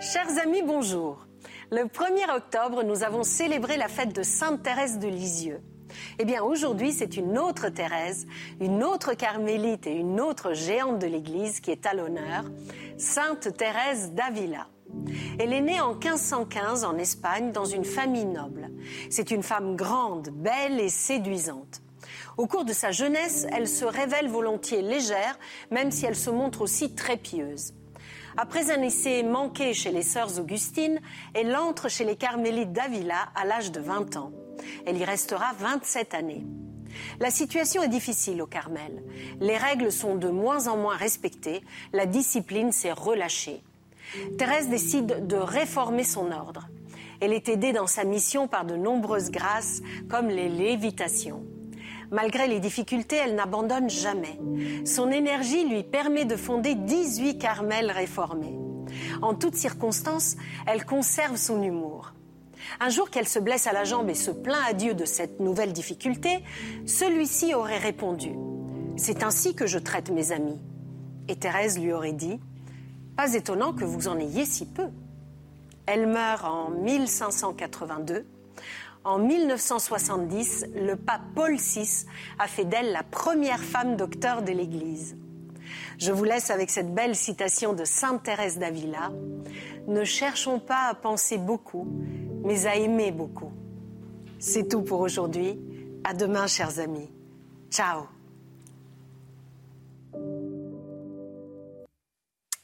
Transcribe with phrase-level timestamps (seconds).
[0.00, 1.26] Chers amis, bonjour.
[1.72, 5.60] Le 1er octobre, nous avons célébré la fête de Sainte Thérèse de Lisieux.
[6.20, 8.24] Eh bien, aujourd'hui, c'est une autre Thérèse,
[8.60, 12.44] une autre carmélite et une autre géante de l'Église qui est à l'honneur,
[12.96, 14.68] Sainte Thérèse d'Avila.
[15.40, 18.70] Elle est née en 1515 en Espagne dans une famille noble.
[19.10, 21.82] C'est une femme grande, belle et séduisante.
[22.36, 25.36] Au cours de sa jeunesse, elle se révèle volontiers légère,
[25.72, 27.72] même si elle se montre aussi très pieuse.
[28.36, 31.00] Après un essai manqué chez les sœurs Augustines,
[31.34, 34.32] elle entre chez les Carmélites d'Avila à l'âge de 20 ans.
[34.86, 36.44] Elle y restera 27 années.
[37.20, 39.02] La situation est difficile au Carmel.
[39.40, 43.62] Les règles sont de moins en moins respectées, la discipline s'est relâchée.
[44.38, 46.68] Thérèse décide de réformer son ordre.
[47.20, 51.44] Elle est aidée dans sa mission par de nombreuses grâces, comme les lévitations.
[52.10, 54.38] Malgré les difficultés, elle n'abandonne jamais.
[54.84, 58.58] Son énergie lui permet de fonder 18 carmels réformés.
[59.20, 62.12] En toutes circonstances, elle conserve son humour.
[62.80, 65.40] Un jour qu'elle se blesse à la jambe et se plaint à Dieu de cette
[65.40, 66.42] nouvelle difficulté,
[66.86, 68.32] celui-ci aurait répondu
[68.96, 70.58] C'est ainsi que je traite mes amis.
[71.28, 72.40] Et Thérèse lui aurait dit
[73.16, 74.88] Pas étonnant que vous en ayez si peu.
[75.86, 78.26] Elle meurt en 1582
[79.08, 82.04] en 1970, le pape Paul VI
[82.38, 85.16] a fait d'elle la première femme docteur de l'Église.
[85.96, 89.10] Je vous laisse avec cette belle citation de Sainte Thérèse d'Avila.
[89.86, 91.88] Ne cherchons pas à penser beaucoup,
[92.44, 93.52] mais à aimer beaucoup.
[94.38, 95.58] C'est tout pour aujourd'hui.
[96.04, 97.10] À demain, chers amis.
[97.70, 98.17] Ciao.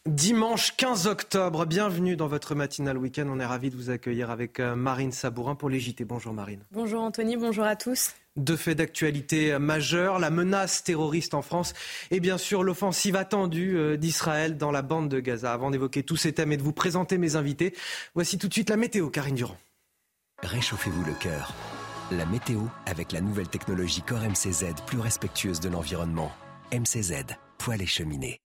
[0.06, 3.26] Dimanche 15 octobre, bienvenue dans votre matinale week-end.
[3.26, 6.04] On est ravis de vous accueillir avec euh, Marine Sabourin pour les JT.
[6.04, 6.60] Bonjour Marine.
[6.72, 8.12] Bonjour Anthony, bonjour à tous.
[8.36, 11.72] Deux faits d'actualité majeure, la menace terroriste en France
[12.10, 15.54] et bien sûr l'offensive attendue euh, d'Israël dans la bande de Gaza.
[15.54, 17.74] Avant d'évoquer tous ces thèmes et de vous présenter mes invités,
[18.14, 19.56] voici tout de suite la météo, Karine Durand.
[20.42, 21.54] Réchauffez-vous le cœur.
[22.10, 26.30] La météo avec la nouvelle technologie Core MCZ plus respectueuse de l'environnement.
[26.72, 27.24] MCZ,
[27.56, 28.43] poêle et cheminée.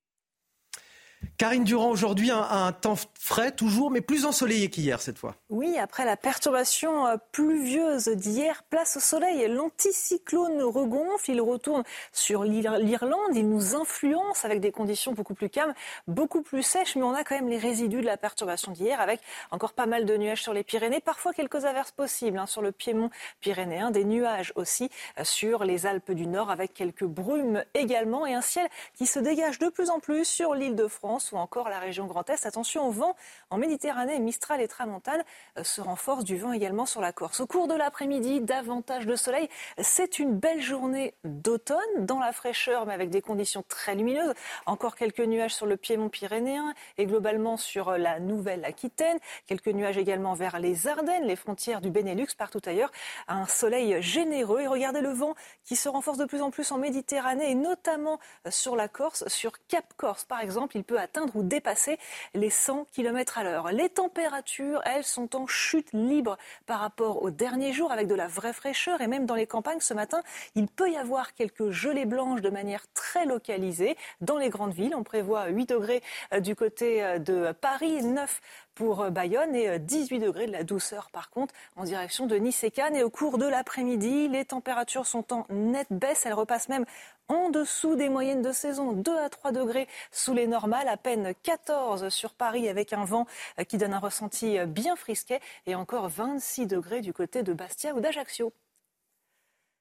[1.37, 5.35] Karine Durand, aujourd'hui, un, temps frais toujours, mais plus ensoleillé qu'hier cette fois.
[5.49, 9.47] Oui, après la perturbation euh, pluvieuse d'hier, place au soleil.
[9.47, 15.73] L'anticyclone regonfle, il retourne sur l'Irlande, il nous influence avec des conditions beaucoup plus calmes,
[16.07, 19.21] beaucoup plus sèches, mais on a quand même les résidus de la perturbation d'hier avec
[19.51, 22.71] encore pas mal de nuages sur les Pyrénées, parfois quelques averses possibles hein, sur le
[22.71, 23.09] piémont
[23.39, 28.33] pyrénéen, des nuages aussi euh, sur les Alpes du Nord avec quelques brumes également et
[28.33, 31.69] un ciel qui se dégage de plus en plus sur l'île de France ou encore
[31.69, 32.45] la région Grand Est.
[32.45, 33.15] Attention au vent
[33.49, 35.23] en Méditerranée, Mistral et Tramontane
[35.57, 37.39] euh, se renforcent du vent également sur la Corse.
[37.39, 39.49] Au cours de l'après-midi, davantage de soleil.
[39.79, 44.33] C'est une belle journée d'automne dans la fraîcheur, mais avec des conditions très lumineuses.
[44.67, 49.17] Encore quelques nuages sur le piémont pyrénéen et globalement sur euh, la Nouvelle-Aquitaine.
[49.47, 52.91] Quelques nuages également vers les Ardennes, les frontières du Benelux, partout ailleurs.
[53.27, 54.61] Un soleil généreux.
[54.61, 55.33] Et regardez le vent
[55.63, 59.27] qui se renforce de plus en plus en Méditerranée et notamment euh, sur la Corse,
[59.27, 60.77] sur Cap Corse par exemple.
[60.77, 61.97] Il peut atteindre ou dépasser
[62.33, 63.71] les 100 km à l'heure.
[63.71, 68.27] Les températures, elles, sont en chute libre par rapport aux derniers jours avec de la
[68.27, 70.21] vraie fraîcheur et même dans les campagnes ce matin,
[70.55, 73.97] il peut y avoir quelques gelées blanches de manière très localisée.
[74.21, 76.01] Dans les grandes villes, on prévoit 8 degrés
[76.33, 78.41] euh, du côté euh, de Paris, 9
[78.75, 82.63] pour euh, Bayonne et 18 degrés de la douceur par contre en direction de Nice
[82.63, 82.95] et Cannes.
[82.95, 86.25] Et au cours de l'après-midi, les températures sont en nette baisse.
[86.25, 86.85] Elles repassent même
[87.29, 91.33] en dessous des moyennes de saison, 2 à 3 degrés sous les normales, à peine
[91.43, 93.25] 14 sur Paris avec un vent
[93.59, 97.53] euh, qui donne un ressenti euh, bien frisquet et encore 26 degrés du côté de
[97.53, 98.51] Bastia ou d'Ajaccio.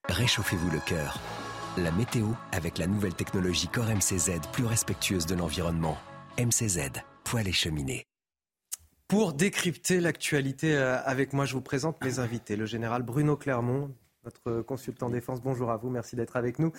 [0.08, 1.18] Réchauffez-vous le cœur.
[1.76, 5.96] La météo avec la nouvelle technologie Core MCZ plus respectueuse de l'environnement.
[6.38, 6.90] MCZ,
[7.24, 8.04] poêle et cheminée.
[9.08, 12.56] Pour décrypter l'actualité euh, avec moi, je vous présente mes invités.
[12.56, 13.94] Le général Bruno Clermont,
[14.24, 15.40] notre consultant défense.
[15.40, 16.72] Bonjour à vous, merci d'être avec nous.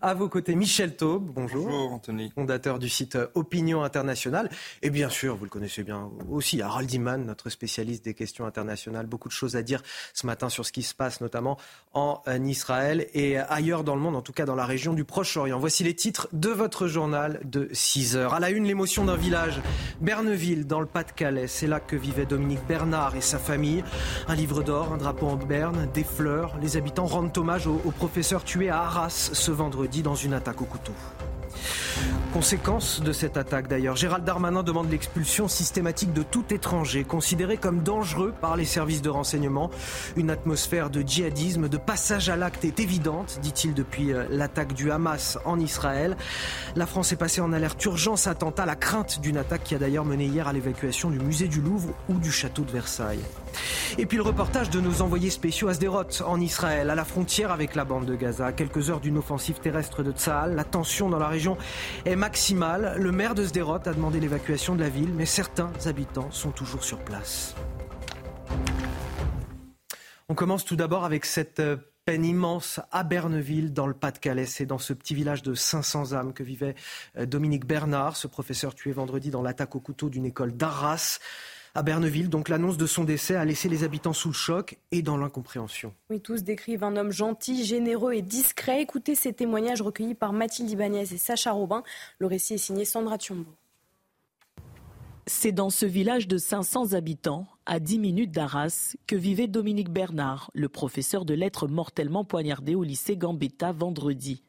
[0.00, 1.66] À vos côtés, Michel Taube, bonjour.
[1.66, 2.32] Bonjour Anthony.
[2.34, 4.48] Fondateur du site Opinion Internationale.
[4.82, 9.06] Et bien sûr, vous le connaissez bien aussi, Harold Iman, notre spécialiste des questions internationales.
[9.06, 9.82] Beaucoup de choses à dire
[10.14, 11.58] ce matin sur ce qui se passe, notamment
[11.92, 15.58] en Israël et ailleurs dans le monde, en tout cas dans la région du Proche-Orient.
[15.58, 18.34] Voici les titres de votre journal de 6 heures.
[18.34, 19.60] À la une, l'émotion d'un village,
[20.00, 21.46] Berneville, dans le Pas-de-Calais.
[21.46, 23.84] C'est là que vivait Dominique Bernard et sa famille.
[24.28, 28.44] Un livre d'or, un drapeau en berne, des fleurs, les habitants rendent hommage au, professeur
[28.44, 30.92] tué à Arras ce vendredi dans une attaque au couteau.
[32.32, 37.82] Conséquence de cette attaque d'ailleurs, Gérald Darmanin demande l'expulsion systématique de tout étranger considéré comme
[37.82, 39.70] dangereux par les services de renseignement.
[40.16, 44.90] Une atmosphère de djihadisme, de passage à l'acte est évidente, dit-il depuis euh, l'attaque du
[44.90, 46.16] Hamas en Israël.
[46.74, 50.04] La France est passée en alerte urgence attentat, la crainte d'une attaque qui a d'ailleurs
[50.04, 53.24] mené hier à l'évacuation du musée du Louvre ou du château de Versailles.
[53.98, 57.52] Et puis le reportage de nos envoyés spéciaux à Sderot, en Israël, à la frontière
[57.52, 58.46] avec la bande de Gaza.
[58.46, 61.56] À quelques heures d'une offensive terrestre de Tsahal, la tension dans la région
[62.04, 62.96] est maximale.
[62.98, 66.84] Le maire de Sderot a demandé l'évacuation de la ville, mais certains habitants sont toujours
[66.84, 67.54] sur place.
[70.28, 74.46] On commence tout d'abord avec cette euh, peine immense à Berneville, dans le Pas-de-Calais.
[74.46, 76.74] C'est dans ce petit village de 500 âmes que vivait
[77.16, 81.18] euh, Dominique Bernard, ce professeur tué vendredi dans l'attaque au couteau d'une école d'Arras
[81.76, 82.30] à Berneville.
[82.30, 85.92] Donc l'annonce de son décès a laissé les habitants sous le choc et dans l'incompréhension.
[86.10, 88.82] Oui, tous décrivent un homme gentil, généreux et discret.
[88.82, 91.82] Écoutez ces témoignages recueillis par Mathilde Ibanez et Sacha Robin.
[92.18, 93.50] Le récit est signé Sandra Thiombo.
[95.28, 100.52] C'est dans ce village de 500 habitants, à 10 minutes d'Arras, que vivait Dominique Bernard,
[100.54, 104.44] le professeur de lettres mortellement poignardé au lycée Gambetta vendredi.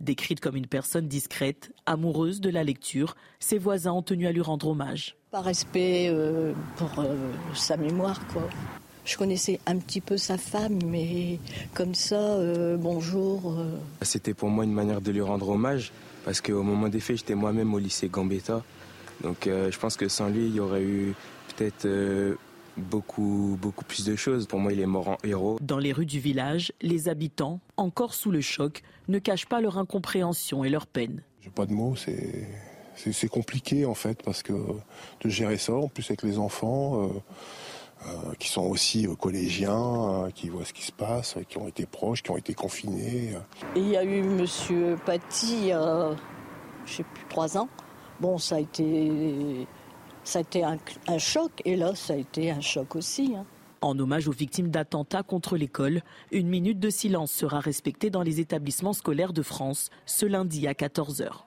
[0.00, 4.40] Décrite comme une personne discrète, amoureuse de la lecture, ses voisins ont tenu à lui
[4.40, 5.16] rendre hommage.
[5.30, 7.14] Par respect euh, pour euh,
[7.54, 8.48] sa mémoire, quoi.
[9.04, 11.40] Je connaissais un petit peu sa femme, mais
[11.74, 13.56] comme ça, euh, bonjour.
[14.02, 15.92] C'était pour moi une manière de lui rendre hommage,
[16.24, 18.62] parce qu'au moment des faits, j'étais moi-même au lycée Gambetta.
[19.22, 21.14] Donc je pense que sans lui, il y aurait eu
[21.48, 21.86] peut-être
[22.76, 24.46] beaucoup, beaucoup plus de choses.
[24.46, 25.58] Pour moi, il est mort en héros.
[25.60, 29.78] Dans les rues du village, les habitants, encore sous le choc, ne cachent pas leur
[29.78, 31.22] incompréhension et leur peine.
[31.40, 32.48] J'ai pas de mots, c'est.
[32.94, 37.08] C'est compliqué en fait parce que de gérer ça en plus avec les enfants euh,
[38.06, 41.86] euh, qui sont aussi euh, collégiens, qui voient ce qui se passe, qui ont été
[41.86, 43.34] proches, qui ont été confinés.
[43.74, 47.68] il y a eu Monsieur Paty, je sais plus trois ans.
[48.20, 49.66] Bon, ça a été
[50.24, 50.78] ça a été un,
[51.18, 53.34] choc et là, ça a été un choc aussi.
[53.36, 53.44] Hein.
[53.80, 58.38] En hommage aux victimes d'attentats contre l'école, une minute de silence sera respectée dans les
[58.38, 61.44] établissements scolaires de France ce lundi à 14h.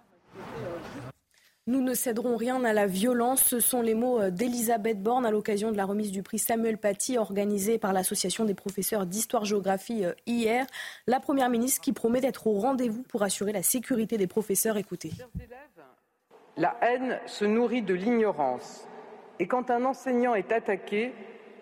[1.67, 3.41] Nous ne céderons rien à la violence.
[3.41, 7.17] Ce sont les mots d'Elisabeth Borne à l'occasion de la remise du prix Samuel Paty
[7.17, 10.67] organisée par l'Association des professeurs d'histoire-géographie euh, hier.
[11.07, 14.77] La Première ministre qui promet d'être au rendez-vous pour assurer la sécurité des professeurs.
[14.77, 15.11] Écoutez.
[16.57, 18.87] La haine se nourrit de l'ignorance.
[19.39, 21.13] Et quand un enseignant est attaqué,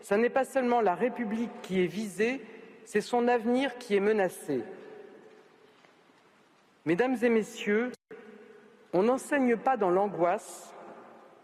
[0.02, 2.42] ce n'est pas seulement la République qui est visée,
[2.86, 4.62] c'est son avenir qui est menacé.
[6.86, 7.92] Mesdames et Messieurs,
[8.92, 10.74] on n'enseigne pas dans l'angoisse,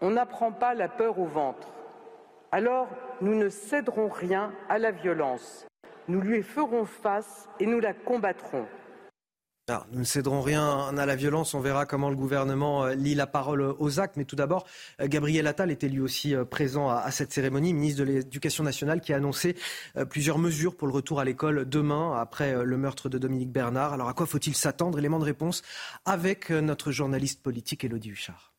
[0.00, 1.72] on n'apprend pas la peur au ventre.
[2.52, 2.88] Alors,
[3.20, 5.66] nous ne céderons rien à la violence.
[6.08, 8.66] Nous lui ferons face et nous la combattrons
[9.92, 11.54] nous ne céderons rien à la violence.
[11.54, 14.16] On verra comment le gouvernement euh, lit la parole aux actes.
[14.16, 14.66] Mais tout d'abord,
[15.00, 19.00] euh, Gabriel Attal était lui aussi euh, présent à, cette cérémonie, ministre de l'Éducation nationale,
[19.00, 19.56] qui a annoncé
[20.08, 23.92] plusieurs mesures pour le retour à l'école demain, après le meurtre de Dominique Bernard.
[23.92, 24.98] Alors à quoi faut-il s'attendre?
[24.98, 25.62] Élément de réponse
[26.04, 28.49] avec notre journaliste politique Élodie Huchard.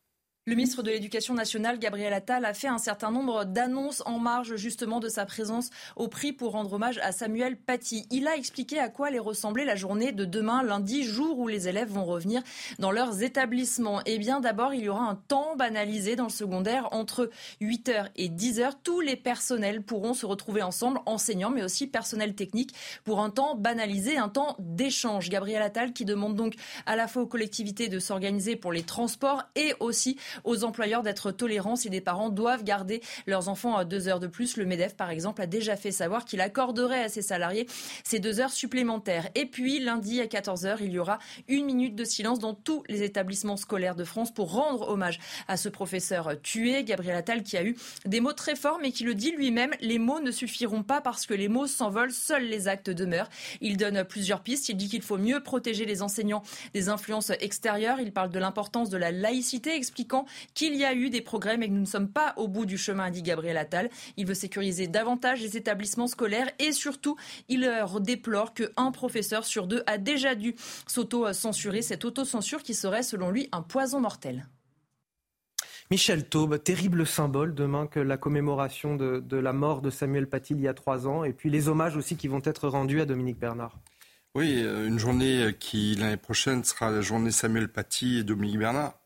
[0.48, 4.56] Le ministre de l'Éducation nationale, Gabriel Attal, a fait un certain nombre d'annonces en marge
[4.56, 8.08] justement de sa présence au prix pour rendre hommage à Samuel Paty.
[8.10, 11.68] Il a expliqué à quoi allait ressembler la journée de demain, lundi, jour où les
[11.68, 12.42] élèves vont revenir
[12.80, 14.02] dans leurs établissements.
[14.08, 17.30] Eh bien, d'abord, il y aura un temps banalisé dans le secondaire entre
[17.62, 18.72] 8h et 10h.
[18.82, 22.74] Tous les personnels pourront se retrouver ensemble, enseignants, mais aussi personnel technique,
[23.04, 25.30] pour un temps banalisé, un temps d'échange.
[25.30, 26.56] Gabriel Attal qui demande donc
[26.88, 31.32] à la fois aux collectivités de s'organiser pour les transports et aussi aux employeurs d'être
[31.32, 34.58] tolérants si des parents doivent garder leurs enfants à deux heures de plus.
[34.58, 37.68] Le MEDEF, par exemple, a déjà fait savoir qu'il accorderait à ses salariés
[38.04, 39.30] ces deux heures supplémentaires.
[39.36, 43.04] Et puis, lundi à 14h, il y aura une minute de silence dans tous les
[43.04, 47.64] établissements scolaires de France pour rendre hommage à ce professeur tué, Gabriel Attal, qui a
[47.64, 51.02] eu des mots très forts, mais qui le dit lui-même, les mots ne suffiront pas
[51.02, 53.30] parce que les mots s'envolent, seuls les actes demeurent.
[53.62, 54.70] Il donne plusieurs pistes.
[54.70, 58.00] Il dit qu'il faut mieux protéger les enseignants des influences extérieures.
[58.00, 60.21] Il parle de l'importance de la laïcité, expliquant
[60.54, 62.78] qu'il y a eu des progrès, mais que nous ne sommes pas au bout du
[62.78, 63.90] chemin, dit Gabriel Attal.
[64.18, 67.16] Il veut sécuriser davantage les établissements scolaires et surtout,
[67.50, 67.70] il
[68.02, 70.56] déplore qu'un professeur sur deux a déjà dû
[70.88, 74.48] s'auto-censurer, cette auto-censure qui serait, selon lui, un poison mortel.
[75.90, 80.54] Michel Taube, terrible symbole demain que la commémoration de, de, la mort de Samuel Paty
[80.54, 83.06] il y a trois ans, et puis les hommages aussi qui vont être rendus à
[83.06, 83.78] Dominique Bernard.
[84.34, 89.01] Oui, euh, une journée qui l'année prochaine sera la journée Samuel Paty et Dominique Bernard.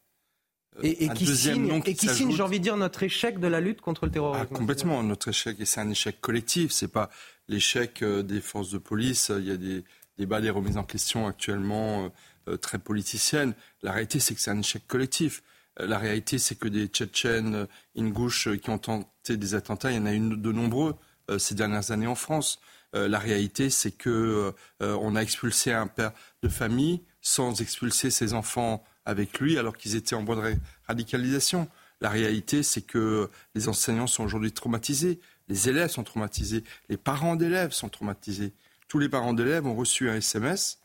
[0.84, 3.82] Et, qui signe, et qui signe, j'ai envie de dire, notre échec de la lutte
[3.82, 4.48] contre le terrorisme.
[4.52, 5.58] Ah, complètement, notre échec.
[5.60, 6.72] Et c'est un échec collectif.
[6.72, 7.10] C'est pas
[7.48, 9.32] l'échec euh, des forces de police.
[9.38, 9.84] Il y a des
[10.18, 12.12] débats, des remises en question actuellement
[12.48, 13.54] euh, très politicienne.
[13.84, 15.44] La réalité, c'est que c'est un échec collectif.
[15.78, 17.68] La réalité, c'est que des Tchétchènes,
[17.98, 20.96] gauche qui ont tenté des attentats, il y en a eu de nombreux
[21.38, 22.62] ces dernières années en France.
[22.94, 26.14] La réalité, c'est que on a expulsé un père
[26.44, 30.58] de famille sans expulser ses enfants avec lui alors qu'ils étaient en voie de
[30.88, 31.70] radicalisation.
[32.02, 37.36] La réalité, c'est que les enseignants sont aujourd'hui traumatisés, les élèves sont traumatisés, les parents
[37.36, 38.54] d'élèves sont traumatisés.
[38.88, 40.80] Tous les parents d'élèves ont reçu un SMS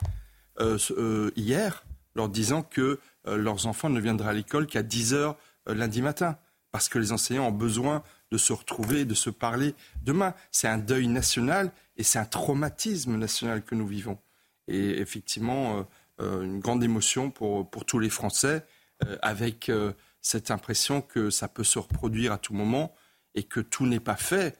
[0.60, 1.84] euh, euh, hier
[2.14, 5.36] leur disant que euh, leurs enfants ne viendraient à l'école qu'à 10 heures
[5.66, 6.36] lundi matin,
[6.72, 10.34] parce que les enseignants ont besoin de se retrouver, de se parler demain.
[10.50, 14.18] C'est un deuil national et c'est un traumatisme national que nous vivons.
[14.68, 15.86] Et effectivement,
[16.20, 18.64] une grande émotion pour, tous les Français,
[19.22, 19.70] avec
[20.20, 22.94] cette impression que ça peut se reproduire à tout moment
[23.34, 24.58] et que tout n'est pas fait.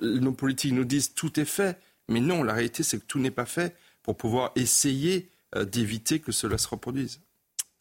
[0.00, 3.30] Nos politiques nous disent tout est fait, mais non, la réalité c'est que tout n'est
[3.30, 7.20] pas fait pour pouvoir essayer euh, d'éviter que cela se reproduise.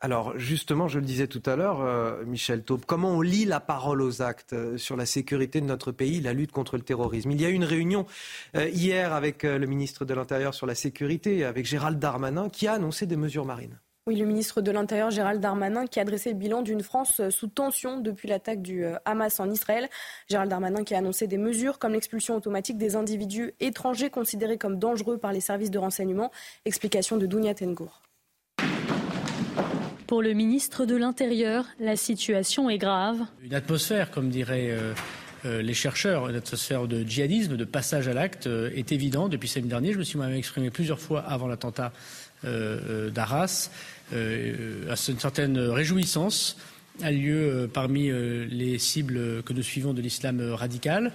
[0.05, 3.59] Alors justement, je le disais tout à l'heure, euh, Michel Taube, comment on lit la
[3.59, 7.31] parole aux actes euh, sur la sécurité de notre pays, la lutte contre le terrorisme?
[7.31, 8.05] Il y a eu une réunion
[8.53, 13.07] hier avec le ministre de l'Intérieur sur la sécurité, avec Gérald Darmanin, qui a annoncé
[13.07, 13.79] des mesures marines.
[14.07, 17.31] Oui, le ministre de l'Intérieur, Gérald Darmanin, qui a dressé le bilan d'une France euh,
[17.31, 19.89] sous tension depuis l'attaque du euh, Hamas en Israël.
[20.29, 24.77] Gérald Darmanin qui a annoncé des mesures comme l'expulsion automatique des individus étrangers considérés comme
[24.77, 26.29] dangereux par les services de renseignement.
[26.65, 28.04] Explication de Dounia Tengour.
[30.07, 33.19] Pour le ministre de l'Intérieur, la situation est grave.
[33.43, 38.47] Une atmosphère, comme diraient euh, les chercheurs, une atmosphère de djihadisme, de passage à l'acte,
[38.47, 39.31] est évidente.
[39.31, 41.91] Depuis samedi dernier, je me suis moi-même exprimé plusieurs fois avant l'attentat
[42.43, 43.69] d'Arras.
[44.13, 46.57] Euh, à une certaine réjouissance
[47.01, 51.11] a lieu euh, parmi euh, les cibles que nous suivons de l'islam radical.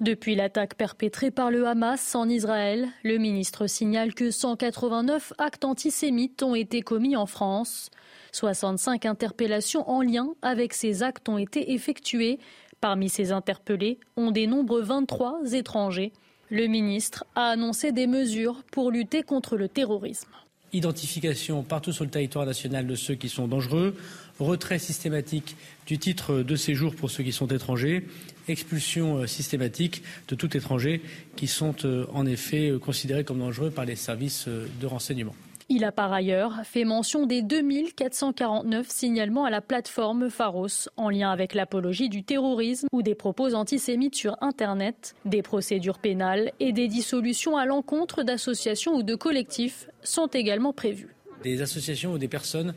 [0.00, 6.42] Depuis l'attaque perpétrée par le Hamas en Israël, le ministre signale que 189 actes antisémites
[6.42, 7.90] ont été commis en France.
[8.32, 12.38] 65 interpellations en lien avec ces actes ont été effectuées.
[12.80, 16.12] Parmi ces interpellés, on dénombre 23 étrangers.
[16.50, 20.30] Le ministre a annoncé des mesures pour lutter contre le terrorisme
[20.72, 23.96] identification partout sur le territoire national de ceux qui sont dangereux,
[24.38, 25.56] retrait systématique
[25.86, 28.06] du titre de séjour pour ceux qui sont étrangers,
[28.48, 31.02] expulsion euh, systématique de tout étranger
[31.36, 35.34] qui sont euh, en effet euh, considérés comme dangereux par les services de renseignement.
[35.72, 41.30] Il a par ailleurs fait mention des 2449 signalements à la plateforme Pharos en lien
[41.30, 45.14] avec l'apologie du terrorisme ou des propos antisémites sur Internet.
[45.24, 51.14] Des procédures pénales et des dissolutions à l'encontre d'associations ou de collectifs sont également prévues.
[51.44, 52.74] Des associations ou des personnes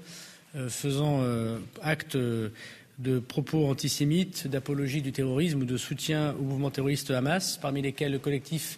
[0.55, 6.69] euh, faisant euh, acte de propos antisémites, d'apologie du terrorisme ou de soutien au mouvement
[6.69, 8.77] terroriste Hamas, parmi lesquels le collectif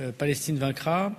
[0.00, 1.12] euh, Palestine vaincra,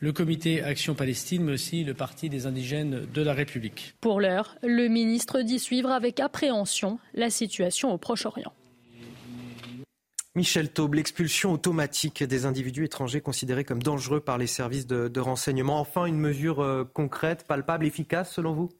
[0.00, 3.94] le comité Action Palestine, mais aussi le Parti des indigènes de la République.
[4.00, 8.52] Pour l'heure, le ministre dit suivre avec appréhension la situation au Proche-Orient.
[10.34, 15.80] Michel Taube, l'expulsion automatique des individus étrangers considérés comme dangereux par les services de, renseignement.
[15.80, 18.70] Enfin, une mesure euh, concrète, palpable, efficace selon vous?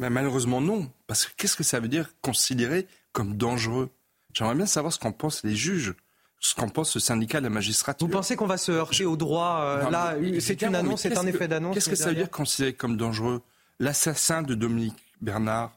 [0.00, 0.90] Mais Malheureusement non.
[1.06, 3.90] Parce que qu'est-ce que ça veut dire considéré comme dangereux?
[4.34, 5.94] J'aimerais bien savoir ce qu'en pensent les juges
[6.40, 8.06] ce qu'en pense ce syndicat de la magistrature.
[8.06, 11.26] Vous pensez qu'on va se heurter au droit euh, Là, c'est une annonce, c'est un
[11.26, 11.74] effet d'annonce.
[11.74, 13.42] Qu'est-ce que ça veut dire considéré comme dangereux?
[13.80, 15.72] L'assassin de Dominique Bernard,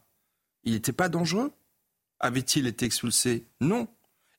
[0.64, 1.52] il n'était pas dangereux?
[2.20, 3.46] Avait-il été expulsé?
[3.60, 3.88] Non.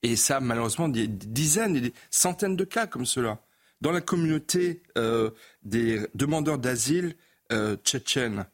[0.03, 3.39] Et ça, malheureusement, des dizaines et des centaines de cas comme cela.
[3.81, 5.31] Dans la communauté euh,
[5.65, 7.17] des demandeurs d'asile
[7.51, 8.47] euh, tchétchènes,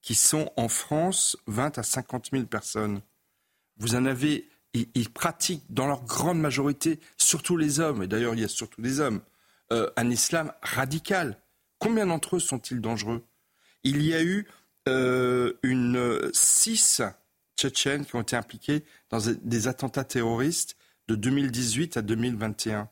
[0.00, 3.00] qui sont en France 20 à 50 000 personnes,
[3.78, 4.48] vous en avez
[4.94, 8.82] ils, pratiquent dans leur grande majorité, surtout les hommes, et d'ailleurs il y a surtout
[8.82, 9.20] des hommes,
[9.72, 11.38] euh, un islam radical.
[11.78, 13.24] Combien d'entre eux sont-ils dangereux?
[13.84, 14.46] Il y a eu
[14.88, 15.52] euh,
[16.32, 17.02] six
[17.56, 20.76] Tchétchènes qui ont été impliqués dans des attentats terroristes
[21.08, 22.88] de 2018 à 2021.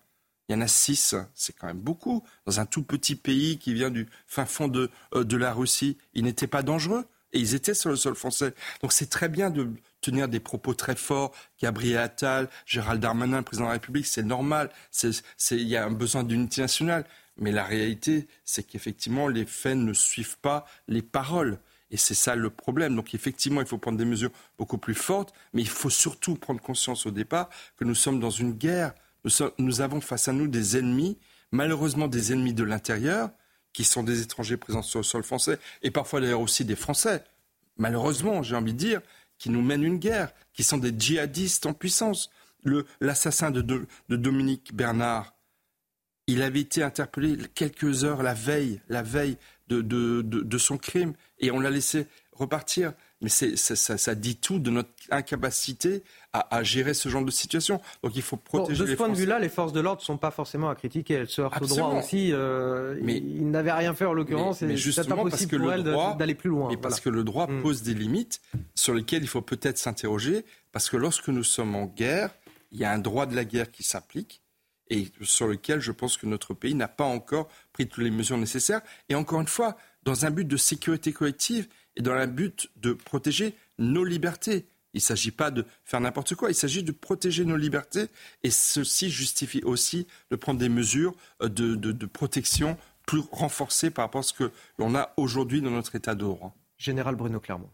[0.48, 2.22] Il y en a six, c'est quand même beaucoup.
[2.46, 5.98] Dans un tout petit pays qui vient du fin fond de, euh, de la Russie,
[6.14, 8.54] ils n'étaient pas dangereux et ils étaient sur le sol français.
[8.80, 9.68] Donc c'est très bien de,
[10.00, 11.32] tenir des propos très forts.
[11.60, 14.70] Gabriel Attal, Gérald Darmanin, président de la République, c'est normal.
[15.02, 17.04] Il y a un besoin d'unité nationale.
[17.36, 21.58] Mais la réalité, c'est qu'effectivement, les faits ne suivent pas les paroles.
[21.90, 22.94] Et c'est ça le problème.
[22.94, 26.60] Donc effectivement, il faut prendre des mesures beaucoup plus fortes, mais il faut surtout prendre
[26.60, 28.94] conscience au départ que nous sommes dans une guerre.
[29.58, 31.18] Nous, avons face à nous des ennemis,
[31.50, 33.30] malheureusement des ennemis de l'intérieur,
[33.74, 37.22] qui sont des étrangers présents sur le sol français, et parfois d'ailleurs aussi des Français.
[37.76, 39.02] Malheureusement, j'ai envie de dire,
[39.36, 42.30] qui nous mènent une guerre, qui sont des djihadistes en puissance.
[43.00, 45.34] L'assassin de, de, Dominique Bernard,
[46.26, 49.36] il avait été interpellé quelques heures la veille, la veille
[49.68, 52.94] de, de son crime, et on l'a laissé repartir.
[53.20, 56.02] Mais ça, dit tout de notre incapacité
[56.34, 57.80] à, à, gérer ce genre de situation.
[58.02, 60.04] Donc il faut protéger bon, de ce point de vue-là, les forces de l'ordre ne
[60.04, 61.14] sont pas forcément à critiquer.
[61.14, 62.30] Elles se heurtent au droit aussi.
[62.32, 64.60] Euh, mais ils n'avaient rien fait en l'occurrence.
[64.60, 66.68] Mais, mais justement pas parce que pour le droit d'aller plus loin.
[66.68, 67.62] Mais parce que le droit Mm.
[67.62, 68.40] pose des limites
[68.74, 70.44] sur lesquelles il faut peut-être s'interroger.
[70.72, 72.30] Parce que lorsque nous sommes en guerre,
[72.72, 74.42] il y a un droit de la guerre qui s'applique
[74.90, 78.36] et sur lequel je pense que notre pays n'a pas encore pris toutes les mesures
[78.36, 78.82] nécessaires.
[79.08, 82.92] Et encore une fois, dans un but de sécurité collective et dans un but de
[82.92, 84.66] protéger nos libertés.
[84.94, 88.06] Il ne s'agit pas de faire n'importe quoi, il s'agit de protéger nos libertés
[88.42, 94.06] et ceci justifie aussi de prendre des mesures de, de, de protection plus renforcées par
[94.06, 96.54] rapport à ce que l'on a aujourd'hui dans notre état de droit.
[96.78, 97.70] Général Bruno Clermont.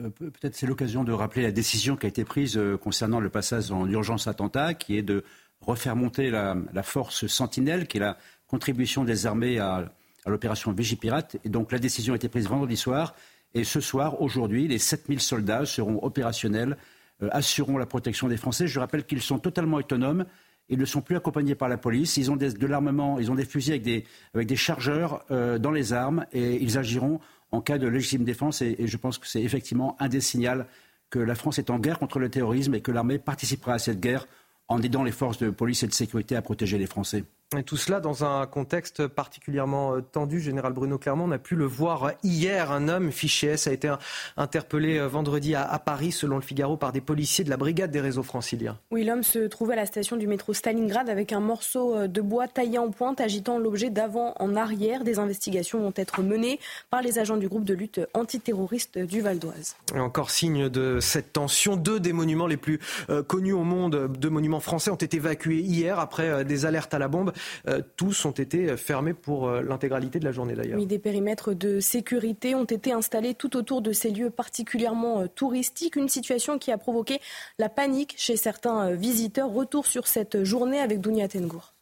[0.00, 3.28] Euh, Peut-être c'est l'occasion de rappeler la décision qui a été prise euh, concernant le
[3.28, 5.22] passage en urgence attentat, qui est de
[5.60, 9.92] refaire monter la, la force Sentinelle, qui est la contribution des armées à,
[10.24, 11.36] à l'opération Vigipirate.
[11.44, 13.14] Et donc la décision a été prise vendredi soir.
[13.54, 16.76] Et ce soir, aujourd'hui, les 7000 soldats seront opérationnels,
[17.22, 18.66] euh, assureront la protection des Français.
[18.66, 20.26] Je rappelle qu'ils sont totalement autonomes.
[20.68, 22.16] Ils ne sont plus accompagnés par la police.
[22.16, 25.92] Ils ont des, de l'armement, ils ont des fusils avec des, chargeurs euh, dans les
[25.92, 27.20] armes et ils agiront
[27.52, 28.60] en cas de légitime défense.
[28.62, 30.64] Et, et je pense que c'est effectivement un des signaux
[31.10, 34.00] que la France est en guerre contre le terrorisme et que l'armée participera à cette
[34.00, 34.26] guerre
[34.66, 37.24] en aidant les forces de police et de sécurité à protéger les Français.
[37.56, 40.40] Et tout cela dans un contexte particulièrement euh, tendu.
[40.40, 42.72] Général Bruno Clermont, on a pu le voir hier.
[42.72, 43.94] Un homme fiché S a été
[44.36, 48.00] interpellé euh, vendredi à, Paris, selon le Figaro, par des policiers de la brigade des
[48.00, 48.76] réseaux franciliens.
[48.90, 52.20] Oui, l'homme se trouvait à la station du métro Stalingrad avec un morceau euh, de
[52.20, 55.04] bois taillé en pointe, agitant l'objet d'avant en arrière.
[55.04, 56.58] Des investigations vont être menées
[56.90, 59.76] par les agents du groupe de lutte antiterroriste du Val d'Oise.
[59.94, 62.80] Encore signe de cette tension, deux des monuments les plus
[63.26, 67.08] connus au monde, deux monuments français, ont été évacués hier après des alertes à la
[67.08, 67.32] bombe.
[67.68, 70.84] Euh, tous ont été fermés pour euh, l'intégralité de la journée d'ailleurs.
[70.84, 75.96] Des périmètres de sécurité ont été installés tout autour de ces lieux particulièrement euh, touristiques.
[75.96, 77.20] Une situation qui a provoqué
[77.58, 79.50] la panique chez certains visiteurs.
[79.50, 81.74] Retour sur cette journée avec Dounia Tengour.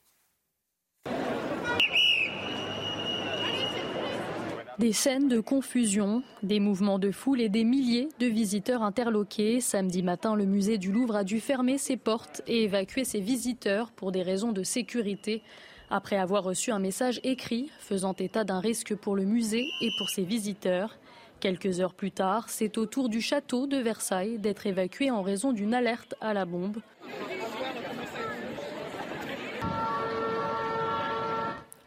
[4.83, 9.61] Des scènes de confusion, des mouvements de foule et des milliers de visiteurs interloqués.
[9.61, 13.93] Samedi matin, le musée du Louvre a dû fermer ses portes et évacuer ses visiteurs
[13.93, 15.45] pour des raisons de sécurité.
[15.89, 20.11] Après avoir reçu un message écrit faisant état d'un risque pour le musée et pour
[20.11, 20.99] ses visiteurs.
[21.39, 25.53] Quelques heures plus tard, c'est au tour du château de Versailles d'être évacué en raison
[25.53, 26.79] d'une alerte à la bombe.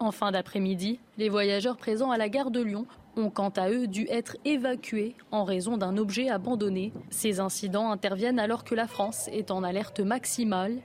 [0.05, 2.85] En fin d'après-midi, les voyageurs présents à la gare de Lyon
[3.17, 6.93] ont quant à eux dû être évacués en raison d'un objet abandonné.
[7.09, 10.77] Ces incidents interviennent alors que la France est en alerte maximale.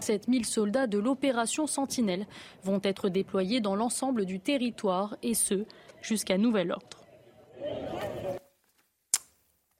[0.00, 2.26] 7000 soldats de l'opération Sentinelle
[2.62, 5.64] vont être déployés dans l'ensemble du territoire et ce,
[6.02, 7.06] jusqu'à nouvel ordre.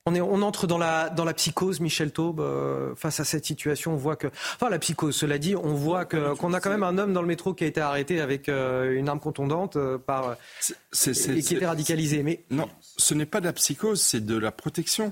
[0.07, 3.45] On, est, on, entre dans la, dans la psychose, Michel Taube, euh, face à cette
[3.45, 3.91] situation.
[3.91, 6.83] On voit que, enfin la psychose, cela dit, on voit que, qu'on a quand même
[6.83, 9.97] un homme dans le métro qui a été arrêté avec euh, une arme contondante euh,
[9.97, 12.23] par, c'est, c'est, et qui était radicalisé.
[12.23, 15.11] Mais non, ce n'est pas de la psychose, c'est de la protection,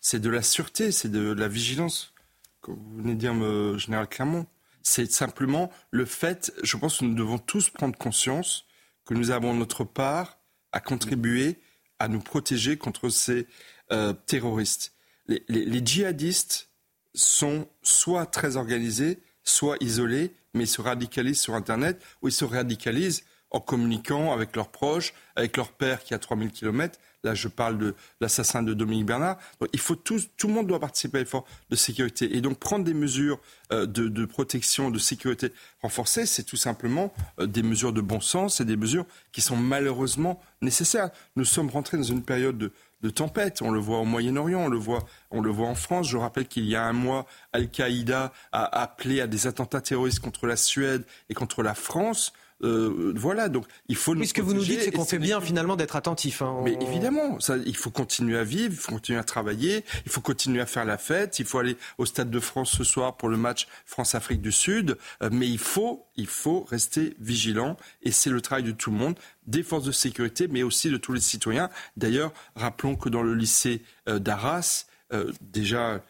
[0.00, 2.14] c'est de la sûreté, c'est de la vigilance.
[2.60, 4.46] Comme vous venez de dire, général Clermont,
[4.84, 6.52] c'est simplement le fait.
[6.62, 8.66] Je pense que nous devons tous prendre conscience
[9.04, 10.38] que nous avons notre part
[10.70, 11.58] à contribuer
[11.98, 13.46] à nous protéger contre ces
[13.92, 14.92] euh, terroristes.
[15.26, 16.70] Les, les, les, djihadistes
[17.14, 22.44] sont soit très organisés, soit isolés, mais ils se radicalisent sur Internet ou ils se
[22.44, 26.98] radicalisent en communiquant avec leurs proches, avec leur père qui a 3000 km.
[27.24, 29.38] Là, je parle de l'assassin de Dominique Bernard.
[29.60, 32.36] Donc, il faut tout, tout le monde doit participer à l'effort de sécurité.
[32.36, 33.40] Et donc, prendre des mesures
[33.72, 38.20] euh, de, de, protection, de sécurité renforcées, c'est tout simplement euh, des mesures de bon
[38.20, 41.10] sens et des mesures qui sont malheureusement nécessaires.
[41.34, 42.72] Nous sommes rentrés dans une période de,
[43.02, 43.62] de tempête.
[43.62, 46.08] On le voit au Moyen-Orient, on le voit, on le voit en France.
[46.08, 50.46] Je rappelle qu'il y a un mois, Al-Qaïda a appelé à des attentats terroristes contre
[50.46, 52.32] la Suède et contre la France.
[52.64, 54.14] Euh, voilà, donc il faut.
[54.14, 56.42] Oui, ce que vous nous dites, c'est qu'on fait bien finalement d'être attentif.
[56.42, 60.10] Hein, Mais évidemment, ça, il faut continuer à vivre, il faut continuer à travailler, il
[60.10, 63.16] faut continuer à faire la fête, il faut aller au Stade de France ce soir
[63.16, 64.98] pour le match France-Afrique du Sud.
[65.22, 68.96] Euh, mais il faut, il faut rester vigilant et c'est le travail de tout le
[68.96, 69.16] monde,
[69.46, 71.70] des forces de sécurité, mais aussi de tous les citoyens.
[71.96, 76.02] D'ailleurs, rappelons que dans le lycée euh, d'Arras, euh, déjà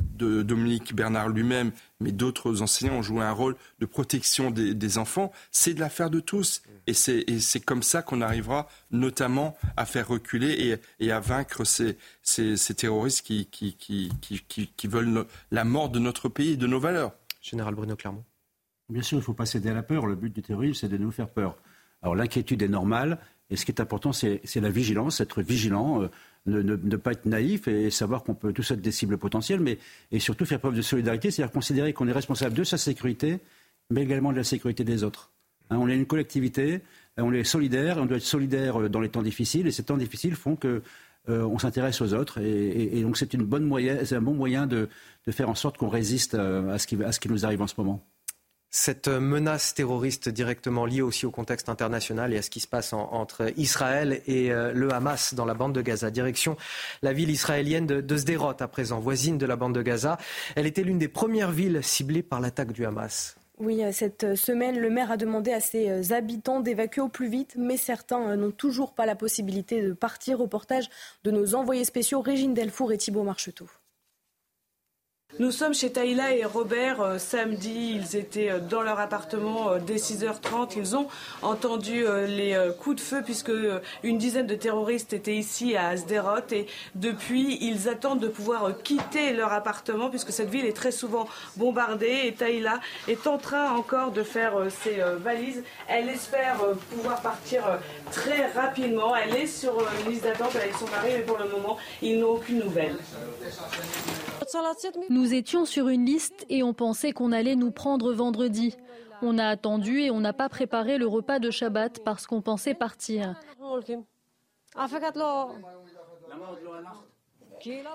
[0.00, 4.98] de Dominique Bernard lui-même, mais d'autres enseignants ont joué un rôle de protection des, des
[4.98, 5.32] enfants.
[5.50, 6.62] C'est de l'affaire de tous.
[6.86, 11.98] Et c'est comme ça qu'on arrivera notamment à faire reculer et, et à vaincre ces,
[12.22, 14.10] ces, ces terroristes qui, qui, qui,
[14.48, 17.12] qui, veulent no, la mort de notre pays et de nos valeurs.
[17.42, 18.24] Général Bruno Clermont.
[18.88, 20.06] Bien sûr, il ne faut pas céder à la peur.
[20.06, 21.56] Le but du terrorisme, c'est de nous faire peur.
[22.02, 23.18] Alors l'inquiétude est normale,
[23.50, 26.08] Et ce qui est important, c'est la vigilance, être vigilant, euh,
[26.48, 29.78] ne, pas être naïf et savoir qu'on peut tous être des cibles potentielles, mais
[30.12, 33.38] et surtout faire preuve de solidarité, c'est-à-dire considérer qu'on est responsable de sa sécurité,
[33.90, 35.30] mais également de la sécurité des autres.
[35.70, 36.80] Hein, on est une collectivité,
[37.16, 40.34] on est solidaire, on doit être solidaire dans les temps difficiles, et ces temps difficiles
[40.34, 40.82] font que
[41.28, 42.40] euh, on s'intéresse aux autres.
[42.40, 44.88] Et, donc c'est une bonne un bon moyen de,
[45.30, 47.74] faire en sorte qu'on résiste euh, à ce, à ce qui nous arrive en ce
[47.76, 48.02] moment.
[48.70, 52.92] Cette menace terroriste directement liée aussi au contexte international et à ce qui se passe
[52.92, 56.10] entre Israël et euh, le Hamas dans la bande de Gaza.
[56.10, 56.56] Direction
[57.00, 60.18] la ville israélienne de, de Sderot à présent, voisine de la bande de Gaza.
[60.54, 63.36] Elle était l'une des premières villes ciblées par l'attaque du Hamas.
[63.58, 67.30] Oui, euh, cette euh, semaine, le maire a demandé à ses habitants d'évacuer au plus
[67.30, 70.40] vite, mais certains n'ont toujours pas la possibilité de partir.
[70.40, 70.90] Reportage
[71.24, 73.66] de nos envoyés spéciaux Régine Delfour et Thibault Marcheteau.
[75.40, 77.00] Nous sommes chez Taïla et Robert.
[77.00, 80.72] Euh, samedi, ils étaient euh, dans leur appartement euh, dès 6h30.
[80.76, 81.06] Ils ont
[81.42, 83.52] entendu les coups de feu puisque
[84.02, 89.32] une dizaine de terroristes étaient ici à Asderot et depuis, ils attendent de pouvoir quitter
[89.32, 94.10] leur appartement puisque cette ville est très souvent bombardée et Taïla est en train encore
[94.10, 95.62] de faire ses valises.
[95.86, 96.58] Elle espère
[96.90, 97.62] pouvoir partir
[98.10, 99.14] très rapidement.
[99.14, 102.30] Elle est sur une liste d'attente avec son mari mais pour le moment, ils n'ont
[102.30, 102.96] aucune nouvelle.
[105.34, 108.76] Étions sur une liste et on pensait qu'on allait nous prendre vendredi.
[109.22, 112.74] On a attendu et on n'a pas préparé le repas de Shabbat parce qu'on pensait
[112.74, 113.34] partir.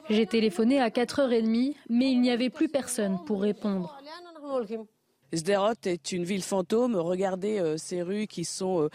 [0.09, 3.97] J'ai téléphoné à 4h30, mais il n'y avait plus personne pour répondre.
[5.33, 6.95] Sderot est une ville fantôme.
[6.95, 8.89] Regardez euh, ces rues qui sont euh,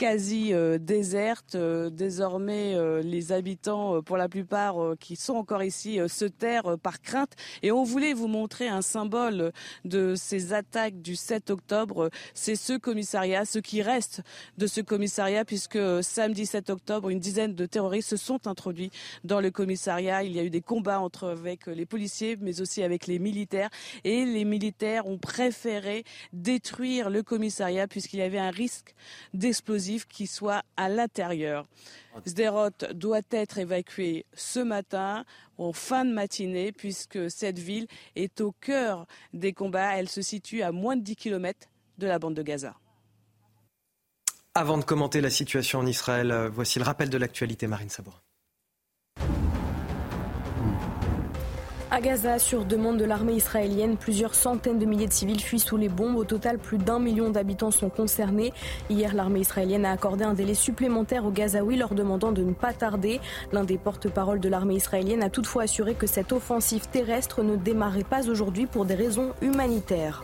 [0.00, 1.56] quasi euh, déserte.
[1.56, 7.02] Euh, désormais, euh, les habitants, pour la plupart qui sont encore ici, se terrent par
[7.02, 7.32] crainte.
[7.62, 9.52] Et on voulait vous montrer un symbole
[9.84, 12.08] de ces attaques du 7 octobre.
[12.32, 14.22] C'est ce commissariat, ce qui reste
[14.56, 18.90] de ce commissariat, puisque samedi 7 octobre, une dizaine de terroristes se sont introduits
[19.24, 20.22] dans le commissariat.
[20.22, 23.68] Il y a eu des combats entre avec les policiers, mais aussi avec les militaires.
[24.04, 28.94] Et les militaires ont préféré détruire le commissariat puisqu'il y avait un risque
[29.34, 31.66] d'explosion qui soit à l'intérieur.
[32.26, 35.24] Sderot doit être évacué ce matin,
[35.58, 39.96] en fin de matinée, puisque cette ville est au cœur des combats.
[39.96, 42.74] Elle se situe à moins de 10 km de la bande de Gaza.
[44.54, 48.20] Avant de commenter la situation en Israël, euh, voici le rappel de l'actualité, Marine Sabour.
[52.00, 55.76] À Gaza, sur demande de l'armée israélienne, plusieurs centaines de milliers de civils fuient sous
[55.76, 56.16] les bombes.
[56.16, 58.54] Au total, plus d'un million d'habitants sont concernés.
[58.88, 62.72] Hier, l'armée israélienne a accordé un délai supplémentaire aux Gazaouis, leur demandant de ne pas
[62.72, 63.20] tarder.
[63.52, 68.02] L'un des porte-parole de l'armée israélienne a toutefois assuré que cette offensive terrestre ne démarrait
[68.02, 70.22] pas aujourd'hui pour des raisons humanitaires.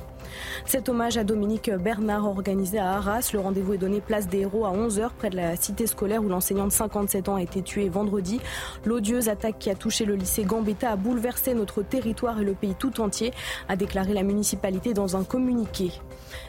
[0.64, 3.30] Cet hommage à Dominique Bernard organisé à Arras.
[3.32, 6.28] Le rendez-vous est donné place des héros à 11h près de la cité scolaire où
[6.28, 8.40] l'enseignant de 57 ans a été tué vendredi.
[8.84, 12.74] L'odieuse attaque qui a touché le lycée Gambetta a bouleversé notre territoire et le pays
[12.78, 13.32] tout entier,
[13.68, 15.92] a déclaré la municipalité dans un communiqué.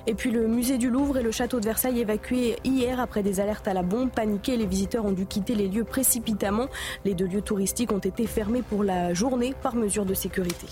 [0.06, 3.40] Et puis le musée du Louvre et le château de Versailles évacués hier après des
[3.40, 4.10] alertes à la bombe.
[4.10, 6.68] Paniqués, les visiteurs ont dû quitter les lieux précipitamment.
[7.06, 10.68] Les deux lieux touristiques ont été fermés pour la journée par mesure de sécurité.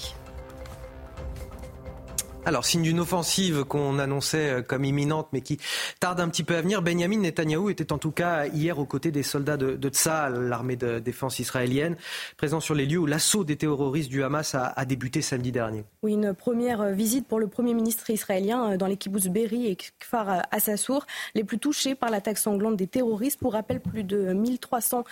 [2.47, 5.58] Alors, signe d'une offensive qu'on annonçait euh, comme imminente, mais qui
[5.99, 9.10] tarde un petit peu à venir, Benjamin Netanyahou était en tout cas hier aux côtés
[9.10, 9.91] des soldats de, de
[10.47, 11.95] l'armée de défense israélienne,
[12.38, 15.86] présent sur les lieux où l'assaut des terroristes du Hamas a, débuté samedi dernier.
[16.03, 19.65] Oui, une première euh, visite pour le Premier ministre israélien euh, dans les kibbutz Berry
[19.65, 23.39] et Kfar Assassour, les plus touchés par l'attaque sanglante des terroristes.
[23.39, 25.03] Pour rappel, plus de 1300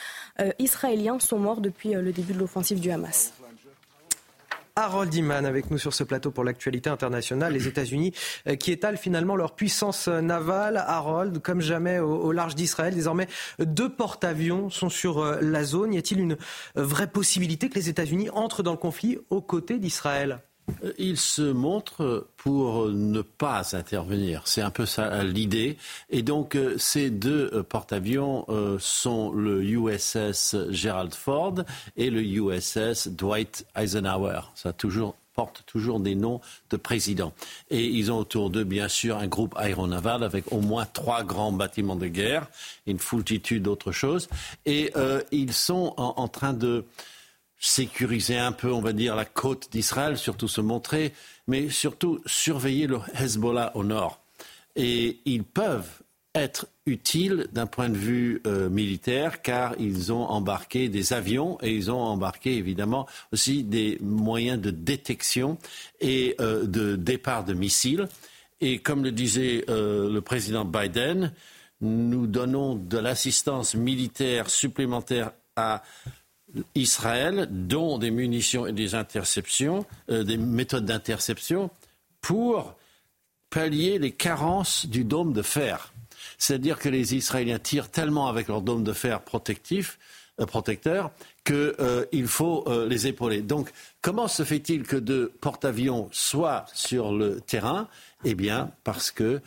[0.60, 3.34] Israéliens sont morts depuis le début de l'offensive du Hamas.
[4.76, 7.54] Harold Iman avec nous sur ce plateau pour l'actualité internationale.
[7.54, 8.14] Les États-Unis
[8.48, 10.78] euh, qui étalent finalement leur puissance navale.
[10.78, 12.96] Harold, comme jamais au, large d'Israël.
[12.96, 13.28] Désormais,
[13.60, 15.94] deux porte-avions sont sur euh, la zone.
[15.94, 19.78] Y a-t-il une euh, vraie possibilité que les États-Unis entrent dans le conflit aux côtés
[19.78, 20.40] d'Israël?
[20.40, 20.53] euh,
[20.98, 24.44] il se montre pour ne pas intervenir.
[24.46, 25.78] C'est un peu ça l'idée.
[26.10, 28.46] Et donc, euh, ces deux euh, porte-avions
[28.80, 31.56] sont le USS Gerald Ford
[31.96, 34.42] et le USS Dwight Eisenhower.
[34.56, 37.34] Ça toujours porte toujours des noms de présidents.
[37.72, 41.52] Et ils ont autour d'eux, bien sûr, un groupe aéronaval avec au moins trois grands
[41.52, 42.48] bâtiments de guerre,
[42.86, 44.30] une foultitude d'autres choses.
[44.68, 44.94] Et
[45.32, 46.86] ils sont en train de
[47.64, 51.14] sécuriser un peu, on va dire, la côte d'Israël, surtout se montrer,
[51.48, 54.20] mais surtout surveiller le Hezbollah au nord.
[54.76, 56.02] Et ils peuvent
[56.36, 61.72] être utiles d'un point de vue euh, militaire car ils ont embarqué des avions et
[61.74, 65.58] ils ont embarqué évidemment aussi des moyens de détection
[66.02, 68.10] et euh, de départ de missiles.
[68.60, 71.32] Et comme le disait euh, le président Biden,
[71.80, 75.84] nous donnons de l'assistance militaire supplémentaire à
[76.76, 81.70] Israël, dont des munitions et des interceptions, euh, des méthodes d'interception,
[82.22, 82.76] pour
[83.50, 85.94] pallier les carences du dôme de fer.
[86.38, 91.12] C'est-à-dire que les Israéliens tirent tellement avec leur dôme de fer euh, protecteur
[91.46, 93.42] qu'il euh, faut les épauler.
[93.42, 97.88] Donc, comment se fait-il que deux porte-avions soient sur le terrain?
[98.24, 99.42] Eh bien, parce que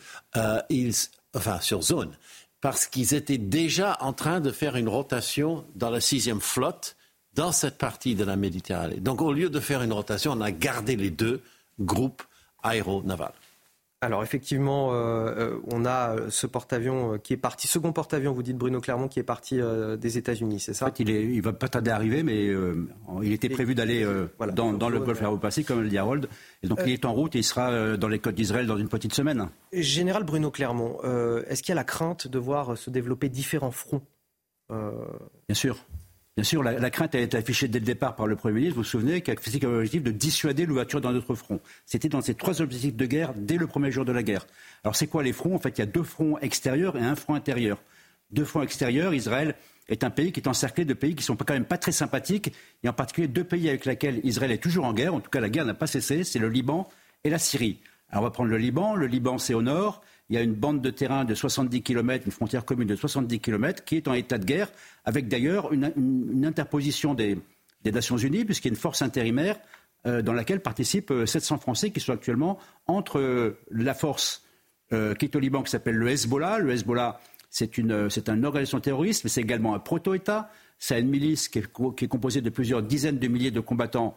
[0.69, 0.93] ils,
[1.33, 2.15] enfin, sur zone,
[2.61, 6.96] parce qu'ils étaient déjà en train de faire une rotation dans la sixième flotte
[7.37, 8.97] dans cette partie de la Méditerranée.
[8.97, 11.41] Donc au lieu de faire une rotation, on a gardé les deux
[11.79, 12.23] groupes
[12.63, 13.31] aéronavals.
[14.01, 18.43] Alors effectivement, euh, euh, on a euh, ce porte-avions qui est parti, second porte-avions, vous
[18.43, 19.59] dites Bruno Clermont, qui est parti
[19.99, 20.85] des États-Unis, c'est ça?
[20.85, 22.47] En fait, il, ne va pas tarder à arriver, mais
[23.23, 24.05] il était prévu d'aller
[24.53, 26.27] dans, le Golfe Aéropacifique, comme le dit Harold.
[26.63, 28.89] Et donc il est en route et il sera dans les côtes d'Israël dans une
[28.89, 29.49] petite semaine.
[29.73, 30.99] Général Bruno Clermont,
[31.47, 34.03] est-ce qu'il y a la crainte de voir se développer différents fronts
[34.69, 35.77] Bien sûr.
[36.37, 38.75] Bien sûr, la, crainte a été affichée dès le départ par le Premier ministre.
[38.75, 41.59] Vous vous souvenez qu'il a fixé comme objectif de dissuader l'ouverture d'un autre front.
[41.83, 44.45] C'était dans ces trois objectifs de guerre dès le premier jour de la guerre.
[44.83, 45.55] Alors c'est quoi les fronts?
[45.55, 47.81] En fait, il y a deux fronts extérieurs et un front intérieur.
[48.29, 49.55] Deux fronts extérieurs, Israël
[49.89, 52.53] est un pays qui est encerclé de pays qui sont quand même pas très sympathiques,
[52.83, 55.39] et en particulier deux pays avec lesquels Israël est toujours en guerre, en tout cas
[55.39, 56.87] la guerre n'a pas cessé, c'est le Liban
[57.23, 57.79] et la Syrie.
[58.09, 60.53] Alors on va prendre le Liban, le Liban c'est au nord, il y a une
[60.53, 64.13] bande de terrain de 70 km, une frontière commune de 70 km, qui est en
[64.13, 64.69] état de guerre,
[65.05, 67.37] avec d'ailleurs une, interposition des,
[67.85, 69.57] Nations Unies, puisqu'il y a une force intérimaire
[70.05, 74.43] euh, dans laquelle participent 700 euh, Français qui sont actuellement entre euh, la force
[74.89, 76.59] qui est au Liban, qui s'appelle le Hezbollah.
[76.59, 80.49] Le Hezbollah, c'est une, organisation terroriste, mais c'est également un proto-État.
[80.79, 84.15] C'est une milice qui est, composée de plusieurs dizaines de milliers de combattants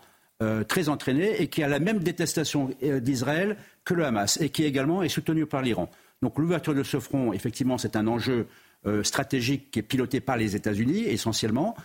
[0.69, 5.03] très entraînés et qui a la même détestation d'Israël que le Hamas et qui également
[5.03, 5.91] est soutenu par l'Iran.
[6.23, 8.47] Donc l'ouverture de ce front, effectivement, c'est un enjeu
[8.87, 11.77] euh, stratégique qui est piloté par les États-Unis essentiellement.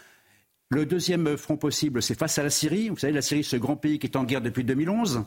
[0.69, 2.89] Le deuxième front possible, c'est face à la Syrie.
[2.89, 5.23] Vous savez, la Syrie, ce grand pays qui est en guerre depuis 2011.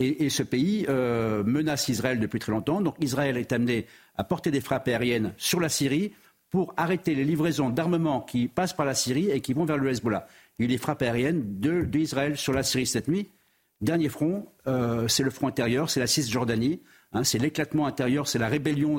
[0.00, 2.80] Et, ce pays euh, menace Israël depuis très longtemps.
[2.80, 6.12] Donc Israël est amené à porter des frappes aériennes sur la Syrie
[6.50, 9.90] pour arrêter les livraisons d'armements qui passent par la Syrie et qui vont vers le
[9.90, 10.28] Hezbollah.
[10.58, 11.42] Il y a eu des frappes aériennes
[11.88, 13.28] d'Israël sur la Syrie cette nuit.
[13.80, 16.80] Dernier front, euh, c'est le front intérieur, c'est la Cisjordanie,
[17.12, 18.98] hein, c'est l'éclatement intérieur, c'est la rébellion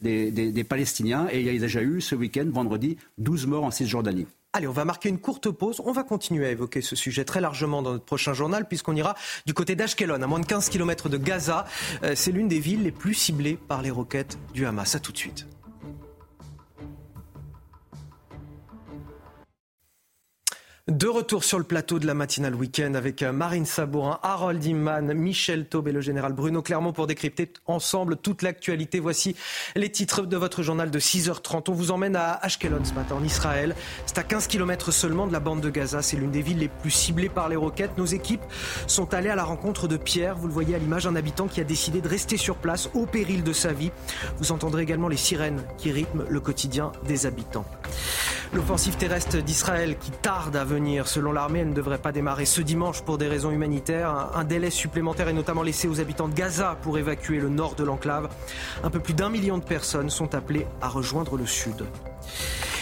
[0.00, 1.28] des, Palestiniens.
[1.30, 4.26] Et il y a déjà eu ce week-end, vendredi, 12 morts en Cisjordanie.
[4.52, 5.80] Allez, on va marquer une courte pause.
[5.84, 9.14] On va continuer à évoquer ce sujet très largement dans notre prochain journal, puisqu'on ira
[9.44, 11.66] du côté d'Ashkelon, à moins de 15 km de Gaza.
[12.02, 14.94] Euh, c'est l'une des villes les plus ciblées par les roquettes du Hamas.
[14.94, 15.46] A tout de suite.
[20.88, 25.14] De retour sur le plateau de la matinale week-end avec euh, Marine Sabourin, Harold Imman,
[25.14, 29.00] Michel Taube et le général Bruno Clermont pour décrypter ensemble toute l'actualité.
[29.00, 29.34] Voici
[29.74, 31.64] les titres de votre journal de 6h30.
[31.70, 33.74] On vous emmène à Ashkelon ce matin en Israël.
[34.06, 36.02] C'est à 15 km seulement de la bande de Gaza.
[36.02, 37.98] C'est l'une des villes les plus ciblées par les roquettes.
[37.98, 38.44] Nos équipes
[38.86, 40.36] sont allées à la rencontre de Pierre.
[40.36, 43.06] Vous le voyez à l'image, un habitant qui a décidé de rester sur place au
[43.06, 43.90] péril de sa vie.
[44.38, 47.66] Vous entendrez également les sirènes qui rythment le quotidien des habitants.
[48.52, 52.60] L'offensive terrestre d'Israël qui tarde à venir, selon l'armée, elle ne devrait pas démarrer ce
[52.60, 54.30] dimanche pour des raisons humanitaires.
[54.34, 57.84] Un délai supplémentaire est notamment laissé aux habitants de Gaza pour évacuer le nord de
[57.84, 58.28] l'enclave.
[58.84, 61.84] Un peu plus d'un million de personnes sont appelées à rejoindre le sud.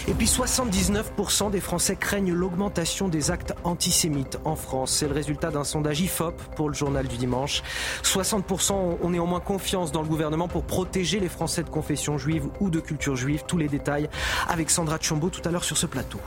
[0.07, 4.91] Et puis 79% des Français craignent l'augmentation des actes antisémites en France.
[4.91, 7.63] C'est le résultat d'un sondage IFOP pour le journal du dimanche.
[8.03, 12.69] 60% ont néanmoins confiance dans le gouvernement pour protéger les Français de confession juive ou
[12.69, 13.43] de culture juive.
[13.47, 14.09] Tous les détails
[14.47, 16.19] avec Sandra Tchombo tout à l'heure sur ce plateau.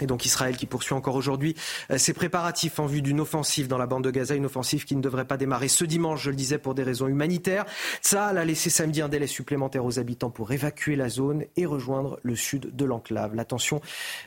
[0.00, 1.54] Et donc Israël qui poursuit encore aujourd'hui
[1.90, 4.96] euh, ses préparatifs en vue d'une offensive dans la bande de Gaza, une offensive qui
[4.96, 7.64] ne devrait pas démarrer ce dimanche, je le disais, pour des raisons humanitaires.
[8.02, 12.18] Ça a laissé samedi un délai supplémentaire aux habitants pour évacuer la zone et rejoindre
[12.22, 13.34] le sud de l'enclave.
[13.34, 13.80] La tension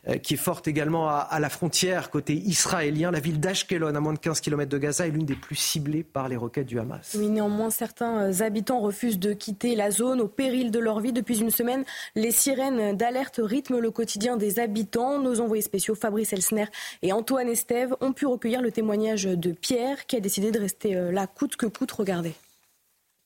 [0.08, 3.12] euh, qui est forte également à, la frontière côté israélien.
[3.12, 6.04] La ville d'Ashkelon, à moins de 15 km de Gaza, est l'une des plus ciblées
[6.04, 7.16] par les roquettes du Hamas.
[7.18, 11.14] Oui, néanmoins, certains euh, habitants refusent de quitter la zone au péril de leur vie.
[11.14, 11.84] Depuis une semaine,
[12.16, 15.20] les sirènes d'alerte rythment le quotidien des habitants.
[15.20, 16.66] Nos envoyés spéciaux Fabrice Elsner
[17.02, 20.96] et Antoine Estève ont pu recueillir le témoignage de Pierre qui a décidé de rester
[20.96, 21.92] euh, là coûte que coûte.
[21.92, 22.34] Regardez.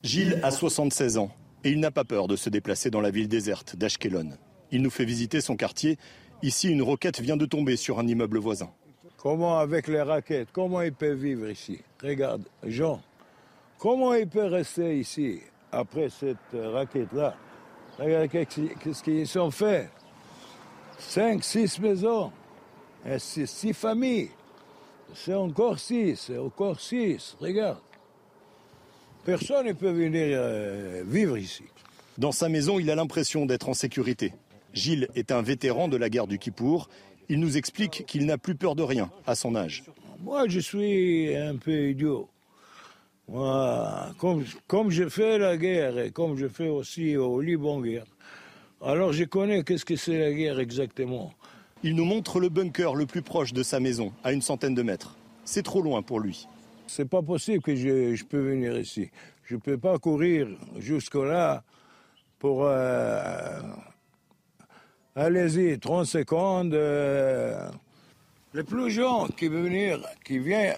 [0.03, 1.31] Gilles a 76 ans
[1.63, 4.31] et il n'a pas peur de se déplacer dans la ville déserte d'Ashkelon.
[4.71, 5.97] Il nous fait visiter son quartier.
[6.43, 8.69] Ici, une roquette vient de tomber sur un immeuble voisin.
[9.17, 11.79] Comment avec les raquettes Comment il peut vivre ici?
[12.03, 13.01] Regarde, Jean,
[13.79, 15.39] comment il peut rester ici
[15.71, 17.35] après cette raquette-là?
[17.97, 19.89] Regarde qu'est-ce qu'ils ont fait.
[21.07, 22.31] Cinq, six maisons,
[23.05, 24.31] et six familles.
[25.13, 27.37] C'est encore six, c'est encore six.
[27.39, 27.79] Regarde.
[29.23, 31.63] Personne ne peut venir euh, vivre ici.
[32.17, 34.33] Dans sa maison, il a l'impression d'être en sécurité.
[34.73, 36.89] Gilles est un vétéran de la guerre du Kippour.
[37.29, 39.83] Il nous explique qu'il n'a plus peur de rien à son âge.
[40.21, 42.29] Moi, je suis un peu idiot.
[43.27, 48.05] Moi, comme, comme je fais la guerre et comme je fais aussi au Liban guerre,
[48.85, 51.33] alors je connais qu'est-ce que c'est la guerre exactement?
[51.83, 54.81] Il nous montre le bunker le plus proche de sa maison, à une centaine de
[54.83, 55.17] mètres.
[55.43, 56.47] C'est trop loin pour lui.
[56.87, 59.09] C'est pas possible que je, je peux venir ici.
[59.43, 61.63] Je peux pas courir jusque-là
[62.39, 62.63] pour...
[62.65, 63.59] Euh,
[65.17, 66.73] Allez-y, 30 secondes.
[66.73, 67.69] Euh,
[68.53, 70.75] les plus gens qui venir, qui viennent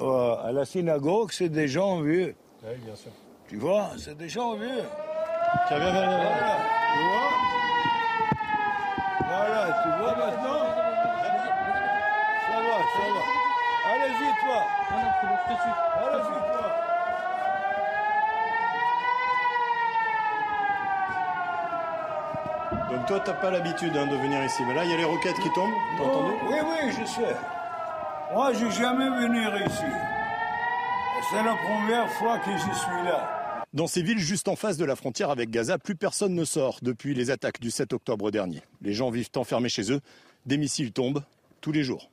[0.00, 2.36] euh, à la synagogue, c'est des gens vieux.
[2.62, 3.10] Oui, bien sûr.
[3.48, 4.84] Tu vois, c'est des gens vieux.
[5.66, 6.18] Tiens, viens, viens, viens.
[6.18, 6.56] Voilà,
[6.94, 7.30] tu vois?
[7.32, 7.49] Voilà,
[9.82, 10.62] tu vois maintenant
[12.46, 13.22] Ça va, ça va.
[13.90, 14.60] Allez-y, toi.
[15.96, 16.70] Allez-y, toi.
[22.90, 24.62] Donc toi, t'as pas l'habitude hein, de venir ici.
[24.66, 25.72] Mais là, il y a les roquettes qui tombent.
[25.96, 26.32] T'as entendu?
[26.48, 27.36] Oui, oui, je sais.
[28.32, 29.84] Moi, je jamais venir ici.
[31.30, 33.39] C'est la première fois que je suis là.
[33.72, 36.80] Dans ces villes juste en face de la frontière avec Gaza, plus personne ne sort
[36.82, 38.62] depuis les attaques du 7 octobre dernier.
[38.82, 40.00] Les gens vivent enfermés chez eux.
[40.46, 41.22] Des missiles tombent
[41.60, 42.10] tous les jours.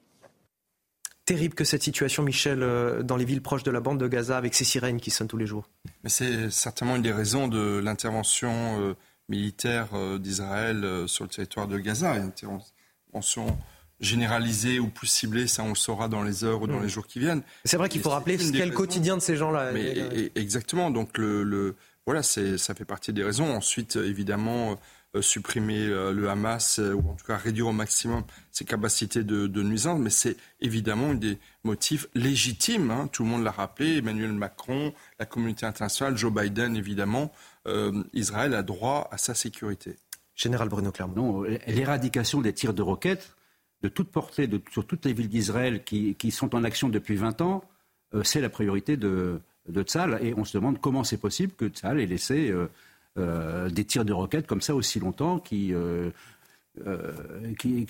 [1.25, 4.37] Terrible que cette situation, Michel, euh, dans les villes proches de la bande de Gaza,
[4.37, 5.67] avec ces sirènes qui sonnent tous les jours.
[6.03, 8.93] Mais c'est certainement une des raisons de l'intervention euh,
[9.27, 12.15] militaire euh, d'Israël sur le territoire de Gaza.
[12.17, 13.57] Une intervention
[13.99, 16.83] généralisée ou plus ciblée, ça on le saura dans les heures ou dans Mm.
[16.83, 17.41] les jours qui viennent.
[17.65, 18.73] C'est vrai qu'il faut rappeler le raisons.
[18.73, 19.71] quotidien de ces gens-là.
[19.73, 20.91] Mais, Et- et- exactement.
[20.91, 23.49] Donc le, le- voilà, c'est ça fait partie des raisons.
[23.53, 24.79] Ensuite, évidemment,
[25.15, 29.23] euh, supprimer euh, le Hamas euh, ou en tout cas réduire au maximum ses capacités
[29.23, 29.99] de, de nuisance.
[29.99, 32.91] Mais c'est évidemment une des motifs légitimes.
[32.91, 33.09] hein.
[33.11, 33.97] Tout le monde l'a rappelé.
[33.97, 37.31] Emmanuel Macron, la communauté internationale, Joe Biden, évidemment.
[37.67, 39.95] Euh, Israël a droit à sa sécurité.
[40.35, 41.15] Général Bruno Clermont.
[41.15, 43.33] Non, l'éradication des tirs de roquettes
[43.81, 47.63] de toute portée sur toutes les villes d'Israël qui, sont en action depuis 20 ans,
[48.13, 49.85] euh, c'est la priorité de, de.
[50.23, 52.67] Et on se demande comment c'est possible que Tzal ait laissé euh,
[53.17, 55.73] euh, des tirs de roquettes comme ça aussi longtemps qui,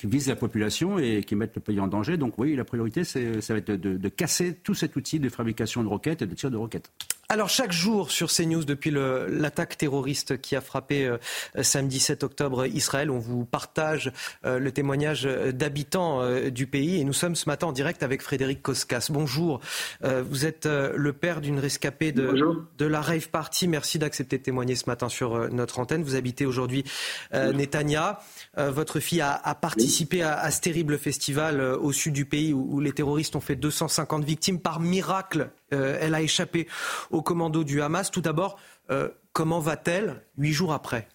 [0.04, 2.18] visent la population et qui mettent le pays en danger.
[2.18, 3.20] Donc oui, la priorité, ça
[3.54, 6.58] va être de casser tout cet outil de fabrication de roquettes et de tirs de
[6.58, 6.92] roquettes.
[7.30, 11.18] Alors chaque jour sur CNews, depuis l'attaque terroriste qui a frappé euh,
[11.62, 14.14] samedi 7 octobre Israël, on vous partage
[14.46, 18.22] euh, le témoignage d'habitants euh, du pays et nous sommes ce matin en direct avec
[18.22, 19.08] Frédéric Koskas.
[19.10, 19.60] Bonjour,
[20.02, 23.68] vous êtes le père d'une rescapée de, de la rave party.
[23.68, 26.04] Merci d'accepter de témoigner ce matin sur notre antenne.
[26.04, 26.86] Vous habitez aujourd'hui
[27.34, 28.20] Netanya.
[28.56, 32.76] Votre fille a, a participé à, à ce terrible festival au sud du pays où,
[32.76, 34.60] où les terroristes ont fait 250 victimes.
[34.60, 36.68] Par miracle, elle a échappé
[37.17, 38.12] au commando du Hamas.
[38.12, 41.08] Tout d'abord, euh, comment va-t-elle huit jours après?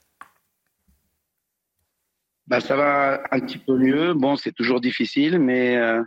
[2.47, 4.15] Bah, ça va un petit peu mieux.
[4.15, 6.03] Bon, c'est toujours difficile, mais euh,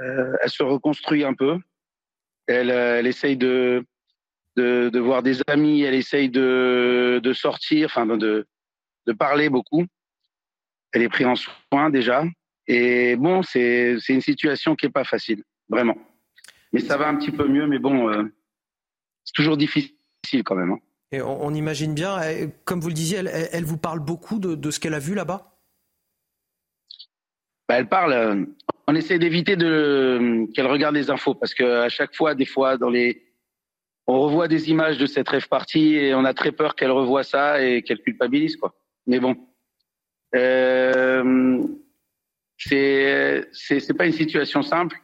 [0.00, 1.58] euh, elle se reconstruit un peu.
[2.46, 3.84] Elle, elle essaye de,
[4.56, 8.46] de, voir des amis, elle essaye de, de sortir, enfin de,
[9.06, 9.84] de parler beaucoup.
[10.92, 12.24] Elle est prise en soin déjà.
[12.66, 15.96] Et bon, c'est une situation qui est pas facile, vraiment.
[16.72, 18.28] Mais ça va un petit peu mieux, mais bon,
[19.28, 19.92] c'est toujours difficile
[20.42, 20.70] quand même.
[20.72, 20.78] hein.
[21.12, 24.54] Et on, on imagine bien, euh, comme vous le disiez, elle, vous parle beaucoup de,
[24.54, 25.54] de ce qu'elle a vu là-bas?
[27.68, 28.12] Bah, elle parle.
[28.14, 28.44] euh,
[28.86, 32.78] on essaie d'éviter de qu'elle regarde les infos parce que à chaque fois, des fois,
[32.78, 33.22] dans les,
[34.06, 37.22] on revoit des images de cette rêve partie et on a très peur qu'elle revoie
[37.22, 38.74] ça et qu'elle culpabilise quoi.
[39.06, 39.36] Mais bon,
[40.34, 41.62] euh,
[42.56, 44.98] c'est c'est c'est pas une situation simple,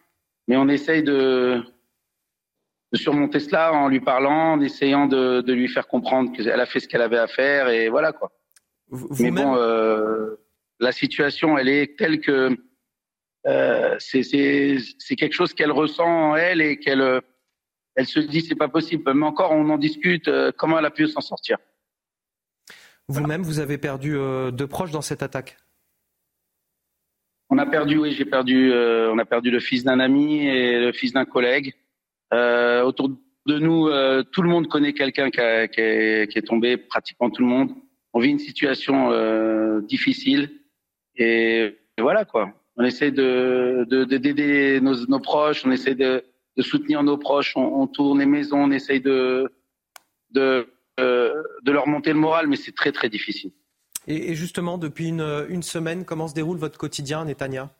[0.48, 1.62] mais on essaye de
[2.94, 6.64] de surmonter cela en lui parlant, en essayant de, de lui faire comprendre qu'elle a
[6.64, 8.30] fait ce qu'elle avait à faire et voilà quoi.
[9.18, 10.36] Mais bon, euh,
[10.78, 12.56] la situation, elle est telle que
[13.46, 14.22] euh, c'est
[15.16, 17.20] quelque chose qu'elle ressent en elle et qu'elle euh,
[17.96, 19.12] elle se dit c'est pas possible.
[19.12, 20.28] Mais encore, on en discute.
[20.28, 21.58] euh, comment elle a pu s'en sortir
[23.08, 24.16] Vous-même, vous avez perdu
[24.52, 25.56] deux proches dans cette attaque?
[27.50, 28.72] On a perdu, oui, j'ai perdu.
[28.72, 31.74] on a perdu le fils d'un ami et le fils d'un collègue.
[32.34, 33.10] Euh, autour
[33.46, 37.70] de nous, euh, tout le monde connaît quelqu'un qui, est, tombé, pratiquement tout le monde.
[38.12, 40.50] On vit une situation euh, difficile
[41.16, 42.44] et, voilà quoi.
[42.76, 46.24] On essaie de de- de- d'aider nos, proches, on essaie de,
[46.60, 49.52] soutenir nos proches, on, tourne les maisons, on essaie de
[50.30, 50.66] de
[51.76, 53.52] leur monter le moral, mais c'est très très difficile.
[54.08, 57.70] et, justement, depuis une semaine, comment se déroule votre quotidien, Netanya?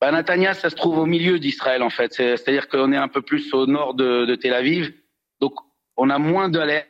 [0.00, 2.12] Bah, Netanya, ça se trouve au milieu d'Israël en fait.
[2.12, 4.92] C'est- C'est-à-dire qu'on est un peu plus au nord de, de Tel Aviv,
[5.40, 5.52] donc
[5.96, 6.86] on a moins d'alerte,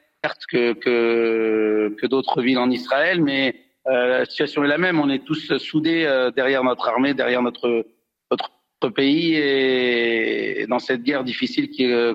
[0.51, 3.57] que, que, que d'autres villes en Israël, mais
[3.87, 5.01] la situation est la même.
[5.01, 6.05] On est tous soudés
[6.37, 7.87] derrière notre armée, derrière notre,
[8.31, 11.71] notre pays et dans cette guerre difficile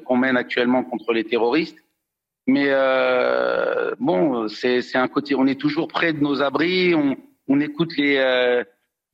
[0.05, 1.79] qu'on mène actuellement contre les terroristes.
[2.47, 5.33] Mais euh, bon, c'est un côté.
[5.35, 6.93] On est toujours près de nos abris.
[6.93, 7.17] On,
[7.47, 8.63] on écoute les, euh,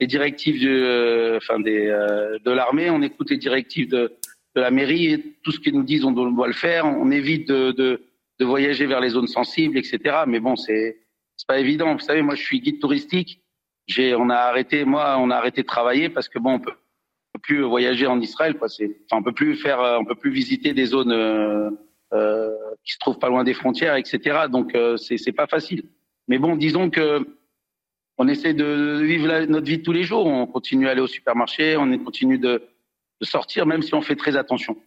[0.02, 2.90] les directives de, enfin des, euh, de l'armée.
[2.90, 4.12] On écoute les directives de,
[4.56, 5.36] la mairie.
[5.44, 6.86] Tout ce qu'ils nous disent, on doit le faire.
[6.86, 8.02] On évite de, de,
[8.40, 10.24] de voyager vers les zones sensibles, etc.
[10.28, 10.98] Mais bon, c'est
[11.48, 11.94] pas évident.
[11.94, 13.42] Vous savez, moi, je suis guide touristique.
[13.88, 16.74] J'ai, on a arrêté, moi, on a arrêté de travailler parce que bon, on peut,
[17.42, 18.56] plus voyager en Israël.
[18.56, 18.70] Quoi.
[18.70, 21.12] C'est, enfin, on peut plus faire, on peut plus visiter des zones.
[21.12, 21.70] Euh,
[22.14, 22.50] euh,
[22.84, 24.48] qui se trouvent pas loin des frontières, etc.
[24.52, 25.84] Donc euh, c'est pas facile.
[26.28, 27.26] Mais bon, disons que
[28.22, 30.28] on essaie de vivre notre vie de tous les jours.
[30.28, 32.62] On continue à aller au supermarché, on continue de,
[33.20, 34.78] de sortir, même si on fait très attention.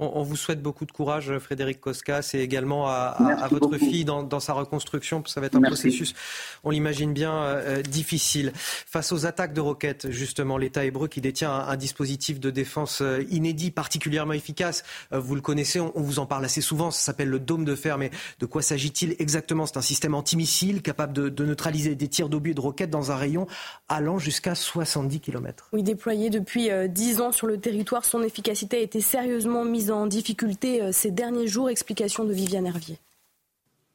[0.00, 4.52] On, vous souhaite beaucoup de courage, Frédéric Koskas, et également à, votre fille dans, sa
[4.52, 5.24] reconstruction.
[5.26, 6.14] Ça va être un processus,
[6.62, 8.52] on l'imagine bien, euh, difficile.
[8.54, 13.24] Face aux attaques de roquettes, justement, l'État hébreu qui détient un, dispositif de défense euh,
[13.28, 14.84] inédit, particulièrement efficace.
[15.12, 16.92] Euh, vous le connaissez, on, vous en parle assez souvent.
[16.92, 17.98] Ça s'appelle le dôme de fer.
[17.98, 19.66] Mais de quoi s'agit-il exactement?
[19.66, 23.16] C'est un système antimissile capable de, neutraliser des tirs d'obus et de roquettes dans un
[23.16, 23.48] rayon
[23.88, 25.68] allant jusqu'à 70 km.
[25.72, 30.06] Oui, déployé depuis 10 ans sur le territoire, son efficacité a été sérieusement mise en
[30.06, 31.70] difficulté euh, ces derniers jours.
[31.70, 32.98] Explication de Viviane Hervier.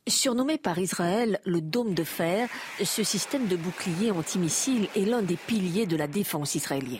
[0.07, 2.49] Surnommé par Israël le dôme de fer,
[2.83, 6.99] ce système de bouclier antimissile est l'un des piliers de la défense israélienne.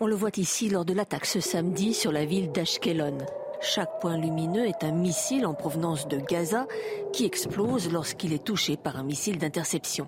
[0.00, 3.18] On le voit ici lors de l'attaque ce samedi sur la ville d'Ashkelon.
[3.64, 6.66] Chaque point lumineux est un missile en provenance de Gaza
[7.14, 10.06] qui explose lorsqu'il est touché par un missile d'interception.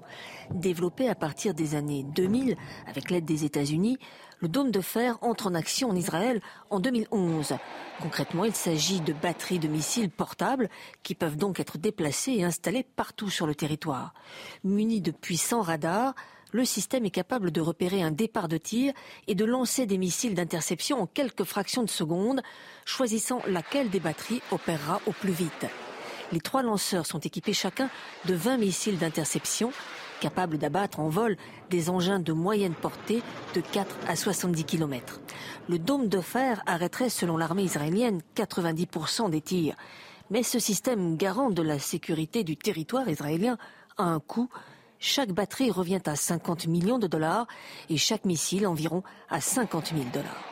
[0.50, 2.54] Développé à partir des années 2000
[2.86, 3.96] avec l'aide des États-Unis,
[4.40, 7.54] le dôme de fer entre en action en Israël en 2011.
[8.02, 10.68] Concrètement, il s'agit de batteries de missiles portables
[11.02, 14.12] qui peuvent donc être déplacées et installées partout sur le territoire.
[14.64, 16.14] Muni de puissants radars,
[16.52, 18.92] le système est capable de repérer un départ de tir
[19.26, 22.42] et de lancer des missiles d'interception en quelques fractions de secondes,
[22.84, 25.66] choisissant laquelle des batteries opérera au plus vite.
[26.32, 27.88] Les trois lanceurs sont équipés chacun
[28.24, 29.72] de 20 missiles d'interception
[30.20, 31.36] capable d'abattre en vol
[31.70, 33.22] des engins de moyenne portée
[33.54, 35.20] de 4 à 70 km.
[35.68, 39.76] Le dôme de fer arrêterait, selon l'armée israélienne, 90% des tirs.
[40.30, 43.58] Mais ce système garant de la sécurité du territoire israélien
[43.96, 44.48] a un coût.
[45.06, 47.46] Chaque batterie revient à 50 millions de dollars
[47.88, 50.44] et chaque missile environ à 50 000 dollars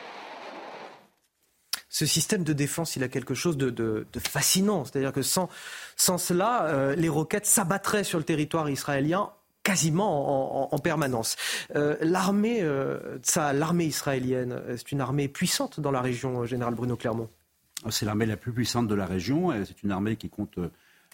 [1.87, 4.83] ce système de défense, il a quelque chose de, fascinant.
[4.83, 5.47] C'est-à-dire que sans,
[5.95, 9.31] sans cela, euh, les roquettes s'abattraient sur le territoire israélien
[9.63, 11.37] quasiment en, permanence.
[11.75, 16.97] Euh, l'armée, euh, l'armée israélienne, euh, c'est une armée puissante dans la région, général Bruno
[16.97, 17.29] Clermont.
[17.89, 19.51] C'est l'armée la plus puissante de la région.
[19.65, 20.59] C'est une armée qui compte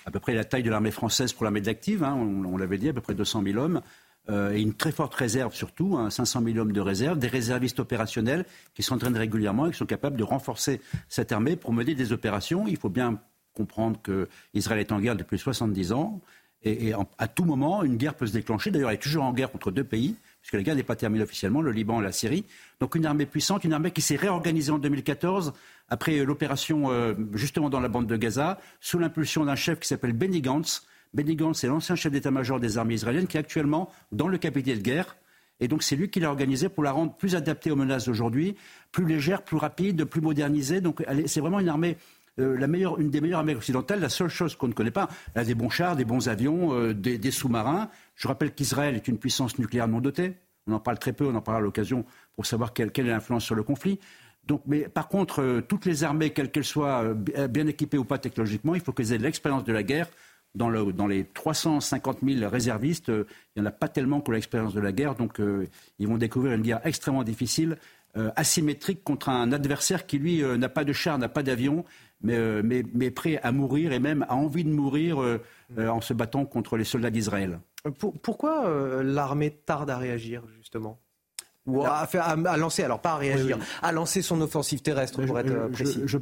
[0.05, 2.03] à peu près la taille de l'armée française pour l'armée d'active.
[2.03, 3.81] Hein, on, l'avait dit, à peu près 200 000 hommes.
[4.29, 8.45] et une très forte réserve surtout, 500 hein, 000 hommes de réserve, des réservistes opérationnels
[8.73, 12.67] qui s'entraînent régulièrement et qui sont capables de renforcer cette armée pour mener des opérations.
[12.67, 13.19] Il faut bien
[13.53, 16.21] comprendre qu'Israël est en guerre depuis 70 ans.
[16.63, 18.69] Et, à tout moment, une guerre peut se déclencher.
[18.69, 21.23] D'ailleurs, elle est toujours en guerre contre deux pays, puisque la guerre n'est pas terminée
[21.23, 22.45] officiellement, le Liban et la Syrie.
[22.79, 25.53] Donc une armée puissante, une armée qui s'est réorganisée en 2014
[25.89, 30.13] après l'opération euh, justement dans la bande de Gaza, sous l'impulsion d'un chef qui s'appelle
[30.13, 30.87] Benny Gantz.
[31.13, 34.77] Benny Gantz est l'ancien chef d'état-major des armées israéliennes qui est actuellement dans le capital
[34.77, 35.17] de guerre.
[35.59, 38.55] Et donc c'est lui qui l'a organisée pour la rendre plus adaptée aux menaces d'aujourd'hui,
[38.91, 40.81] plus légère, plus rapide, plus modernisée.
[40.81, 41.97] Donc c'est vraiment une armée
[42.39, 43.99] euh, une des meilleures armées occidentales.
[43.99, 46.73] La seule chose qu'on ne connaît pas, elle a des bons chars, des bons avions,
[46.73, 47.89] euh, des, sous-marins.
[48.15, 50.33] Je rappelle qu'Israël est une puissance nucléaire non dotée.
[50.67, 52.05] On en parle très peu, on en parlera à l'occasion
[52.35, 53.99] pour savoir quelle, est l'influence sur le conflit.
[54.65, 58.75] Mais par contre, euh, toutes les armées, quelles qu'elles soient, bien équipées ou pas technologiquement,
[58.75, 60.07] il faut qu'elles aient l'expérience de la guerre.
[60.53, 63.25] Dans, les 350 000 réservistes, il
[63.55, 65.39] n'y en a pas tellement qui l'expérience de la guerre, donc
[65.97, 67.77] ils vont découvrir une guerre extrêmement difficile,
[68.35, 71.85] asymétrique contre un adversaire qui, lui, n'a pas de char, n'a pas d'avion,
[72.27, 75.41] euh, mais, mais, prêt à mourir et même à envie de mourir euh,
[75.77, 77.59] euh, en se battant contre les soldats d'Israël.
[78.21, 78.69] pourquoi
[79.03, 80.99] l'armée tarde à réagir, justement?
[81.67, 85.69] Ou à, à, lancer, alors pas à réagir, à lancer son offensive terrestre pour être
[85.71, 86.01] précis.
[86.05, 86.17] Je,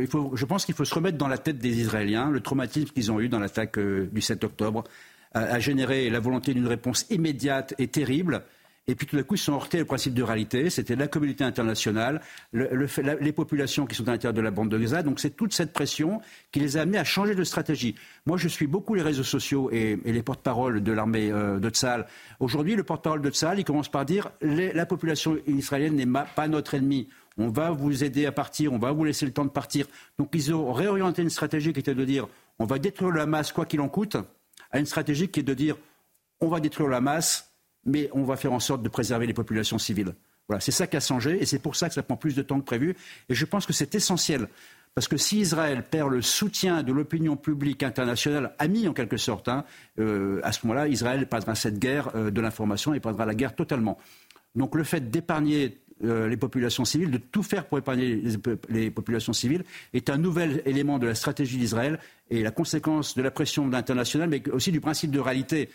[0.00, 2.30] il faut, je, pense qu'il faut se remettre dans la tête des Israéliens.
[2.30, 4.84] Le traumatisme qu'ils ont eu dans l'attaque du 7 octobre
[5.32, 8.42] a généré la volonté d'une réponse immédiate et terrible.
[8.88, 10.68] Et puis tout d'un coup, ils sont heurtés au principe de réalité.
[10.68, 12.20] C'était la communauté internationale,
[12.52, 15.02] les populations qui sont à l'intérieur de la bande de Gaza.
[15.02, 16.20] Donc c'est toute cette pression
[16.50, 17.94] qui les a amenés à changer de stratégie.
[18.26, 22.06] Moi, je suis beaucoup les réseaux sociaux et, les porte-paroles de l'armée euh, de Tzal.
[22.40, 26.74] Aujourd'hui, le porte-parole de Tzal, il commence par dire la population israélienne n'est pas notre
[26.74, 27.08] ennemi.
[27.38, 29.86] On va vous aider à partir, on va vous laisser le temps de partir.
[30.18, 32.26] Donc ils ont réorienté une stratégie qui était de dire
[32.58, 34.16] on va détruire le Hamas quoi qu'il en coûte,
[34.70, 35.76] à une stratégie qui est de dire
[36.40, 37.51] on va détruire le Hamas,
[37.84, 40.14] mais on va faire en sorte de préserver les populations civiles.
[40.48, 42.42] Voilà, c'est ça qui a changé et c'est pour ça que ça prend plus de
[42.42, 42.96] temps que prévu.
[43.28, 44.48] Et je pense que c'est essentiel.
[44.94, 49.48] Parce que si Israël perd le soutien de l'opinion publique internationale, amie en quelque sorte,
[49.48, 49.64] hein,
[49.98, 53.54] euh, à ce moment-là, Israël perdra cette guerre euh, de l'information et perdra la guerre
[53.54, 53.96] totalement.
[54.54, 58.36] Donc le fait d'épargner euh, les populations civiles, de tout faire pour épargner les,
[58.68, 59.64] les, populations civiles,
[59.94, 64.28] est un nouvel élément de la stratégie d'Israël et la conséquence de la pression internationale,
[64.28, 65.70] mais aussi du principe de réalité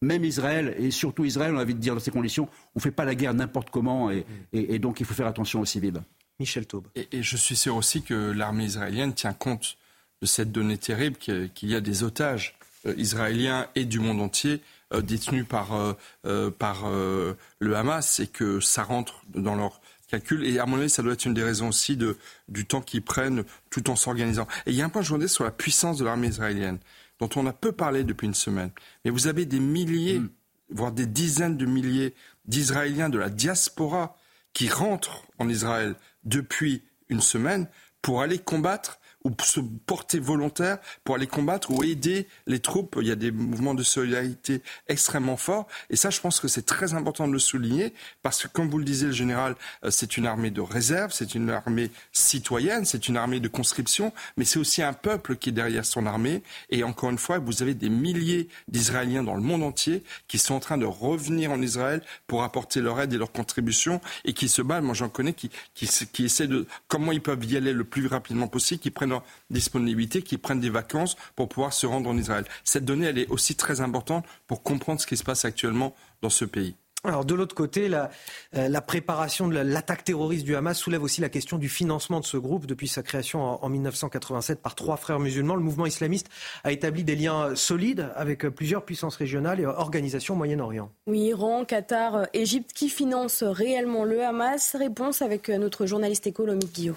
[0.00, 2.80] même Israël, et surtout Israël, on a envie de dire dans ces conditions, on ne
[2.80, 5.66] fait pas la guerre n'importe comment, et, et, et, donc il faut faire attention aux
[5.66, 6.00] civils.
[6.38, 6.86] Michel Taube.
[6.94, 9.76] Et, et, je suis sûr aussi que l'armée israélienne tient compte
[10.22, 14.62] de cette donnée terrible qu'il y a des otages euh, israéliens et du monde entier
[14.92, 15.92] euh, détenus par, euh,
[16.26, 20.44] euh par euh, le Hamas et que ça rentre dans leur calcul.
[20.44, 23.02] Et à mon avis, ça doit être une des raisons aussi de, du temps qu'ils
[23.02, 24.48] prennent tout en s'organisant.
[24.66, 26.78] Et il y a un point, je voudrais sur la puissance de l'armée israélienne
[27.20, 28.70] dont on a peu parlé depuis une semaine.
[29.04, 30.30] Mais vous avez des milliers, mm.
[30.70, 32.14] voire des dizaines de milliers
[32.46, 34.16] d'Israéliens de la diaspora
[34.52, 35.94] qui rentrent en Israël
[36.24, 37.68] depuis une semaine
[38.02, 42.98] pour aller combattre ou se porter volontaire pour aller combattre ou aider les troupes.
[43.00, 45.66] Il y a des mouvements de solidarité extrêmement forts.
[45.90, 47.92] Et ça, je pense que c'est très important de le souligner
[48.22, 51.34] parce que, comme vous le disiez, le général, euh, c'est une armée de réserve, c'est
[51.34, 55.52] une armée citoyenne, c'est une armée de conscription, mais c'est aussi un peuple qui est
[55.52, 56.42] derrière son armée.
[56.70, 60.54] Et encore une fois, vous avez des milliers d'Israéliens dans le monde entier qui sont
[60.54, 64.48] en train de revenir en Israël pour apporter leur aide et leur contribution et qui
[64.48, 64.84] se battent.
[64.84, 68.06] Moi, j'en connais qui, qui, qui essaient de comment ils peuvent y aller le plus
[68.06, 72.16] rapidement possible, qui prennent leur disponibilité, qui prennent des vacances pour pouvoir se rendre en
[72.16, 72.44] Israël.
[72.64, 76.30] Cette donnée, elle est aussi très importante pour comprendre ce qui se passe actuellement dans
[76.30, 76.74] ce pays.
[77.02, 78.10] Alors de l'autre côté, la,
[78.56, 82.26] euh, la préparation de l'attaque terroriste du Hamas soulève aussi la question du financement de
[82.26, 82.66] ce groupe.
[82.66, 86.28] Depuis sa création en, en, 1987 par trois frères musulmans, le mouvement islamiste
[86.62, 90.90] a établi des liens solides avec plusieurs puissances régionales et organisations au Moyen-Orient.
[91.06, 94.76] Oui, Iran, Qatar, Égypte, qui financent réellement le Hamas?
[94.76, 96.96] Réponse avec notre journaliste économique Guillaume.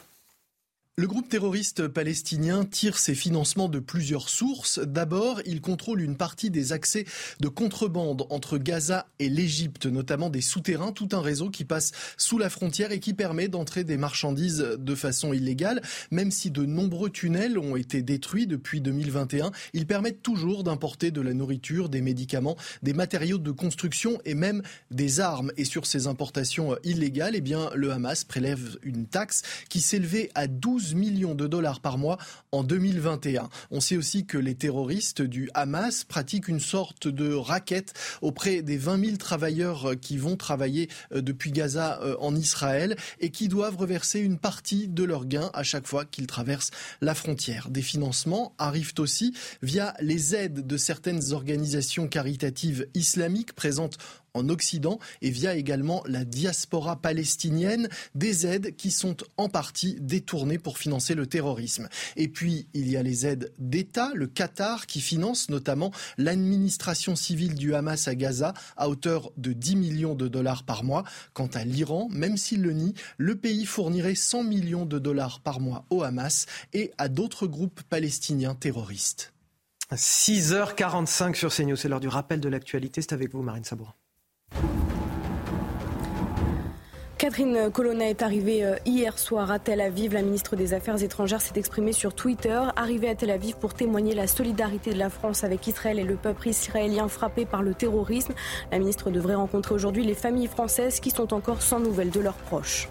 [0.96, 4.78] Le groupe terroriste palestinien tire ses financements de plusieurs sources.
[4.78, 7.06] D'abord, il contrôle une partie des accès
[7.40, 12.38] de contrebande entre Gaza et l'Égypte, notamment des souterrains, tout un réseau qui passe sous
[12.38, 15.82] la frontière et qui permet d'entrer des marchandises de façon illégale.
[16.12, 21.22] Même si de nombreux tunnels ont été détruits depuis 2021, ils permettent toujours d'importer de
[21.22, 25.52] la nourriture, des médicaments, des matériaux de construction et même des armes.
[25.58, 30.46] Et sur ces importations illégales, eh bien, le Hamas prélève une taxe qui s'élevait à
[30.46, 32.18] 12 12 millions de dollars par mois
[32.52, 33.50] en 2021.
[33.72, 38.76] On sait aussi que les terroristes du Hamas pratiquent une sorte de raquette auprès des
[38.76, 43.78] 20 000 travailleurs qui vont travailler euh, depuis Gaza euh, en Israël et qui doivent
[43.78, 47.70] reverser une partie de leurs gains à chaque fois qu'ils traversent la frontière.
[47.70, 53.98] Des financements arrivent aussi via les aides de certaines organisations caritatives islamiques présentes
[54.34, 60.58] en Occident et via également la diaspora palestinienne, des aides qui sont en partie détournées
[60.58, 61.88] pour financer le terrorisme.
[62.16, 67.56] Et puis, il y a les aides d'État, le Qatar qui finance notamment l'administration civile
[67.56, 71.04] du Hamas à Gaza à hauteur de 10 millions de dollars par mois.
[71.34, 75.60] Quant à l'Iran, même s'il le nie, le pays fournirait 100 millions de dollars par
[75.60, 79.34] mois au Hamas et à d'autres groupes palestiniens terroristes.
[79.92, 83.02] 6h45 sur CNews, c'est l'heure du rappel de l'actualité.
[83.02, 83.94] C'est avec vous, Marine Sabourin.
[87.24, 90.12] Catherine Colonna est arrivée euh, hier soir à Tel Aviv.
[90.12, 92.60] La ministre des Affaires étrangères s'est exprimée sur Twitter.
[92.76, 96.16] Arrivée à Tel Aviv pour témoigner la solidarité de la France avec Israël et le
[96.16, 98.34] peuple israélien frappé par le terrorisme.
[98.74, 102.34] La ministre devrait rencontrer aujourd'hui les familles françaises qui sont encore sans nouvelles de leurs
[102.34, 102.90] proches.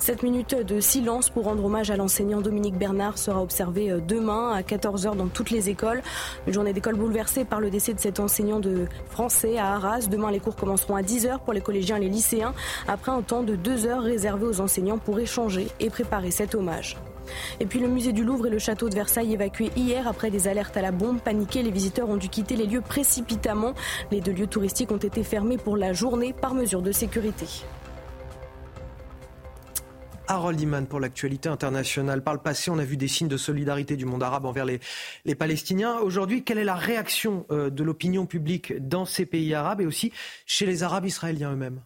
[0.00, 4.50] Cette minute de silence pour rendre hommage à l'enseignant Dominique Bernard sera observée euh, demain
[4.50, 6.00] à 14h dans toutes les écoles.
[6.46, 10.06] Une journée d'école bouleversée par le décès de cet enseignant de français à Arras.
[10.10, 12.54] Demain, les cours commenceront à 10h pour les collégiens et les lycéens,
[12.88, 16.96] après un temps de 2 heures réservé aux enseignants pour échanger et préparer cet hommage.
[17.60, 20.48] Et puis le musée du Louvre et le château de Versailles évacués hier après des
[20.48, 21.20] alertes à la bombe.
[21.20, 23.74] Paniqués, les visiteurs ont dû quitter les lieux précipitamment.
[24.10, 27.46] Les deux lieux touristiques ont été fermés pour la journée par mesure de sécurité.
[30.30, 32.22] Harold Iman pour l'actualité internationale.
[32.22, 34.78] Par le passé, on a vu des signes de solidarité du monde arabe envers les,
[35.24, 35.98] les Palestiniens.
[35.98, 40.12] Aujourd'hui, quelle est la réaction euh, de l'opinion publique dans ces pays arabes et aussi
[40.46, 41.80] chez les Arabes israéliens eux-mêmes?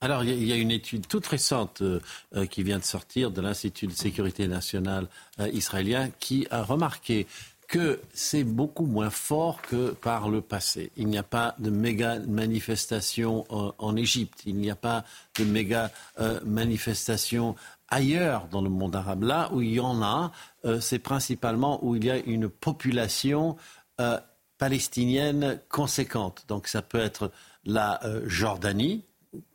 [0.00, 2.00] Alors, il y a une étude toute récente euh,
[2.34, 5.08] euh, qui vient de sortir de l'Institut de sécurité nationale
[5.52, 7.26] israélien qui a remarqué
[7.68, 10.90] que c'est beaucoup moins fort que par le passé.
[10.96, 15.04] Il n'y a pas de méga manifestations en Égypte, il n'y a pas
[15.38, 15.90] de méga
[16.20, 17.56] euh, manifestations
[17.88, 19.24] ailleurs dans le monde arabe.
[19.24, 20.32] Là où il y en a,
[20.64, 23.56] euh, c'est principalement où il y a une population
[24.00, 24.18] euh,
[24.58, 26.44] palestinienne conséquente.
[26.48, 27.30] Donc ça peut être
[27.64, 29.04] la Jordanie,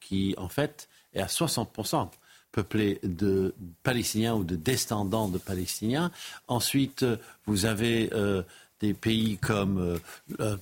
[0.02, 2.10] qui en fait est à 60%
[2.52, 6.12] peuplée de Palestiniens ou de descendants de Palestiniens.
[6.48, 7.06] Ensuite,
[7.46, 8.44] vous avez euh,
[8.80, 9.98] des pays comme euh,
[10.40, 10.58] euh,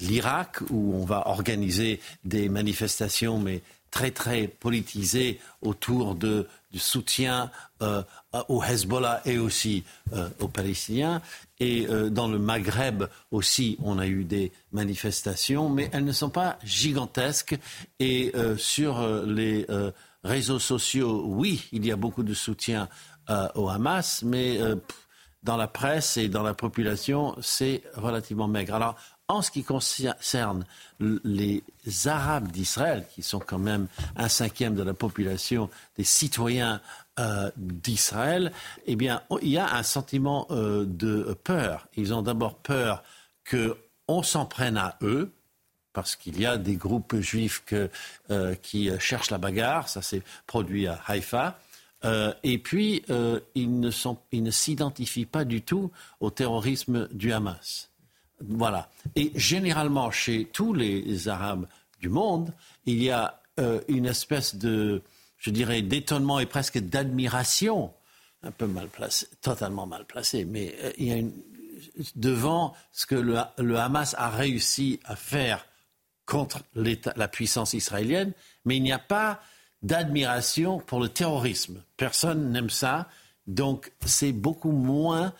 [0.00, 7.50] l'Irak, où on va organiser des manifestations, mais très très politisées autour de, du soutien
[8.48, 9.84] au Hezbollah et aussi
[10.40, 11.20] aux Palestiniens.
[11.60, 16.58] Et dans le Maghreb aussi, on a eu des manifestations, mais elles ne sont pas
[16.64, 17.54] gigantesques.
[18.00, 19.66] Et sur les
[20.24, 22.88] réseaux sociaux, oui, il y a beaucoup de soutien
[23.30, 24.76] euh, au Hamas, mais euh,
[25.42, 28.74] dans la presse et dans la population, c'est relativement maigre.
[28.74, 28.96] Alors,
[29.28, 30.66] en ce qui concerne
[31.00, 31.62] les
[32.06, 36.80] Arabes d'Israël, qui sont quand même un cinquième de la population des citoyens
[37.18, 38.52] euh, d'Israël,
[38.86, 41.88] eh bien, il y a un sentiment de peur.
[41.96, 43.02] Ils ont d'abord peur
[43.50, 45.32] qu'on s'en prenne à eux,
[45.92, 49.88] parce qu'il y a des groupes juifs euh, qui cherchent la bagarre.
[49.88, 51.58] Ça s'est produit à Haïfa.
[52.04, 53.90] Euh, et puis, euh, ils ne,
[54.50, 55.90] s'identifient pas du tout
[56.20, 57.90] au terrorisme du Hamas.
[58.40, 58.90] Voilà.
[59.14, 61.66] Et généralement, chez tous les Arabes
[62.00, 62.52] du monde,
[62.86, 63.38] il y a
[63.86, 65.02] une espèce de,
[65.38, 67.92] je dirais, d'étonnement et presque d'admiration,
[68.42, 70.74] un peu mal placé, totalement mal placé, mais
[72.16, 75.64] devant ce que le Hamas a réussi à faire
[76.32, 76.62] contre
[77.14, 78.32] la puissance israélienne,
[78.64, 79.42] mais il n'y a pas
[79.82, 81.82] d'admiration pour le terrorisme.
[81.98, 83.06] Personne n'aime ça.
[83.46, 85.34] Donc c'est beaucoup moins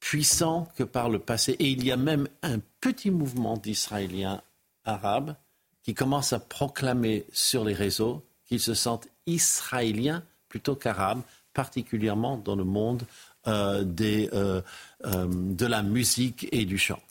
[0.00, 1.52] puissant que par le passé.
[1.58, 4.40] Et il y a même un petit mouvement d'Israéliens
[4.86, 5.36] arabes
[5.82, 11.20] qui commence à proclamer sur les réseaux qu'ils se sentent israéliens plutôt qu'arabes,
[11.52, 13.02] particulièrement dans le monde
[13.48, 14.62] euh, euh,
[15.04, 17.02] euh, de la musique et du chant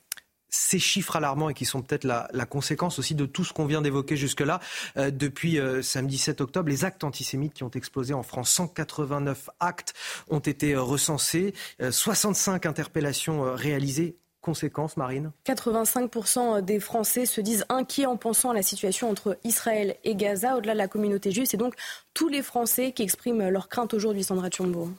[0.55, 3.81] ces chiffres alarmants et qui sont peut-être la, conséquence aussi de tout ce qu'on vient
[3.81, 4.59] d'évoquer jusque-là.
[4.97, 9.49] Euh, depuis euh, samedi 7 octobre, les actes antisémites qui ont explosé en France, 189
[9.59, 9.93] actes
[10.29, 11.53] ont été euh, recensés,
[11.89, 14.17] 65 interpellations réalisées.
[14.41, 15.31] Conséquence, Marine?
[15.47, 20.55] 85% des Français se disent inquiets en pensant à la situation entre Israël et Gaza,
[20.55, 21.47] au-delà de la communauté juive.
[21.49, 21.73] C'est donc
[22.13, 24.91] tous les Français qui expriment leur crainte aujourd'hui, Sandra Tchombo.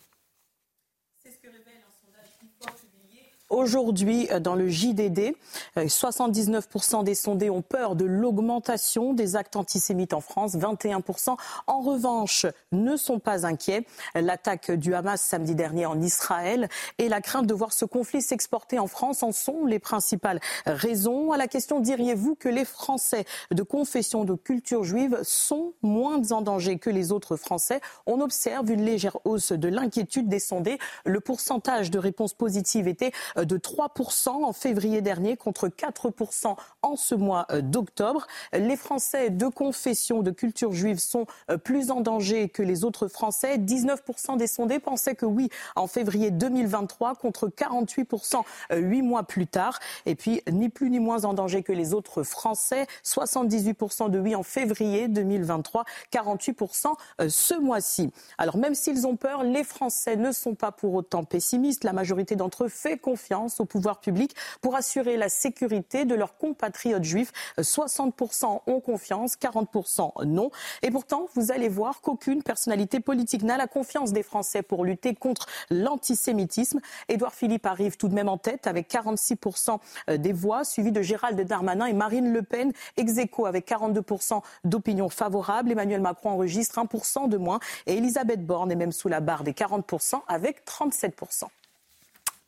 [3.49, 5.37] Aujourd'hui, euh, dans le JDD,
[5.77, 10.57] 79% euh, des sondés ont peur de l'augmentation des actes antisémites en France.
[10.57, 11.37] 21%
[11.69, 13.87] en revanche ne sont pas inquiets.
[14.17, 16.69] L'attaque du Hamas samedi dernier en Israël
[16.99, 21.31] et la crainte de voir ce conflit s'exporter en France en sont les principales raisons.
[21.31, 26.43] À la question, diriez-vous que les Français de confession de culture juive sont moins en
[26.43, 27.81] danger que les autres Français?
[28.07, 30.79] On observe une légère hausse de l'inquiétude des sondés.
[31.05, 33.13] Le pourcentage de réponses positives était
[33.45, 38.27] de 3% en février dernier contre 4% en ce mois euh, d'octobre.
[38.53, 43.09] Les Français de confession de culture juive sont euh, plus en danger que les autres
[43.09, 43.59] Français.
[43.59, 49.47] 19% des sondés pensaient que oui en février 2023 contre 48% euh, huit mois plus
[49.47, 49.79] tard.
[50.07, 52.87] Et puis, ni plus ni moins en danger que les autres Français.
[53.05, 56.95] 78% de oui en février 2023, 48%
[57.29, 58.11] ce mois-ci.
[58.39, 61.85] Alors, même s'ils ont peur, les Français ne sont pas pour autant pessimistes.
[61.85, 63.26] La majorité d'entre eux fait confiance
[63.59, 67.33] au pouvoir public pour assurer la sécurité de leurs compatriotes juifs.
[67.59, 70.51] 60% ont confiance, 40% non.
[70.83, 75.15] Et pourtant, vous allez voir qu'aucune personnalité politique n'a la confiance des Français pour lutter
[75.15, 76.81] contre l'antisémitisme.
[77.09, 79.79] Édouard Philippe arrive tout de même en tête avec 46%
[80.19, 85.09] des voix, suivi de Gérald Darmanin et Marine Le Pen, ex aequo avec 42% d'opinion
[85.09, 85.73] favorable.
[85.73, 89.53] Emmanuel Macron enregistre 1% de moins et Elisabeth Borne est même sous la barre des
[89.53, 91.45] 40% avec 37%.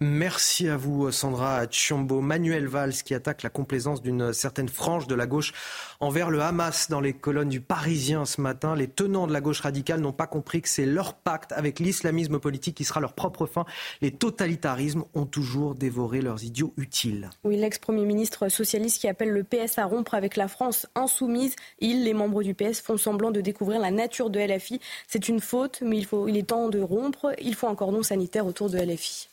[0.01, 2.21] Merci à vous, Sandra Tchombo.
[2.21, 5.53] Manuel Valls qui attaque la complaisance d'une certaine frange de la gauche
[5.99, 8.77] envers le Hamas dans les colonnes du Parisien ce matin.
[8.77, 12.39] Les tenants de la gauche radicale n'ont pas compris que c'est leur pacte avec l'islamisme
[12.39, 13.65] politique qui sera leur propre fin.
[14.01, 17.29] Les totalitarismes ont toujours dévoré leurs idiots utiles.
[17.43, 21.57] Oui, l'ex-premier ministre socialiste qui appelle le PS à rompre avec la France insoumise.
[21.81, 24.79] Il, les membres du PS, font semblant de découvrir la nature de LFI.
[25.09, 27.35] C'est une faute, mais il, faut, il est temps de rompre.
[27.43, 29.29] Il faut un cordon sanitaire autour de LFI.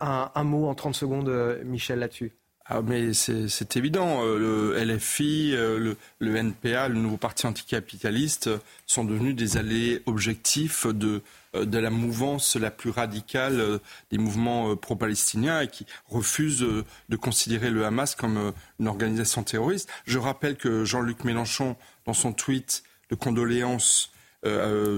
[0.00, 2.32] Un, mot en 30 secondes, euh, Michel, là-dessus.
[2.66, 4.24] Ah, mais c'est évident.
[4.24, 8.50] Euh, le LFI, euh, le, NPA, le nouveau parti anticapitaliste
[8.86, 11.22] sont devenus des alliés objectifs de,
[11.54, 13.78] de la mouvance la plus radicale
[14.10, 16.66] des mouvements pro-palestiniens et qui refusent
[17.08, 19.88] de considérer le Hamas comme une organisation terroriste.
[20.04, 24.10] Je rappelle que Jean-Luc Mélenchon, dans son tweet de condoléances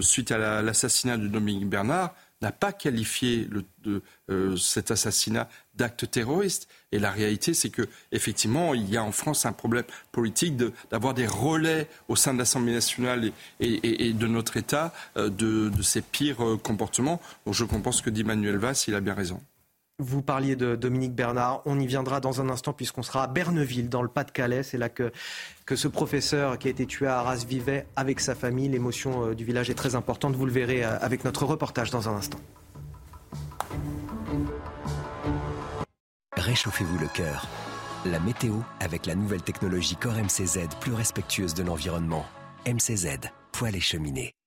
[0.00, 6.68] suite à l'assassinat de Dominique Bernard, n'a pas qualifié le, euh, cet assassinat d'acte terroriste.
[6.92, 10.56] Et la réalité, c'est que effectivement, il y a en France un problème politique
[10.90, 15.82] d'avoir des relais au sein de l'Assemblée nationale et, de notre État euh, de, de,
[15.82, 17.20] ces pires euh, comportements.
[17.44, 19.40] Donc je pense que dit Manuel Valls, il a bien raison.
[20.00, 21.60] Vous parliez de Dominique Bernard.
[21.66, 24.62] On y viendra dans un instant puisqu'on sera à Berneville, dans le Pas-de-Calais.
[24.62, 25.10] C'est là que,
[25.74, 28.68] ce professeur qui a été tué à Arras vivait avec sa famille.
[28.68, 30.36] L'émotion euh, du village est très importante.
[30.36, 32.38] Vous le verrez euh, avec notre reportage dans un instant.
[36.36, 37.48] Réchauffez-vous le cœur.
[38.06, 42.24] La météo avec la nouvelle technologie Core MCZ plus respectueuse de l'environnement.
[42.68, 43.18] MCZ,
[43.50, 44.37] poêle et cheminée.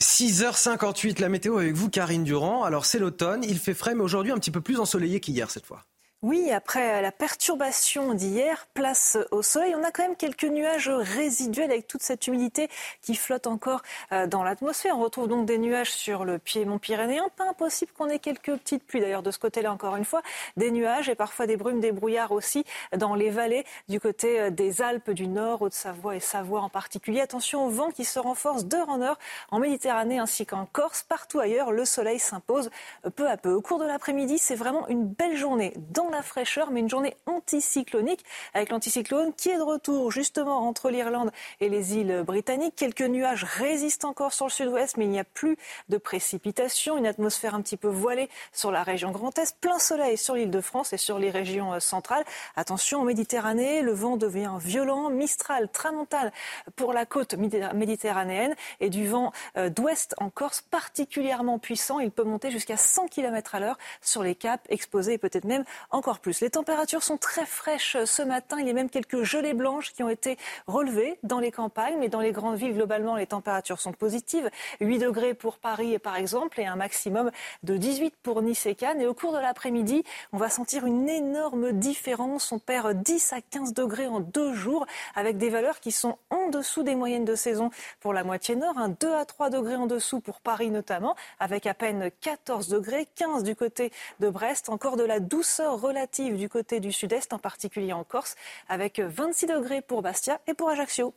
[0.00, 2.64] 6h58, la météo avec vous, Karine Durand.
[2.64, 5.66] Alors c'est l'automne, il fait frais, mais aujourd'hui un petit peu plus ensoleillé qu'hier cette
[5.66, 5.82] fois.
[6.24, 9.74] Oui, après la perturbation d'hier, place au soleil.
[9.76, 12.70] On a quand même quelques nuages résiduels avec toute cette humidité
[13.02, 14.96] qui flotte encore euh, dans l'atmosphère.
[14.96, 17.28] On retrouve donc des nuages sur le piémont pyrénéen.
[17.36, 20.22] Pas impossible qu'on ait quelques petites pluies d'ailleurs de ce côté-là encore une fois.
[20.56, 22.64] Des nuages et parfois des brumes, des brouillards aussi
[22.96, 27.20] dans les vallées du côté euh, des Alpes du Nord, Haute-Savoie et Savoie en particulier.
[27.20, 29.18] Attention au vent qui se renforce d'heure en heure
[29.50, 31.02] en Méditerranée ainsi qu'en Corse.
[31.02, 32.70] Partout ailleurs, le soleil s'impose
[33.14, 33.52] peu à peu.
[33.52, 37.16] Au cours de l'après-midi, c'est vraiment une belle journée dans la fraîcheur, mais une journée
[37.26, 42.76] anticyclonique avec l'anticyclone qui est de retour justement entre l'Irlande et les îles britanniques.
[42.76, 45.56] Quelques nuages résistent encore sur le sud-ouest, mais il n'y a plus
[45.88, 46.96] de précipitations.
[46.96, 50.52] Une atmosphère un petit peu voilée sur la région Grand Est, plein soleil sur l'île
[50.52, 52.24] de France et sur les régions euh, centrales.
[52.54, 56.32] Attention en Méditerranée, le vent devient violent, mistral, tramontal
[56.76, 61.98] pour la côte méditerranéenne et du vent euh, d'ouest en Corse particulièrement puissant.
[61.98, 65.64] Il peut monter jusqu'à 100 km à l'heure sur les caps exposés et peut-être même
[65.94, 66.40] encore plus.
[66.40, 68.56] Les températures sont très fraîches ce matin.
[68.58, 70.36] Il y a même quelques gelées blanches qui ont été
[70.66, 74.50] relevées dans les campagnes, mais dans les grandes villes, globalement, les températures sont positives.
[74.80, 77.30] 8 degrés pour Paris, par exemple, et un maximum
[77.62, 79.00] de 18 pour Nice et Cannes.
[79.00, 82.50] Et au cours de l'après-midi, on va sentir une énorme différence.
[82.50, 86.48] On perd 10 à 15 degrés en deux jours, avec des valeurs qui sont en
[86.48, 87.70] dessous des moyennes de saison
[88.00, 91.66] pour la moitié nord, un 2 à 3 degrés en dessous pour Paris notamment, avec
[91.66, 96.48] à peine 14 degrés, 15 du côté de Brest, encore de la douceur relative du
[96.48, 98.36] côté du sud-est, en particulier en Corse,
[98.68, 101.14] avec 26 degrés pour Bastia et pour Ajaccio.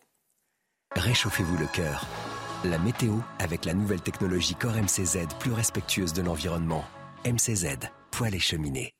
[0.95, 2.05] Réchauffez-vous le cœur.
[2.63, 6.83] La météo avec la nouvelle technologie Core MCZ plus respectueuse de l'environnement.
[7.25, 7.77] MCZ,
[8.11, 8.93] poêle et cheminée.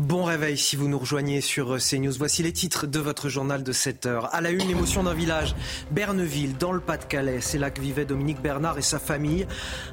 [0.00, 2.14] Bon réveil si vous nous rejoignez sur CNews.
[2.16, 4.34] Voici les titres de votre journal de 7 heures.
[4.34, 5.54] À la une, l'émotion d'un village,
[5.90, 7.42] Berneville, dans le Pas-de-Calais.
[7.42, 9.46] C'est là que vivait Dominique Bernard et sa famille.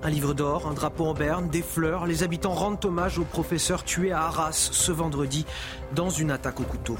[0.03, 2.05] Un livre d'or, un drapeau en berne, des fleurs.
[2.05, 5.45] Les habitants rendent hommage au professeur tué à Arras ce vendredi
[5.93, 6.97] dans une attaque au couteau.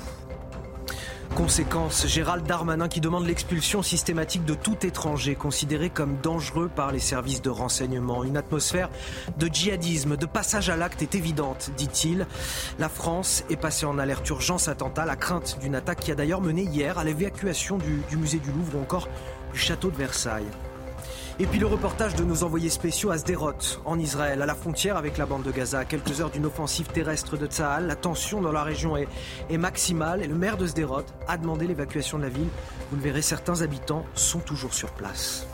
[1.35, 6.99] Conséquence, Gérald Darmanin qui demande l'expulsion systématique de tout étranger considéré comme dangereux par les
[6.99, 8.23] services de renseignement.
[8.23, 8.89] Une atmosphère
[9.37, 12.25] de djihadisme, de passage à l'acte est évidente, dit-il.
[12.79, 16.41] La France est passée en alerte urgence attentat, la crainte d'une attaque qui a d'ailleurs
[16.41, 19.07] mené hier à l'évacuation du, musée du Louvre ou encore
[19.53, 20.47] du château de Versailles.
[21.39, 23.53] Et puis le reportage de nos envoyés spéciaux à Sderot,
[23.85, 25.85] en Israël, à la frontière avec la bande de Gaza.
[25.85, 29.07] Quelques heures d'une offensive terrestre de Tsahal, la tension dans la région est,
[29.51, 32.47] est maximale et le maire de Sderot a demandé l'évacuation de la ville.
[32.89, 35.45] Vous le verrez, certains habitants sont toujours sur place.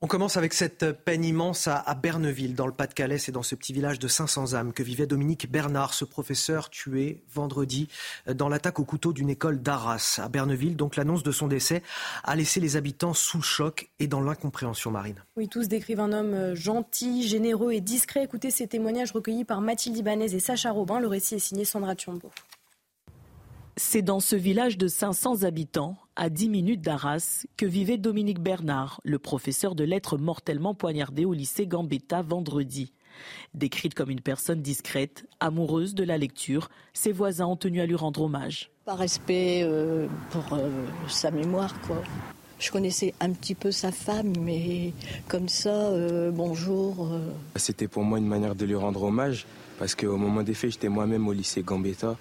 [0.00, 3.18] On commence avec cette peine immense à, Berneville, dans le Pas-de-Calais.
[3.18, 7.24] C'est dans ce petit village de 500 âmes que vivait Dominique Bernard, ce professeur tué
[7.34, 7.88] vendredi
[8.32, 10.76] dans l'attaque au couteau d'une école d'Arras à Berneville.
[10.76, 11.82] Donc l'annonce de son décès
[12.22, 15.20] a laissé les habitants sous le choc et dans l'incompréhension marine.
[15.36, 18.22] Oui, tous décrivent un homme euh, gentil, généreux et discret.
[18.22, 21.00] Écoutez ces témoignages recueillis par Mathilde Ibanez et Sacha Robin.
[21.00, 22.30] Le récit est signé Sandra Tchombo.
[23.78, 29.00] C'est dans ce village de 500 habitants, à 10 minutes d'Arras, que vivait Dominique Bernard,
[29.04, 32.92] le professeur de lettres mortellement poignardé au lycée Gambetta vendredi.
[33.54, 37.94] Décrite comme une personne discrète, amoureuse de la lecture, ses voisins ont tenu à lui
[37.94, 38.70] rendre hommage.
[38.84, 40.68] Par respect euh, pour euh,
[41.08, 42.02] sa mémoire, quoi.
[42.58, 44.92] Je connaissais un petit peu sa femme, mais
[45.28, 47.08] comme ça, euh, bonjour.
[47.54, 49.46] C'était pour moi une manière de lui rendre hommage,
[49.78, 52.16] parce qu'au moment des faits, j'étais moi-même au lycée Gambetta.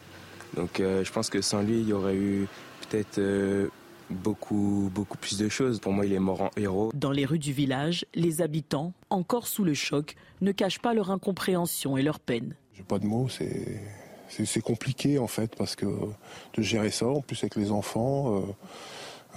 [0.55, 2.47] Donc euh, je pense que sans lui, il y aurait eu
[2.81, 3.67] peut-être euh,
[4.09, 5.79] beaucoup, beaucoup plus de choses.
[5.79, 6.91] Pour moi, il est mort en héros.
[6.93, 11.11] Dans les rues du village, les habitants, encore sous le choc, ne cachent pas leur
[11.11, 12.55] incompréhension et leur peine.
[12.73, 13.81] J'ai pas de mots, c'est
[14.29, 18.41] c'est compliqué en fait parce que de gérer ça en plus avec les enfants euh,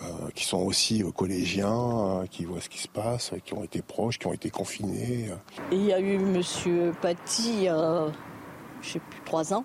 [0.03, 4.19] euh, qui sont aussi collégiens, qui voient ce qui se passe, qui ont été proches,
[4.19, 5.31] qui ont été confinés.
[5.71, 9.65] il y a eu Monsieur Paty, je sais plus trois ans.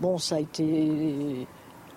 [0.00, 1.46] Bon, ça a été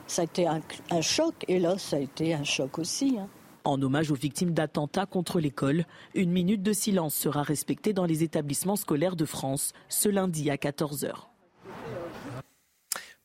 [0.08, 0.62] ça a été un,
[1.02, 3.18] choc et là ça a été un choc aussi.
[3.20, 3.28] Hein.
[3.64, 5.86] En hommage aux victimes d'attentats contre l'école,
[6.16, 10.56] une minute de silence sera respectée dans les établissements scolaires de France ce lundi à
[10.56, 11.27] 14h.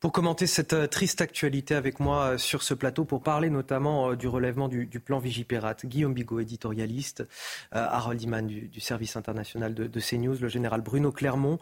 [0.03, 4.09] Pour commenter cette euh, triste actualité avec moi euh, sur ce plateau, pour parler notamment
[4.09, 7.25] euh, du relèvement du, plan Vigipirate, Guillaume Bigot, éditorialiste,
[7.71, 11.57] Harold Iman du, service international de, CNews, le général Bruno Clermont,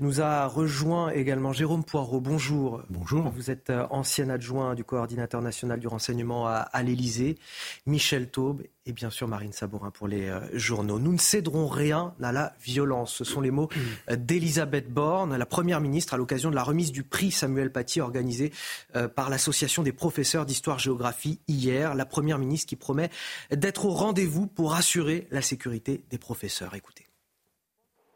[0.00, 2.20] nous a rejoint également Jérôme Poirot.
[2.20, 2.82] Bonjour.
[2.90, 3.30] Bonjour.
[3.30, 7.38] Vous êtes ancien adjoint du coordinateur national du renseignement à, à l'Élysée.
[7.86, 10.98] Michel Taube et bien sûr Marine Sabourin pour les euh, journaux.
[10.98, 13.14] Nous ne céderons rien à la violence.
[13.14, 13.68] Ce sont les mots
[14.10, 18.00] euh, d'Elisabeth Borne, la Première ministre, à l'occasion de la remise du prix Samuel Paty
[18.00, 18.52] organisé
[18.94, 21.94] euh, par l'Association des professeurs d'histoire-géographie hier.
[21.94, 23.08] La Première ministre qui promet
[23.50, 26.74] d'être au rendez-vous pour assurer la sécurité des professeurs.
[26.74, 27.06] Écoutez.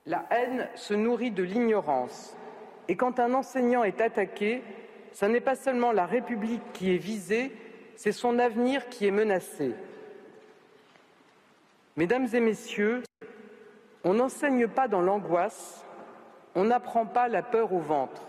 [0.04, 2.34] La haine se nourrit de l'ignorance.
[2.88, 4.62] Et quand un enseignant est attaqué,
[5.12, 7.52] ce n'est pas seulement la République qui est visée,
[7.96, 9.74] c'est son avenir qui est menacé.
[11.98, 13.02] Mesdames et messieurs,
[14.04, 15.84] on n'enseigne pas dans l'angoisse,
[16.54, 18.22] on n'apprend pas la peur au ventre.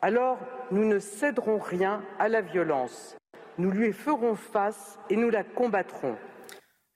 [0.00, 0.38] Alors,
[0.70, 3.16] nous ne céderons rien à la violence.
[3.58, 6.14] Nous lui ferons face et nous la combattrons.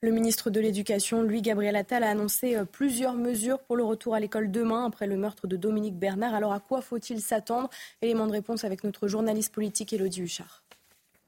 [0.01, 4.15] Le ministre de l'Éducation, Louis Gabriel Attal, a annoncé euh, plusieurs mesures pour le retour
[4.15, 6.33] à l'école demain après le meurtre de Dominique Bernard.
[6.33, 7.71] Alors à quoi faut-il s'attendre?
[8.03, 10.63] Élément de réponse avec notre journaliste politique Élodie Huchard.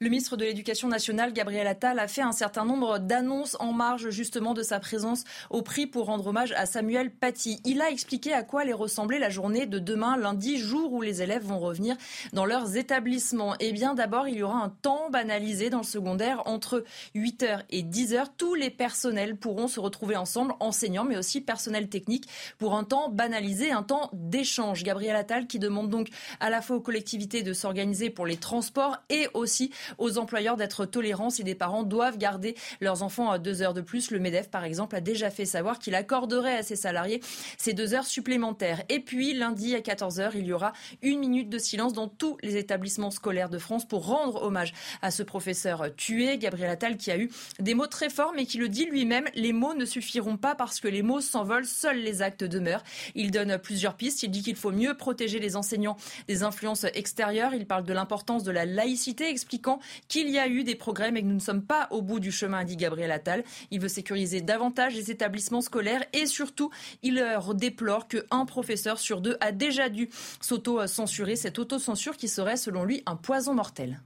[0.01, 4.09] Le ministre de l'Éducation nationale, Gabriel Attal, a fait un certain nombre d'annonces en marge
[4.09, 7.61] justement de sa présence au prix pour rendre hommage à Samuel Paty.
[7.65, 11.21] Il a expliqué à quoi allait ressembler la journée de demain, lundi, jour où les
[11.21, 11.97] élèves vont revenir
[12.33, 13.53] dans leurs établissements.
[13.59, 16.83] Eh bien, d'abord, il y aura un temps banalisé dans le secondaire entre
[17.13, 18.25] 8h et 10h.
[18.37, 22.27] Tous les personnels pourront se retrouver ensemble, enseignants, mais aussi personnel technique,
[22.57, 24.81] pour un temps banalisé, un temps d'échange.
[24.81, 26.07] Gabriel Attal qui demande donc
[26.39, 30.85] à la fois aux collectivités de s'organiser pour les transports et aussi aux employeurs d'être
[30.85, 34.11] tolérants si des parents doivent garder leurs enfants deux heures de plus.
[34.11, 37.21] Le MEDEF, par exemple, a déjà fait savoir qu'il accorderait à ses salariés
[37.57, 38.83] ces deux heures supplémentaires.
[38.89, 42.57] Et puis, lundi à 14h, il y aura une minute de silence dans tous les
[42.57, 47.17] établissements scolaires de France pour rendre hommage à ce professeur tué, Gabriel Attal, qui a
[47.17, 47.29] eu
[47.59, 50.79] des mots très forts, mais qui le dit lui-même, les mots ne suffiront pas parce
[50.79, 52.83] que les mots s'envolent, seuls les actes demeurent.
[53.15, 54.23] Il donne plusieurs pistes.
[54.23, 57.53] Il dit qu'il faut mieux protéger les enseignants des influences extérieures.
[57.53, 61.21] Il parle de l'importance de la laïcité, expliquant qu'il y a eu des progrès, mais
[61.21, 63.43] que nous ne sommes pas au bout du chemin, dit Gabriel Attal.
[63.69, 66.71] Il veut sécuriser davantage les établissements scolaires et surtout,
[67.03, 67.23] il
[67.53, 70.09] déplore qu'un professeur sur deux a déjà dû
[70.41, 74.01] s'auto-censurer, cette autocensure qui serait, selon lui, un poison mortel.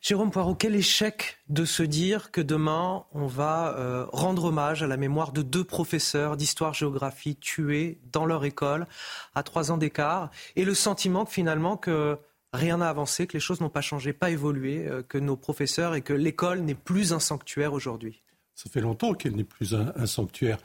[0.00, 4.86] Jérôme Poirot, quel échec de se dire que demain, on va euh, rendre hommage à
[4.86, 8.86] la mémoire de deux professeurs d'histoire-géographie tués dans leur école
[9.34, 12.16] à trois ans d'écart, et le sentiment que finalement que
[12.52, 15.94] rien n'a avancé, que les choses n'ont pas changé, pas évolué, euh, que nos professeurs
[15.94, 18.22] et que l'école n'est plus un sanctuaire aujourd'hui
[18.54, 20.58] Ça fait longtemps qu'elle n'est plus un, sanctuaire.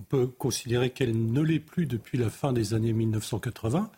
[0.00, 3.90] On peut considérer qu'elle ne l'est plus depuis la fin des années 1980,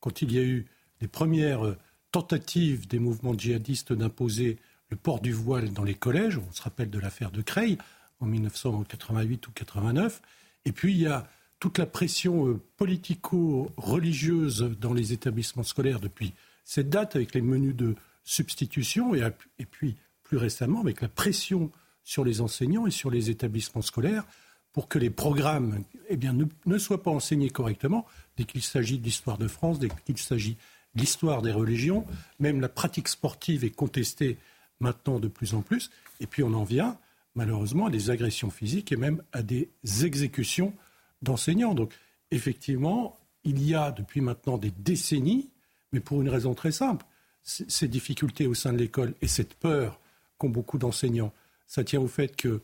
[0.00, 0.66] quand il y a eu
[1.00, 1.76] les premières euh,
[2.12, 4.58] tentatives des mouvements djihadistes d'imposer
[4.90, 6.38] le port du voile dans les collèges.
[6.38, 7.76] On se rappelle de l'affaire de Creil
[8.20, 10.22] en 1988 ou 89.
[10.64, 11.28] Et puis il y a
[11.60, 16.34] toute la pression euh, politico-religieuse dans les établissements scolaires depuis
[16.68, 17.94] cette date avec les menus de
[18.24, 19.24] substitution et,
[19.64, 21.72] puis plus récemment avec la pression
[22.04, 24.26] sur les enseignants et sur les établissements scolaires
[24.74, 28.04] pour que les programmes eh bien, ne, soient pas enseignés correctement
[28.36, 30.58] dès qu'il s'agit de l'histoire de France, dès qu'il s'agit
[30.94, 32.04] de l'histoire des religions.
[32.38, 34.36] Même la pratique sportive est contestée
[34.78, 35.90] maintenant de plus en plus.
[36.20, 36.98] Et puis on en vient
[37.34, 39.70] malheureusement à des agressions physiques et même à des
[40.02, 40.74] exécutions
[41.22, 41.72] d'enseignants.
[41.72, 41.94] Donc
[42.30, 45.48] effectivement, il y a depuis maintenant des décennies
[45.92, 47.04] mais pour une raison très simple.
[47.42, 50.00] Ces difficultés au sein de l'école et cette peur
[50.36, 51.32] qu'ont beaucoup d'enseignants,
[51.66, 52.62] ça tient au fait que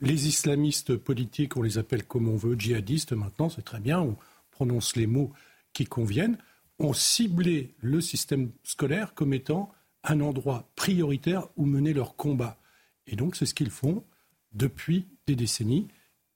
[0.00, 4.16] les islamistes politiques, on les appelle comme on veut, djihadistes maintenant, c'est très bien, on
[4.50, 5.32] prononce les mots
[5.72, 6.38] qui conviennent,
[6.78, 9.70] ont ciblé le système scolaire comme étant
[10.04, 12.58] un endroit prioritaire où mener leur combat.
[13.06, 14.04] Et donc c'est ce qu'ils font
[14.52, 15.88] depuis des décennies.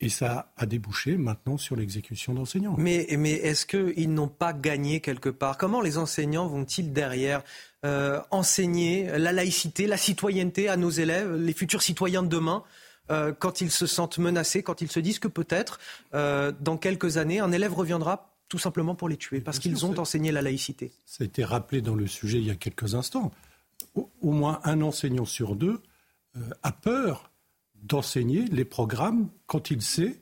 [0.03, 2.75] Et ça a débouché maintenant sur l'exécution d'enseignants.
[2.77, 5.57] Mais, mais est-ce qu'ils n'ont pas gagné quelque part?
[5.57, 7.45] Comment les enseignants vont-ils derrière
[7.85, 12.65] euh, enseigner la laïcité, la citoyenneté à nos élèves, les futurs citoyens de demain
[13.11, 15.79] euh, quand ils se sentent menacés, quand ils se disent que peut-être,
[16.15, 19.99] euh, dans quelques années, un élève reviendra tout simplement pour les tuer, parce qu'ils ont
[19.99, 20.93] enseigné la laïcité?
[21.07, 23.33] Ça a été rappelé dans le sujet il y a quelques instants.
[23.95, 25.81] Au, moins un enseignant sur deux
[26.63, 27.32] a peur
[27.83, 30.21] d'enseigner les programmes quand il sait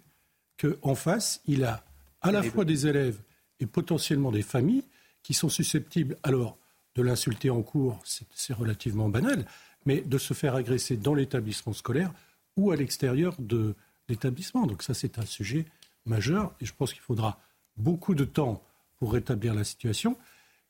[0.59, 1.85] qu'en face, il a
[2.23, 3.21] à la fois des élèves
[3.61, 4.85] et potentiellement des familles
[5.23, 6.57] qui sont susceptibles, alors,
[6.97, 9.47] de l'insulter en cours, c'est relativement banal,
[9.87, 12.13] mais de se faire agresser dans l'établissement scolaire
[12.57, 13.75] ou à l'extérieur de
[14.09, 14.67] l'établissement.
[14.67, 15.67] Donc ça, c'est un sujet
[16.05, 17.39] majeur et je pense qu'il faudra
[17.77, 18.63] beaucoup de temps
[18.99, 20.17] pour rétablir la situation.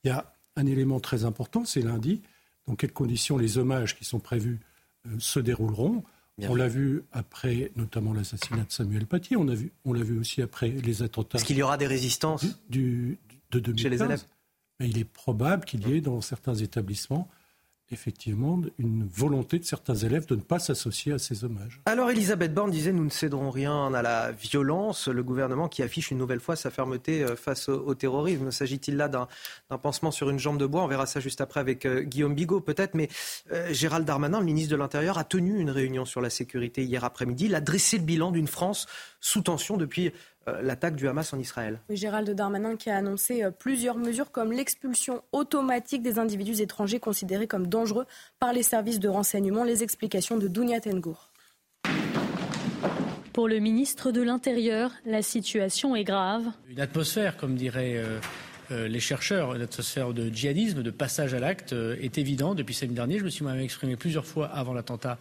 [0.03, 2.21] Il y a un élément très important, c'est lundi,
[2.67, 4.59] dans quelles conditions les hommages qui sont prévus
[5.07, 6.03] euh, se dérouleront?
[6.49, 10.41] On l'a vu après notamment l'assassinat de Samuel Paty, on l'a vu, on vu aussi
[10.41, 11.37] après les attentats.
[11.37, 13.19] Est-ce qu'il y aura des résistances du,
[13.51, 14.23] de 2015 chez les élèves?
[14.79, 17.27] Mais il est probable qu'il y ait dans certains établissements
[17.91, 21.81] effectivement une volonté de certains élèves de ne pas s'associer à ces hommages.
[21.85, 26.11] Alors Elisabeth Borne disait nous ne céderons rien à la violence, le gouvernement qui affiche
[26.11, 28.51] une nouvelle fois sa fermeté euh, face au, terrorisme.
[28.51, 29.27] S'agit-il là d'un
[29.77, 30.83] pansement sur une jambe de bois?
[30.83, 33.09] On verra ça juste après avec euh, Guillaume Bigot peut-être, mais
[33.51, 37.03] euh, Gérald Darmanin, le ministre de l'Intérieur, a tenu une réunion sur la sécurité hier
[37.03, 37.45] après-midi.
[37.45, 38.87] Il a dressé le bilan d'une France
[39.19, 40.11] sous tension depuis
[40.47, 41.79] l'attaque du Hamas en Israël.
[41.89, 47.47] Gérald Darmanin qui a annoncé euh, plusieurs mesures comme l'expulsion automatique des individus étrangers considérés
[47.47, 48.05] comme dangereux
[48.39, 49.63] par les services de renseignement.
[49.63, 51.29] Les explications de Dounia Tengour.
[53.33, 56.43] Pour le ministre de l'Intérieur, la situation est grave.
[56.69, 57.95] Une atmosphère, comme diraient
[58.71, 62.95] euh, les chercheurs, une atmosphère de djihadisme, de passage à l'acte est évident depuis samedi
[62.95, 63.19] dernier.
[63.19, 65.17] Je me suis moi-même exprimé plusieurs fois avant l'attentat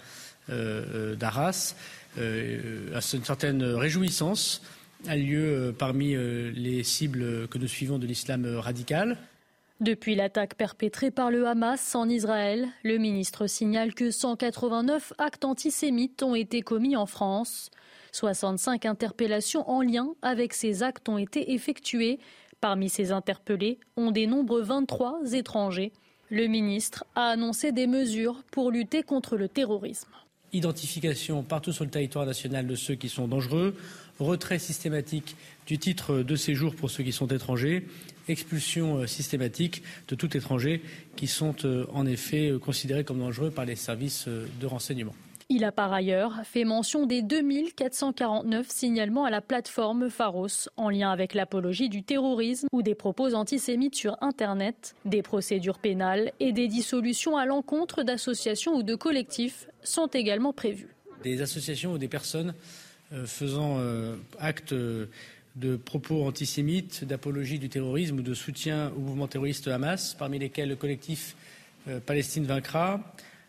[0.49, 1.75] d'Arras.
[2.16, 4.62] à une certaine réjouissance
[5.07, 9.16] a lieu euh, parmi euh, les cibles que nous suivons de l'islam euh, radical.
[9.80, 16.22] Depuis l'attaque perpétrée par le Hamas en Israël, le ministre signale que 189 actes antisémites
[16.22, 17.70] ont été commis en France.
[18.12, 22.18] 65 interpellations en lien avec ces actes ont été effectuées.
[22.61, 25.92] Parmi ces interpellés, on dénombre 23 étrangers.
[26.28, 30.11] Le ministre a annoncé des mesures pour lutter contre le terrorisme.
[30.53, 33.74] Identification partout sur le territoire national de ceux qui sont dangereux,
[34.21, 37.87] retrait systématique du titre de séjour pour ceux qui sont étrangers,
[38.29, 40.83] expulsion euh, systématique de tout étranger
[41.16, 45.14] qui sont euh, en effet euh, considérés comme dangereux par les services de renseignement.
[45.53, 51.11] Il a par ailleurs fait mention des 2449 signalements à la plateforme Pharos en lien
[51.11, 54.95] avec l'apologie du terrorisme ou des propos antisémites sur Internet.
[55.05, 60.95] Des procédures pénales et des dissolutions à l'encontre d'associations ou de collectifs sont également prévues.
[61.25, 62.55] Des associations ou des personnes
[63.26, 69.68] faisant euh, acte de propos antisémites, d'apologie du terrorisme ou de soutien au mouvement terroriste
[69.68, 71.36] Hamas, parmi lesquels le collectif
[71.88, 73.00] euh, Palestine vaincra,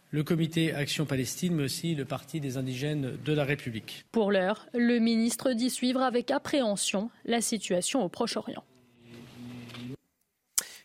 [0.09, 4.05] le comité Action Palestine, mais aussi le Parti des indigènes de la République.
[4.11, 8.63] Pour l'heure, le ministre dit suivre avec appréhension la situation au Proche-Orient.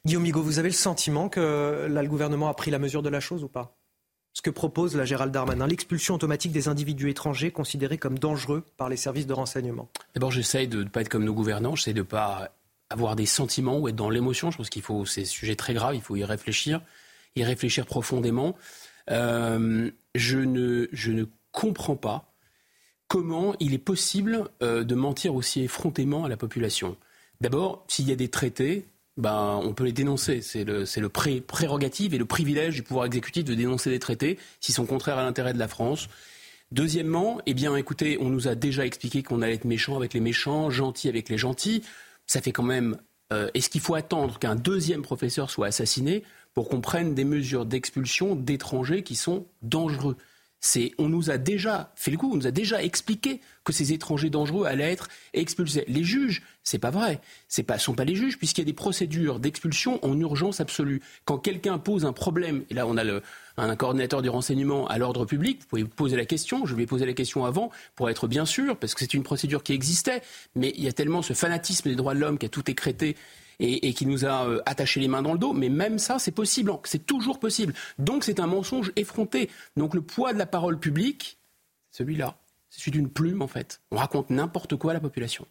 [0.04, 3.08] Guillaume Migaud, vous avez le sentiment que là, le gouvernement a pris la mesure de
[3.08, 3.76] la chose ou pas?
[4.36, 8.90] Ce que propose la Gérald Darmanin, l'expulsion automatique des individus étrangers considérés comme dangereux par
[8.90, 12.00] les services de renseignement D'abord, j'essaye de ne pas être comme nos gouvernants, j'essaie de
[12.00, 12.50] ne pas
[12.90, 14.50] avoir des sentiments ou être dans l'émotion.
[14.50, 16.82] Je pense qu'il faut, c'est un sujet très grave, il faut y réfléchir,
[17.34, 18.56] y réfléchir profondément.
[19.10, 22.30] Euh, je, ne, je ne comprends pas
[23.08, 26.98] comment il est possible euh, de mentir aussi effrontément à la population.
[27.40, 30.42] D'abord, s'il y a des traités, ben, on peut les dénoncer.
[30.42, 34.74] C'est le, le prérogative et le privilège du pouvoir exécutif de dénoncer des traités s'ils
[34.74, 36.08] sont contraires à l'intérêt de la France.
[36.72, 40.20] Deuxièmement, eh bien, écoutez, on nous a déjà expliqué qu'on allait être méchant avec les
[40.20, 41.82] méchants, gentil avec les gentils.
[42.26, 42.96] Ça fait quand même.
[43.32, 46.22] Euh, est-ce qu'il faut attendre qu'un deuxième professeur soit assassiné
[46.54, 50.16] pour qu'on prenne des mesures d'expulsion d'étrangers qui sont dangereux?
[50.98, 54.30] On nous a déjà fait le coup, on nous a déjà expliqué que ces étrangers
[54.30, 55.84] dangereux allaient être expulsés.
[55.86, 57.20] Les juges, c'est pas vrai.
[57.48, 61.00] Ce ne sont pas les juges puisqu'il y a des procédures d'expulsion en urgence absolue.
[61.24, 63.04] Quand quelqu'un pose un problème, et là on a
[63.56, 66.86] un coordinateur du renseignement à l'ordre public, vous pouvez poser la question, je lui ai
[66.86, 70.22] posé la question avant pour être bien sûr, parce que c'est une procédure qui existait,
[70.56, 73.16] mais il y a tellement ce fanatisme des droits de l'homme qui a tout écrété
[73.60, 75.52] et, qui nous a euh, attaché les mains dans le dos.
[75.52, 76.72] Mais même ça, c'est possible.
[76.84, 77.72] C'est toujours possible.
[77.98, 79.48] Donc c'est un mensonge effronté.
[79.76, 81.38] Donc le poids de la parole publique,
[81.92, 82.36] celui-là.
[82.68, 83.80] C'est celui d'une plume, en fait.
[83.92, 85.46] On raconte n'importe quoi à la population.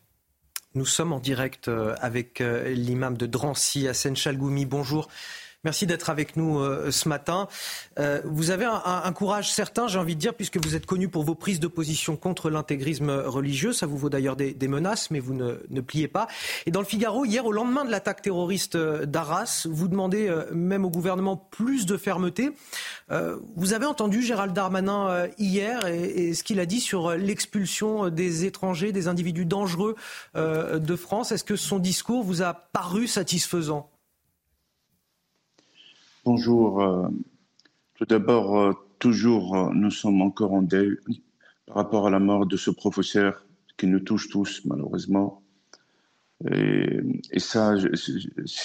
[0.76, 4.65] Nous sommes en direct euh, avec euh, l'imam de Drancy, Hassan Chalgoumi.
[4.65, 5.07] Bonjour.
[5.66, 7.47] Merci d'être avec nous euh, ce matin.
[7.97, 11.24] Euh, vous avez un, courage certain, j'ai envie de dire, puisque vous êtes connu pour
[11.24, 13.74] vos prises de position contre l'intégrisme religieux.
[13.74, 16.28] Ça vous vaut d'ailleurs des, menaces, mais vous ne, pliez pas.
[16.68, 20.86] Et dans le Figaro, hier, au lendemain de l'attaque terroriste euh, d'Arras, vous demandez même
[20.86, 22.51] au gouvernement plus de fermeté.
[23.09, 28.91] vous avez entendu Gérald Darmanin hier et, ce qu'il a dit sur l'expulsion des étrangers,
[28.91, 29.95] des individus dangereux
[30.36, 31.32] de France.
[31.32, 33.89] Est-ce que son discours vous a paru satisfaisant?
[36.26, 36.82] Bonjour.
[36.82, 37.07] Euh,
[37.93, 40.97] tout d'abord, euh, toujours, euh, nous sommes encore en deuil
[41.67, 43.45] par rapport à la mort de ce professeur
[43.78, 45.43] qui nous touche tous, malheureusement.
[46.51, 47.03] Et,
[47.38, 47.76] ça,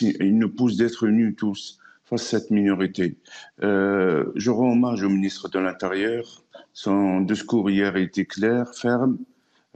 [0.01, 3.19] il nous pousse d'être unis tous face à cette minorité.
[3.61, 6.43] je rends hommage au ministre de l'Intérieur.
[6.73, 9.19] Son discours hier été clair, ferme.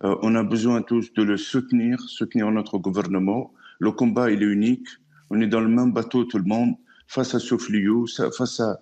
[0.03, 3.53] on a besoin tous de le soutenir, soutenir notre gouvernement.
[3.79, 4.89] Le combat, il est unique.
[5.29, 6.77] On est dans le même bateau, tout le monde
[7.07, 8.81] face à ce fléau, face à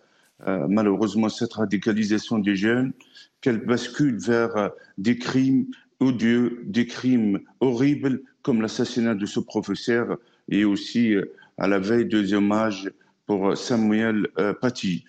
[0.49, 2.93] euh, malheureusement cette radicalisation des jeunes,
[3.41, 4.69] qu'elle bascule vers euh,
[4.99, 5.67] des crimes
[6.01, 10.19] odieux, des crimes horribles comme l'assassinat de ce professeur
[10.49, 12.91] et aussi euh, à la veille des hommages
[13.27, 14.27] pour Samuel
[14.61, 15.05] Paty.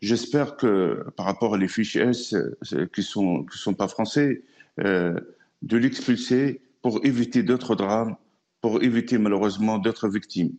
[0.00, 2.34] J'espère que par rapport à les fiches S
[2.94, 4.42] qui sont qui sont pas français,
[4.78, 8.16] de l'expulser pour éviter d'autres drames,
[8.62, 10.54] pour éviter malheureusement d'autres victimes.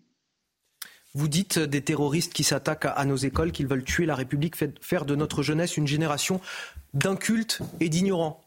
[1.20, 5.04] Vous dites des terroristes qui s'attaquent à nos écoles, qu'ils veulent tuer la République, faire
[5.04, 6.40] de notre jeunesse une génération
[6.94, 8.42] d'incultes et d'ignorants.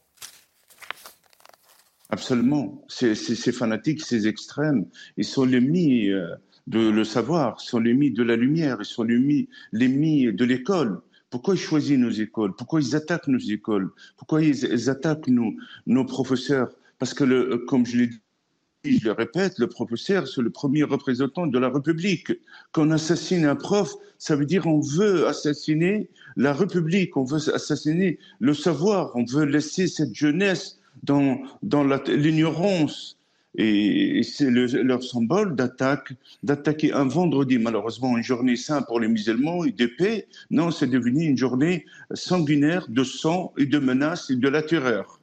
[2.09, 2.83] Absolument.
[2.89, 4.87] Ces, fanatiques, ces extrêmes,
[5.19, 6.35] ils sont l'ennemi euh,
[6.67, 11.03] de le savoir, ils sont l'ennemi de la lumière, ils sont l'ennemi de l'école.
[11.29, 12.57] Pourquoi ils choisissent nos écoles?
[12.57, 13.91] Pourquoi ils attaquent nos écoles?
[14.17, 15.53] Pourquoi ils, attaquent nos,
[15.87, 16.75] nos professeurs?
[16.99, 18.22] Parce que, le, comme je l'ai dit,
[18.85, 22.33] je le répète, le professeur, c'est le premier représentant de la République.
[22.73, 27.55] Quand on assassine un prof, ça veut dire on veut assassiner la République, on veut
[27.55, 33.19] assassiner le savoir, on veut laisser cette jeunesse dans, dans l'ignorance.
[33.55, 39.65] Et c'est leur symbole d'attaque, d'attaquer un vendredi, malheureusement, une journée sainte pour les musulmans
[39.65, 40.27] et de paix.
[40.51, 45.22] Non, c'est devenu une journée sanguinaire de sang et de menaces et de la terreur.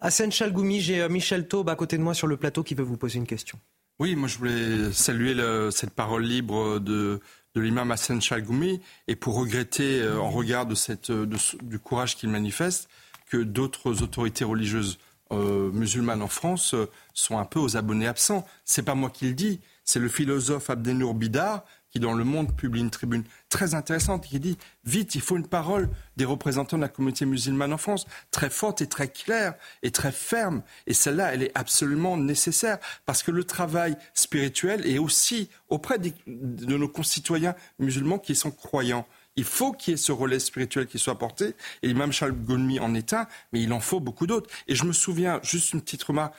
[0.00, 2.84] Hassan Chalgoumi, j'ai euh, Michel Taube à côté de moi sur le plateau qui veut
[2.84, 3.58] vous poser une question.
[3.98, 5.34] Oui, moi je voulais saluer
[5.72, 7.20] cette parole libre de,
[7.54, 12.28] de l'imam Hassan Chalgoumi et pour regretter, euh, en regard de cette, du courage qu'il
[12.28, 12.88] manifeste,
[13.28, 14.98] que d'autres autorités religieuses
[15.32, 16.74] euh, musulmanes en France
[17.12, 18.46] sont un peu aux abonnés absents.
[18.64, 22.54] C'est pas moi qui le dis, c'est le philosophe Abdenour Bidar qui dans Le Monde
[22.56, 26.82] publie une tribune très intéressante qui dit vite, il faut une parole des représentants de
[26.82, 30.62] la communauté musulmane en France, très forte et très claire et très ferme.
[30.86, 36.76] Et celle-là, elle est absolument nécessaire parce que le travail spirituel est aussi auprès de
[36.76, 39.06] nos concitoyens musulmans qui sont croyants.
[39.38, 41.54] Il faut qu'il y ait ce relais spirituel qui soit porté.
[41.82, 44.50] Et l'imam Charles Goulmi en est un, mais il en faut beaucoup d'autres.
[44.66, 46.34] Et je me souviens, juste une petite remarque,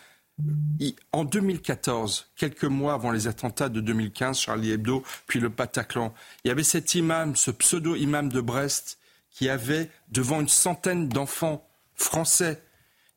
[1.11, 6.13] en 2014, quelques mois avant les attentats de 2015, Charlie Hebdo, puis le Bataclan,
[6.43, 8.99] il y avait cet imam, ce pseudo-imam de Brest,
[9.31, 12.61] qui avait, devant une centaine d'enfants français,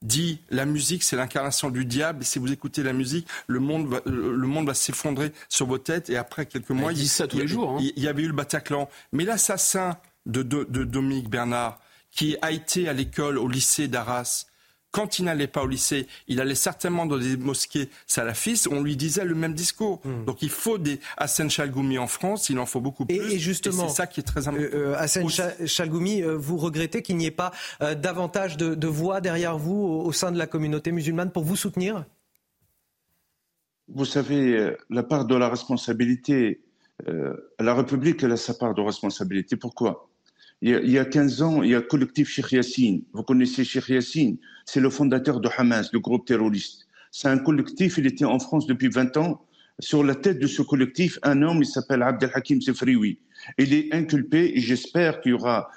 [0.02, 4.00] dit la musique c'est l'incarnation du diable si vous écoutez la musique le monde va,
[4.04, 7.46] le monde va s'effondrer sur vos têtes et après quelques mois il, ça tous les
[7.46, 7.78] jours, hein.
[7.80, 9.96] il, y avait eu le Bataclan mais l'assassin
[10.26, 11.78] de, de Dominique Bernard
[12.10, 14.46] qui a été à l'école au lycée d'Arras
[14.92, 18.94] quand il n'allait pas au lycée, il allait certainement dans des mosquées salafistes, on lui
[18.94, 20.00] disait le même discours.
[20.04, 20.24] Hmm.
[20.26, 23.16] Donc il faut des Hassan Chalgoumi en France, il en faut beaucoup plus.
[23.16, 24.64] Et, justement, c'est ça qui est très important.
[24.64, 25.26] Euh, euh Hassan
[25.66, 30.12] Chalgoumi, euh, vous regrettez qu'il n'y ait pas euh, davantage de, voix derrière vous au,
[30.12, 32.04] sein de la communauté musulmane pour vous soutenir?
[33.88, 36.60] Vous savez, la part de la responsabilité,
[37.58, 39.56] la République, elle a sa part de responsabilité.
[39.56, 40.11] Pourquoi?
[40.64, 43.02] Il y, a, 15 ans, il y a le collectif Sheikh Yassine.
[43.12, 44.36] Vous connaissez Sheikh Yassine?
[44.64, 46.86] C'est le fondateur de Hamas, le groupe terroriste.
[47.10, 49.44] C'est un collectif, il était en France depuis 20 ans.
[49.80, 53.18] Sur la tête de ce collectif, un homme, il s'appelle Abdelhakim Sefrioui.
[53.58, 55.68] Il est inculpé et j'espère qu'il y aura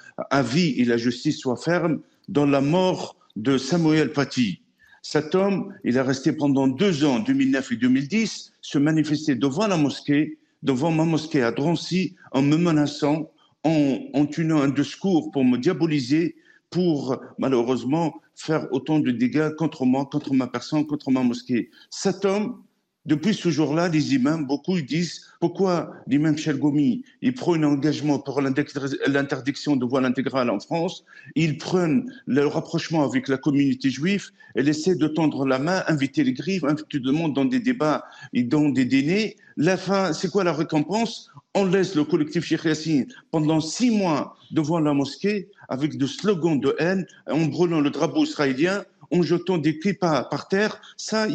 [0.44, 4.62] vie et la justice soit ferme dans la mort de Samuel Paty.
[5.02, 9.76] Cet homme, il a resté pendant deux ans, 2009 et 2010, se manifester devant la
[9.76, 13.30] mosquée, devant ma mosquée à Drancy, en me menaçant,
[13.66, 16.36] en, tenant un discours pour me diaboliser,
[16.70, 21.70] pour malheureusement faire autant de dégâts contre moi, contre ma personne, contre ma mosquée.
[21.90, 22.62] Cet homme,
[23.06, 28.40] depuis ce jour-là, les imams, beaucoup disent pourquoi l'imam Chalgoumi, il prend un engagement pour
[28.40, 31.04] l'interdiction de voile intégrale en France,
[31.36, 36.24] il prend le rapprochement avec la communauté juive, elle essaie de tendre la main, inviter
[36.24, 39.36] les griffes, inviter le monde dans des débats et dans des dîners.
[39.56, 41.30] La fin, c'est quoi la récompense?
[41.54, 46.60] On laisse le collectif Cheikh Yassine pendant six mois devant la mosquée avec des slogans
[46.60, 50.80] de haine, en brûlant le drapeau israélien en jetant des clips par, terre.
[50.96, 51.26] Ça,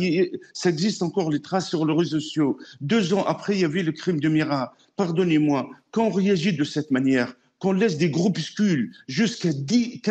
[0.54, 2.58] ça existe encore les traces sur les réseaux sociaux.
[2.82, 4.76] Deux ans après, il y avait le crime de Mira.
[4.96, 10.02] Pardonnez-moi, quand on réagit de cette manière, qu'on laisse des groupuscules jusqu'à 10,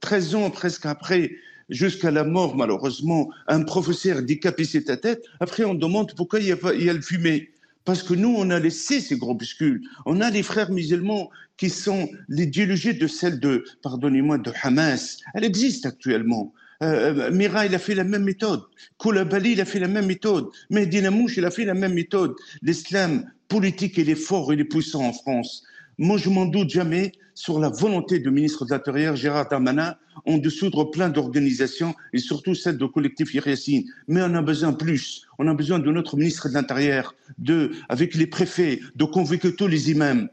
[0.00, 1.32] 13 ans presque après,
[1.68, 6.52] jusqu'à la mort malheureusement, un professeur décapité sa tête, après on demande pourquoi il y
[6.52, 7.50] a, il y a le fumé.
[7.84, 9.82] Parce que nous, on a laissé ces groupuscules.
[10.06, 15.18] On a les frères musulmans qui sont l'idéologie de celle de, pardonnez-moi, de Hamas.
[15.34, 16.52] Elle existe actuellement.
[16.82, 18.62] Euh, euh, Mira, il a fait la même méthode.
[18.98, 20.48] Koulibaly, il a fait la même méthode.
[20.70, 22.34] Mehdi Namouche, il a fait la même méthode.
[22.62, 25.62] L'islam politique, il est fort, il est puissant en France.
[25.98, 29.94] Moi, je m'en doute jamais sur la volonté du ministre de l'Intérieur, Gérard Darmanin,
[30.26, 33.84] en dissoudre plein d'organisations et surtout celle du collectif Yassine.
[34.08, 35.26] Mais on a besoin plus.
[35.38, 39.68] On a besoin de notre ministre de l'Intérieur, de, avec les préfets, de convoquer tous
[39.68, 40.28] les imams,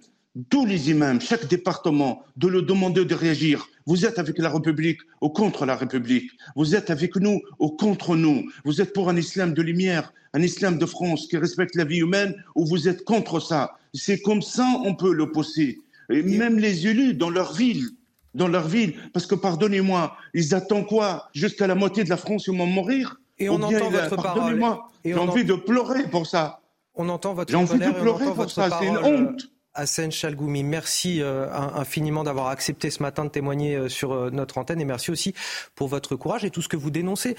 [0.49, 3.67] tous les imams, chaque département, de le demander de réagir.
[3.85, 6.31] Vous êtes avec la République ou contre la République.
[6.55, 8.43] Vous êtes avec nous ou contre nous.
[8.63, 11.99] Vous êtes pour un islam de lumière, un islam de France qui respecte la vie
[11.99, 13.77] humaine ou vous êtes contre ça.
[13.93, 15.79] C'est comme ça on peut l'opposer.
[16.11, 17.87] Et même les élus dans leur ville,
[18.35, 21.29] dans leur ville, parce que pardonnez-moi, ils attendent quoi?
[21.33, 23.19] Jusqu'à la moitié de la France, ils vont mourir?
[23.39, 24.59] Et on entend votre parole.
[25.03, 26.61] J'ai envie de pleurer pour ça.
[26.95, 28.69] On entend votre J'ai envie de pleurer pour ça.
[28.79, 29.49] C'est une honte.
[29.80, 34.57] Hassan Chalgoumi, merci euh, infiniment d'avoir accepté ce matin de témoigner euh, sur euh, notre
[34.57, 35.34] antenne et merci aussi
[35.73, 37.35] pour votre courage et tout ce que vous dénoncez.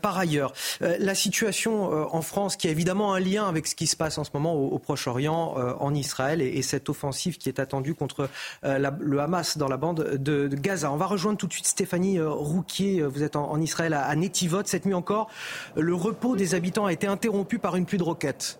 [0.00, 3.96] par ailleurs, la situation en France, qui a évidemment un lien avec ce qui se
[3.96, 8.28] passe en ce moment au, Proche-Orient, en Israël, et, cette offensive qui est attendue contre
[8.62, 10.92] le Hamas dans la bande de, Gaza.
[10.92, 13.02] On va rejoindre tout de suite Stéphanie Rouquier.
[13.02, 14.62] Vous êtes en, Israël à, à Netivot.
[14.64, 15.28] Cette nuit encore,
[15.76, 18.58] le repos des habitants a été interrompu par une pluie de roquettes.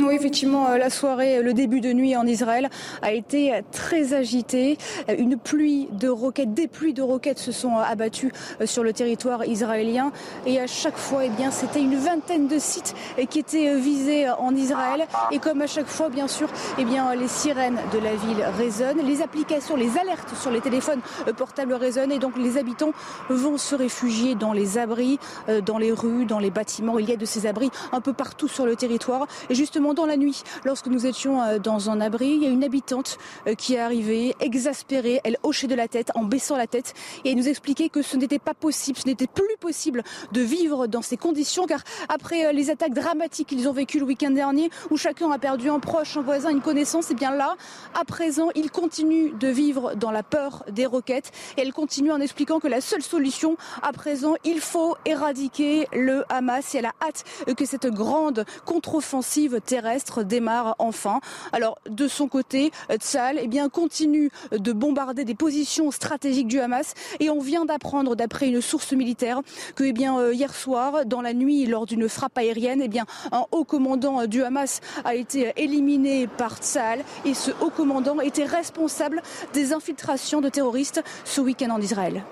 [0.00, 2.70] Oui, effectivement, euh, la soirée, le début de nuit en Israël
[3.02, 4.78] a été très agitée.
[5.18, 9.44] Une pluie de roquettes, des pluies de roquettes se sont abattues euh, sur le territoire
[9.44, 10.12] israélien.
[10.46, 14.30] Et à chaque fois, eh bien, c'était une vingtaine de sites euh, qui étaient visés
[14.30, 15.04] en Israël.
[15.32, 16.48] Et comme à chaque fois, bien sûr,
[16.78, 21.00] eh bien, les sirènes de la ville résonnent, les applications, les alertes sur les téléphones
[21.36, 22.12] portables résonnent.
[22.12, 22.92] Et donc, les habitants
[23.30, 25.18] vont se réfugier dans les abris,
[25.66, 27.00] dans les rues, dans les bâtiments.
[27.00, 29.26] Il y a de ces abris un peu partout sur le territoire.
[29.50, 32.50] Et justement, dans la nuit, lorsque nous étions euh, dans un abri, il y a
[32.50, 36.66] une habitante euh, qui est arrivée, exaspérée, elle hochait de la tête, en baissant la
[36.66, 36.94] tête,
[37.24, 40.02] et nous expliquait que ce n'était pas possible, ce n'était plus possible
[40.32, 44.04] de vivre dans ces conditions, car après euh, les attaques dramatiques qu'ils ont vécues le
[44.04, 47.56] week-end dernier, où chacun a perdu un proche, un voisin, une connaissance, et bien là,
[47.98, 52.20] à présent, ils continuent de vivre dans la peur des roquettes, et elle continue en
[52.20, 56.94] expliquant que la seule solution, à présent, il faut éradiquer le Hamas, et elle a
[57.02, 57.24] hâte
[57.56, 59.77] que cette grande contre-offensive terrestre
[60.22, 61.20] démarre enfin.
[61.52, 67.30] Alors de son côté, Tsal eh continue de bombarder des positions stratégiques du Hamas et
[67.30, 69.40] on vient d'apprendre d'après une source militaire
[69.74, 72.98] que eh euh, hier soir, dans la nuit, lors d'une frappe aérienne, eh
[73.32, 78.44] un haut commandant du Hamas a été éliminé par Tsal et ce haut commandant était
[78.44, 79.22] responsable
[79.52, 82.22] des infiltrations de terroristes ce week-end en Israël.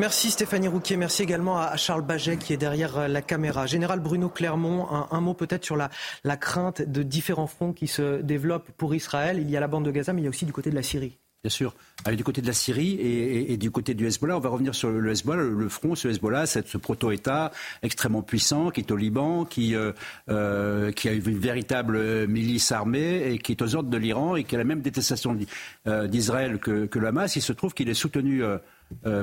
[0.00, 3.66] Merci Stéphanie Rouquier, merci également à Charles Baget qui est derrière euh, la caméra.
[3.66, 5.90] Général Bruno Clermont, un, mot peut-être sur la,
[6.36, 9.38] crainte de différents fronts qui se développent pour Israël.
[9.40, 10.76] Il y a la bande de Gaza, mais il y a aussi du côté de
[10.76, 11.18] la Syrie.
[11.42, 11.74] Bien sûr.
[12.12, 15.10] du côté de la Syrie et, du côté du Hezbollah, on va revenir sur le
[15.10, 17.52] Hezbollah, le front, ce Hezbollah, ce proto-État
[17.82, 19.92] extrêmement puissant qui est au Liban, qui, euh,
[20.30, 24.42] euh, qui a une véritable milice armée et qui est aux ordres de l'Iran et
[24.42, 25.36] qui a la même détestation
[25.86, 27.36] d'Israël que, que le Hamas.
[27.36, 28.42] Il se trouve qu'il est soutenu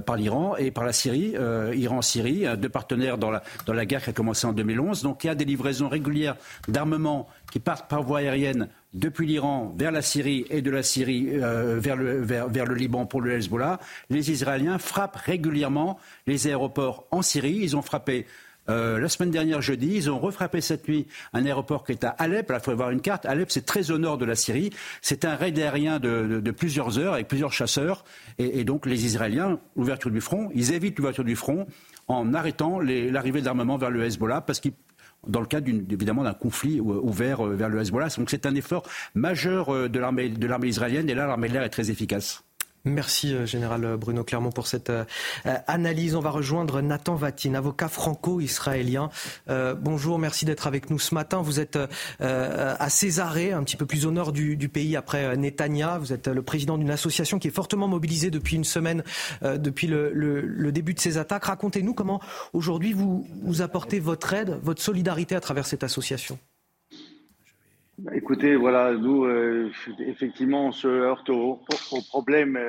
[0.05, 4.03] par l'Iran et par la Syrie, euh, Iran-Syrie, deux partenaires dans la, dans la guerre
[4.03, 5.01] qui a commencé en 2011.
[5.01, 6.35] Donc il y a des livraisons régulières
[6.67, 11.29] d'armement qui partent par voie aérienne depuis l'Iran vers la Syrie et de la Syrie
[11.31, 13.79] euh, vers, le, vers, vers, le Liban pour le Hezbollah.
[14.09, 17.59] Les Israéliens frappent régulièrement les aéroports en Syrie.
[17.61, 18.25] Ils ont frappé
[18.69, 22.09] euh, la semaine dernière, jeudi, ils ont refrappé cette nuit un aéroport qui est à
[22.09, 22.51] Alep.
[22.53, 23.25] il faut voir une carte.
[23.25, 24.71] Alep, c'est très au nord de la Syrie.
[25.01, 28.03] C'est un raid aérien de, plusieurs heures avec plusieurs chasseurs.
[28.37, 31.67] Et, donc, les Israéliens, l'ouverture du front, ils évitent l'ouverture du front
[32.07, 34.73] en arrêtant l'arrivée d'armement vers le Hezbollah parce qu'ils
[35.27, 38.09] dans le cadre évidemment d'un conflit ouvert euh, vers le Hezbollah.
[38.17, 38.83] Donc c'est un effort
[39.15, 42.43] majeur euh, de l'armée israélienne et là l'armée de l'air est très efficace.
[42.85, 45.05] Merci, euh, Général Bruno Clermont, pour cette euh,
[45.65, 46.15] analyse.
[46.15, 49.09] On va rejoindre Nathan Vatine, avocat franco-israélien.
[49.49, 51.41] Euh, bonjour, merci d'être avec nous ce matin.
[51.41, 51.79] Vous êtes
[52.19, 55.97] à Césarée, un petit peu plus au nord du, pays après Netanya.
[55.97, 59.03] Vous êtes le président d'une association qui est fortement mobilisée depuis une semaine,
[59.41, 61.45] depuis le, début de ces attaques.
[61.45, 62.21] Racontez-nous comment
[62.53, 66.37] aujourd'hui vous apportez votre aide, votre solidarité à travers cette association.
[67.97, 71.61] Bah, écoutez, voilà, nous, euh, effectivement, on se heurte au,
[72.09, 72.59] problème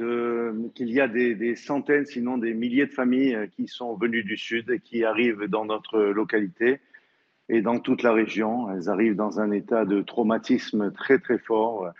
[0.00, 4.24] euh, qu'il y a des, centaines, sinon des milliers de familles euh, qui sont venues
[4.24, 6.80] du Sud et qui arrivent dans notre localité
[7.50, 8.70] et dans toute la région.
[8.72, 11.90] Elles arrivent dans un état de traumatisme très, très fort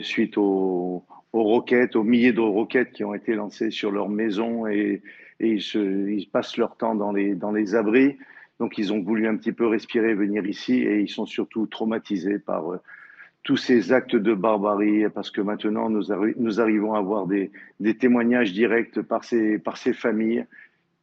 [0.00, 5.02] suite aux, roquettes, aux milliers de roquettes qui ont été lancées sur leurs maisons et,
[5.40, 8.16] ils, se, ils, passent leur temps dans les abris.
[8.60, 12.38] Donc ils ont voulu un petit peu respirer, venir ici, et ils sont surtout traumatisés
[12.38, 12.76] par euh,
[13.42, 16.12] tous ces actes de barbarie, parce que maintenant nous,
[16.60, 17.50] arrivons à avoir des,
[17.98, 20.44] témoignages directs par ces, par ces familles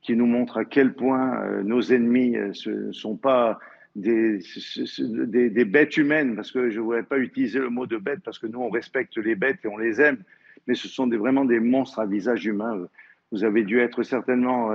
[0.02, 3.60] qui nous montrent à quel point euh, nos ennemis ne euh, sont pas
[3.96, 4.38] des,
[4.86, 8.38] des, bêtes humaines, parce que je ne voudrais pas utiliser le mot de bête, parce
[8.38, 10.20] que nous on respecte les bêtes et on les aime,
[10.68, 12.88] mais ce sont vraiment des monstres à visage humain.
[13.32, 14.72] Vous avez dû être certainement,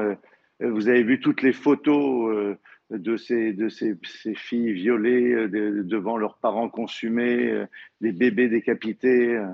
[0.61, 2.57] vous avez vu toutes les photos
[2.99, 7.67] de ces, de ces, ces filles violées euh, devant leurs parents consumés, euh,
[8.01, 9.37] des bébés décapités.
[9.37, 9.47] Euh,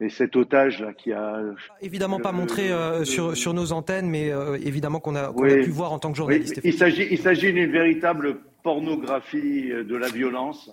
[0.00, 1.40] et cet otage là qui a
[1.80, 2.70] évidemment pas montré
[3.04, 4.32] sur, sur nos antennes, mais
[4.64, 6.60] évidemment qu'on a, pu voir en tant que journaliste.
[6.64, 10.72] il s'agit il s'agit d'une véritable pornographie de la violence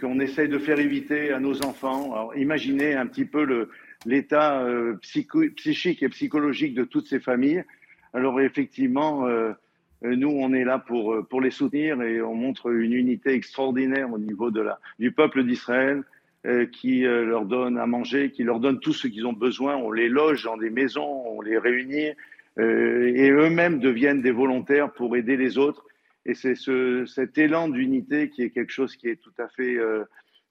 [0.00, 2.12] qu'on essaye de faire éviter à nos enfants.
[2.12, 3.68] Alors, imaginez un petit peu
[4.06, 4.64] l'état
[5.00, 7.64] psychique et psychologique de toutes ces familles.
[8.14, 9.26] Alors effectivement.
[10.04, 13.32] Euh, nous, on est là pour, euh, pour les soutenir et on montre une unité
[13.32, 16.02] extraordinaire au niveau de la, du peuple d'Israël
[16.46, 19.76] euh, qui leur donne à manger, qui leur donne tout ce qu'ils ont besoin.
[19.76, 22.12] On les loge dans des maisons, on les réunit
[22.58, 25.86] et eux-mêmes deviennent des volontaires pour aider les autres.
[26.26, 29.78] Et c'est ce, cet élan d'unité qui est quelque chose qui est tout à fait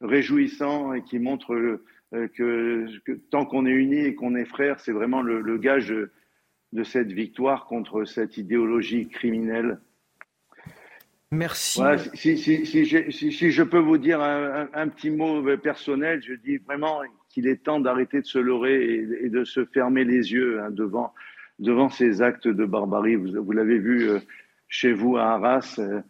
[0.01, 1.79] réjouissant et qui montre
[2.11, 2.87] que,
[3.29, 5.93] tant qu'on est unis et qu'on est frères, c'est vraiment le gage
[6.73, 9.79] de cette victoire contre cette idéologie criminelle.
[11.31, 11.79] Merci.
[12.15, 17.01] si, si, si, si, je peux vous dire un, petit mot personnel, je dis vraiment
[17.29, 21.13] qu'il est temps d'arrêter de se leurrer et, de se fermer les yeux hein, devant,
[21.59, 23.15] devant ces actes de barbarie.
[23.15, 24.19] Vous, vous l'avez vu euh,
[24.67, 25.75] chez vous à Arras.
[25.77, 26.01] Euh,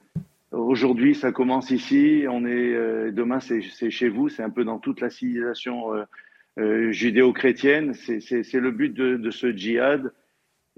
[0.51, 2.23] aujourd'hui, ça commence ici.
[2.29, 4.29] On est euh, demain, c'est chez vous.
[4.29, 5.91] C'est un peu dans toute la civilisation
[6.57, 7.93] judéo-chrétienne.
[7.93, 10.13] C'est le but de, de ce djihad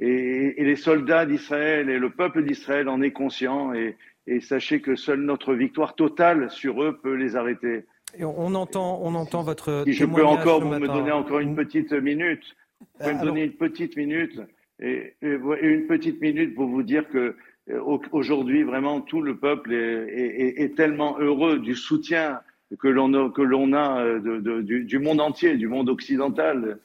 [0.02, 3.74] et, les soldats d'Israël et le peuple d'Israël en est conscient.
[3.74, 3.96] Et,
[4.42, 7.84] sachez que seule notre victoire totale sur eux peut les arrêter.
[8.18, 9.84] Et on entend, on entend votre.
[9.86, 12.44] Si je peux encore, vous me donner encore une petite minute.
[12.80, 14.40] Vous pouvez me donner une petite minute
[14.80, 17.36] et, une petite minute pour vous dire que
[17.70, 22.40] euh, aujourd'hui, vraiment, tout le peuple est, tellement heureux du soutien
[22.80, 26.80] que l'on a, que l'on a euh, du, monde entier, du monde occidental,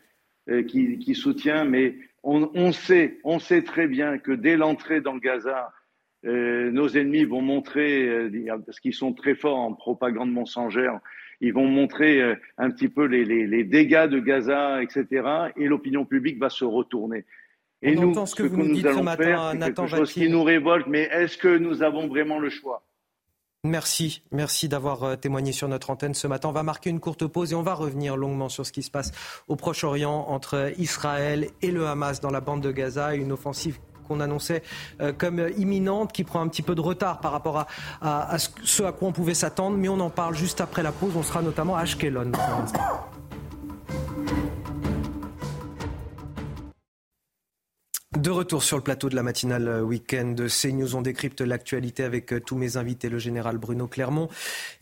[0.51, 1.65] euh, qui, qui soutient.
[1.65, 5.73] Mais on, sait, on sait très bien que dès l'entrée dans Gaza,
[6.25, 10.99] euh, nos ennemis vont montrer, euh, parce qu'ils sont très forts en propagande mensongère,
[11.41, 15.07] ils vont montrer euh, un petit peu les, dégâts de Gaza, etc.
[15.57, 17.25] Et l'opinion publique va se retourner.
[17.83, 20.87] Et nous, ce que, nous allons faire, c'est quelque chose qui nous révolte.
[20.89, 22.83] Mais est-ce que nous avons vraiment le choix?
[23.67, 26.49] Merci, merci d'avoir euh, témoigné sur notre antenne ce matin.
[26.49, 28.93] On va marquer une courte pause et on va revenir longuement sur ce qui se
[28.93, 29.11] passe
[29.49, 34.21] au Proche-Orient entre Israël et le Hamas dans la bande de Gaza, une offensive qu'on
[34.21, 34.63] annonçait
[35.01, 37.67] euh, comme imminente, qui prend un petit peu de retard par rapport
[38.01, 41.15] à, ce à quoi on pouvait s'attendre, mais on en parle juste après la pause.
[41.17, 42.31] On sera notamment à Ashkelon.
[48.27, 52.33] De retour sur le plateau de la matinale week-end de CNews, on décrypte l'actualité avec
[52.33, 54.29] euh, tous mes invités, le général Bruno Clermont,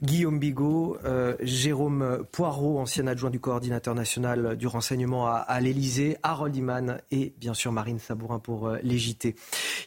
[0.03, 6.57] Guillaume Bigot, euh, Jérôme Poirot, ancien adjoint du coordinateur national du renseignement à, l'Elysée, Harold
[6.57, 8.79] Iman et bien sûr Marine Sabourin pour euh,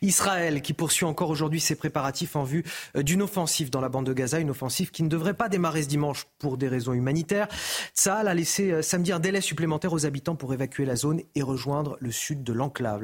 [0.03, 2.63] Israël qui poursuit encore aujourd'hui ses préparatifs en vue
[2.95, 5.87] d'une offensive dans la bande de Gaza, une offensive qui ne devrait pas démarrer ce
[5.87, 7.47] dimanche pour des raisons humanitaires.
[7.95, 11.97] Tsahal a laissé samedi un délai supplémentaire aux habitants pour évacuer la zone et rejoindre
[12.01, 13.01] le sud de l'enclave.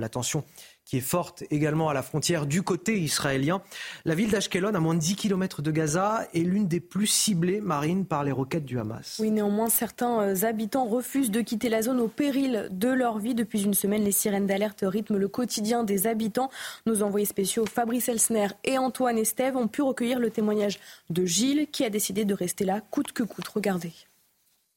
[0.86, 3.62] Qui est forte également à la frontière du côté israélien.
[4.04, 7.62] La ville d'Ashkelon, à moins de 10 km de Gaza, est l'une des plus ciblées
[7.62, 9.18] marines par les roquettes du Hamas.
[9.20, 13.34] Oui, néanmoins, certains euh, habitants refusent de quitter la zone au péril de leur vie.
[13.34, 16.50] Depuis une semaine, les sirènes d'alerte rythment le quotidien des habitants.
[16.86, 20.80] Nos envoyés spéciaux Fabrice Elsner et Antoine Estève ont pu recueillir le témoignage
[21.10, 23.48] de Gilles qui a décidé de rester là coûte que coûte.
[23.48, 23.94] Regardez.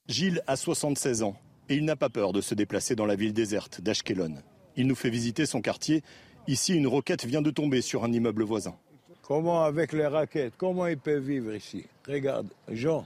[0.08, 1.36] Gilles a 76 ans.
[1.68, 4.36] Et il n'a pas peur de se déplacer dans la ville déserte d'Ashkelon.
[4.76, 6.02] Il nous fait visiter son quartier.
[6.46, 8.74] Ici, une roquette vient de tomber sur un immeuble voisin.
[9.22, 11.84] Comment avec les raquettes Comment il peut vivre ici?
[12.06, 13.04] Regarde, Jean,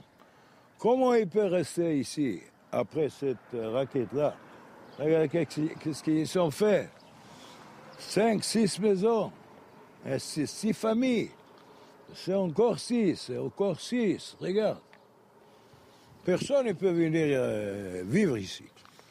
[0.77, 2.41] comment il peut rester ici
[2.71, 4.35] après cette raquette-là?
[4.99, 6.89] Regarde qu'est-ce qu'ils ont fait.
[7.97, 9.31] Cinq, six maisons,
[10.05, 11.29] et six familles.
[12.13, 14.35] C'est encore six, c'est encore six.
[14.39, 14.79] Regarde.
[16.25, 18.65] Personne ne peut venir euh, vivre ici.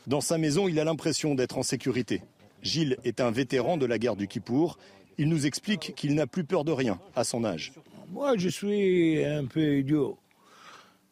[0.07, 2.23] Dans sa maison, il a l'impression d'être en sécurité.
[2.63, 4.79] Gilles est un vétéran de la guerre du Kippour.
[5.19, 7.73] Il nous explique qu'il n'a plus peur de rien à son âge.
[8.13, 10.19] Moi, je suis un peu idiot.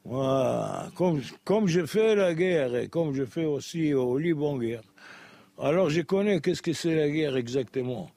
[0.05, 4.83] Moi, comme, comme je fais la guerre et comme je fais aussi au Liban guerre,
[5.59, 8.11] alors je connais qu'est-ce que c'est la guerre exactement.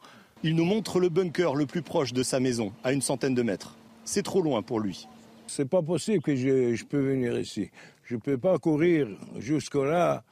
[0.44, 3.42] Il nous montre le bunker le plus proche de sa maison, à une centaine de
[3.42, 3.76] mètres.
[4.06, 5.08] C'est trop loin pour lui.
[5.48, 7.70] C'est pas possible que je, je, peux venir ici.
[8.06, 10.24] Je peux pas courir jusque-là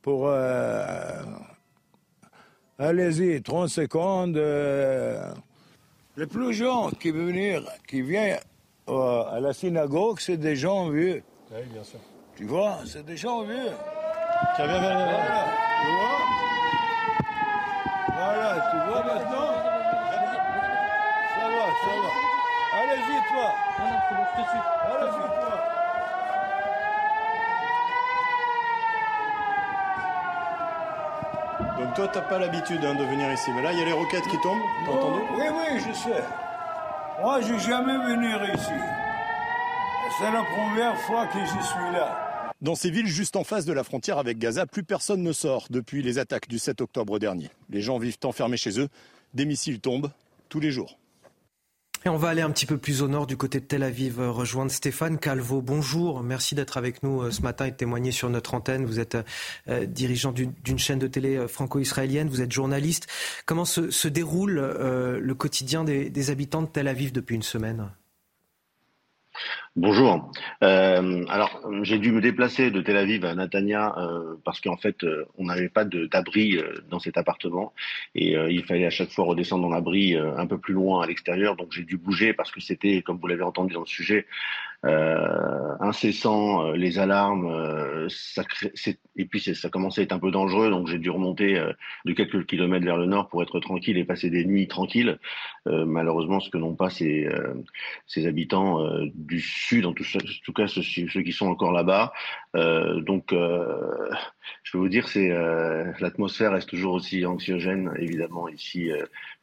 [0.00, 1.22] pour euh,
[2.78, 4.36] Allez-y, 30 secondes.
[4.36, 5.32] Euh,
[6.16, 8.38] les plus gens qui venir, qui viennent
[8.88, 11.22] euh, à la synagogue, c'est des gens vieux.
[11.52, 12.00] Oui, bien sûr.
[12.36, 13.70] Tu vois, c'est des gens vieux.
[14.56, 15.06] Tiens, viens, viens, viens.
[15.06, 15.46] Voilà,
[15.82, 16.18] tu vois
[18.16, 19.52] Voilà, tu vois maintenant
[21.34, 22.10] Ça va, ça va.
[22.80, 23.54] Allez-y, toi.
[24.88, 25.73] Allez-y, toi.
[31.94, 33.50] Toi, t'as pas l'habitude hein, de venir ici.
[33.54, 35.20] Mais là, il y a les roquettes qui tombent, t'as entendu?
[35.36, 36.24] Oui, oui, je sais.
[37.20, 38.72] Moi, je jamais venir ici.
[40.18, 42.52] C'est la première fois que je suis là.
[42.60, 45.66] Dans ces villes juste en face de la frontière avec Gaza, plus personne ne sort
[45.70, 47.50] depuis les attaques du 7 octobre dernier.
[47.70, 48.88] Les gens vivent enfermés chez eux.
[49.34, 50.10] Des missiles tombent
[50.48, 50.98] tous les jours.
[52.06, 54.20] Et on va aller un petit peu plus au nord du côté de Tel Aviv,
[54.20, 55.62] euh, rejoindre Stéphane Calvo.
[55.62, 58.84] Bonjour, merci d'être avec nous euh, ce matin et de témoigner sur notre antenne.
[58.84, 59.16] Vous êtes
[59.68, 63.06] euh, dirigeant d'une chaîne de télé franco-israélienne, vous êtes journaliste.
[63.46, 67.88] Comment se, déroule le quotidien des habitants de Tel Aviv depuis une semaine?
[69.76, 70.30] Bonjour.
[70.62, 75.02] Euh, alors, j'ai dû me déplacer de Tel Aviv à Natania euh, parce qu'en fait,
[75.02, 77.72] euh, on n'avait pas d'abri dans cet appartement
[78.14, 81.06] et il fallait à chaque fois redescendre dans l'abri euh, un peu plus loin à
[81.06, 81.56] l'extérieur.
[81.56, 84.26] Donc, j'ai dû bouger parce que c'était, comme vous l'avez entendu dans le sujet,
[85.80, 88.72] incessant, les alarmes, ça crée,
[89.16, 90.70] et puis ça commençait à être un peu dangereux.
[90.70, 91.62] Donc, j'ai dû remonter
[92.04, 95.18] de quelques kilomètres vers le nord pour être tranquille et passer des nuits tranquilles.
[95.66, 97.28] malheureusement, ce que n'ont pas ces,
[98.06, 98.80] ces habitants
[99.14, 100.04] du sud, en tout,
[100.54, 100.82] cas ceux,
[101.22, 102.12] qui sont encore là-bas.
[102.54, 104.10] Euh, donc, euh,
[104.62, 108.90] je peux vous dire, c'est euh, l'atmosphère reste toujours aussi anxiogène, évidemment ici,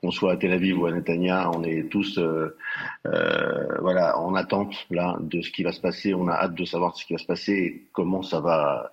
[0.01, 2.19] qu'on soit à Tel Aviv ou à Netanya, on est tous,
[3.03, 6.13] voilà, en attente là de ce qui va se passer.
[6.13, 8.91] On a hâte de savoir ce qui va se passer et comment ça va,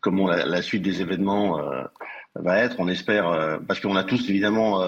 [0.00, 1.60] comment la, la suite des événements
[2.34, 2.76] va être.
[2.78, 4.80] On espère, parce qu'on a tous évidemment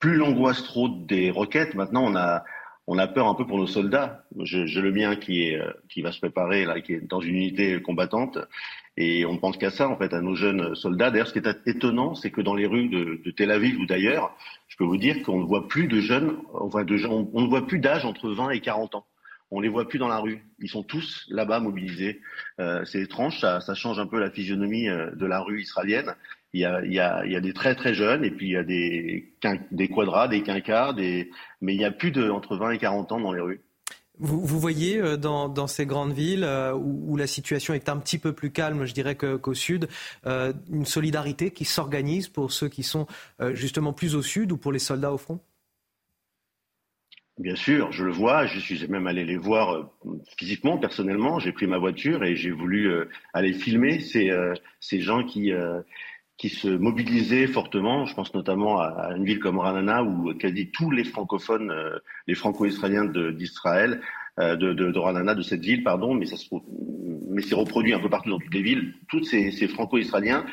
[0.00, 1.74] plus l'angoisse trop des roquettes.
[1.74, 2.44] Maintenant, on a
[2.86, 4.24] on a peur un peu pour nos soldats.
[4.40, 7.80] J'ai le mien qui est qui va se préparer là, qui est dans une unité
[7.80, 8.38] combattante,
[8.96, 11.10] et on pense qu'à ça en fait, à nos jeunes soldats.
[11.10, 14.36] D'ailleurs, ce qui est étonnant, c'est que dans les rues de, Tel Aviv ou d'ailleurs,
[14.68, 17.66] je peux vous dire qu'on ne voit plus de jeunes, on, de, on, ne voit
[17.66, 19.06] plus d'âge entre 20 et 40 ans.
[19.50, 20.44] On les voit plus dans la rue.
[20.58, 22.20] Ils sont tous là-bas mobilisés.
[22.60, 26.14] Euh, c'est étrange, ça, ça, change un peu la physionomie de la rue israélienne.
[26.54, 28.46] Il y, a, il, y a, il y a des très très jeunes et puis
[28.46, 29.34] il y a des,
[29.72, 31.28] des quadras, des quinquars, des...
[31.60, 33.60] mais il n'y a plus de entre 20 et 40 ans dans les rues.
[34.18, 37.88] Vous, vous voyez euh, dans, dans, ces grandes villes euh, où, où, la situation est
[37.88, 39.88] un petit peu plus calme, je dirais, qu'au qu sud,
[40.26, 43.06] euh, une solidarité qui s'organise pour ceux qui sont
[43.52, 45.40] justement plus au sud ou pour les soldats au front?
[47.38, 48.46] Bien sûr, je le vois.
[48.46, 49.90] Je suis même allé les voir
[50.38, 51.40] physiquement, personnellement.
[51.40, 52.92] J'ai pris ma voiture et j'ai voulu
[53.32, 54.30] aller filmer ces,
[54.78, 55.52] ces gens qui,
[56.36, 58.06] qui se mobilisaient fortement.
[58.06, 61.72] Je pense notamment à, une ville comme Ranana où quasi tous les francophones,
[62.26, 64.00] les franco-israéliens d'Israël,
[64.38, 66.46] de, de, de, Ranana, de cette ville, pardon, mais ça se,
[67.30, 68.94] mais c'est reproduit un peu partout dans toutes les villes.
[69.08, 70.44] Tous ces, ces franco-israéliens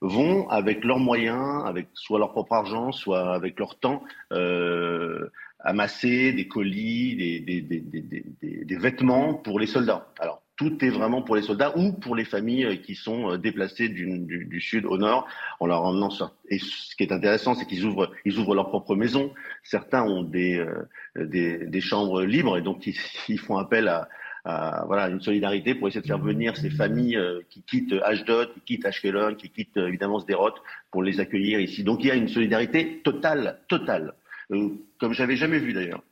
[0.00, 4.02] vont avec leurs moyens, avec soit leur propre argent, soit avec leur temps,
[4.32, 5.28] euh,
[5.60, 10.06] amasser des colis, des, des, des, des, vêtements pour les soldats.
[10.18, 14.60] Alors, tout est vraiment pour les soldats ou pour les familles qui sont déplacées du,
[14.60, 15.26] sud au nord
[15.58, 16.10] en leur emmenant.
[16.50, 19.32] Et ce qui est intéressant, c'est qu'ils ouvrent, ils ouvrent leur propre maison.
[19.64, 25.08] Certains ont des, euh, des, des, chambres libres et donc ils, font appel à, voilà,
[25.08, 28.84] une solidarité pour essayer de faire venir ces familles euh, qui quittent Ashdod, qui quittent
[28.84, 30.56] Ashkelon, qui quittent euh, évidemment Sderot
[30.90, 31.84] pour les accueillir ici.
[31.84, 34.12] Donc il y a une solidarité totale, totale.
[34.50, 34.68] Euh,
[34.98, 36.02] comme j'avais jamais vu d'ailleurs.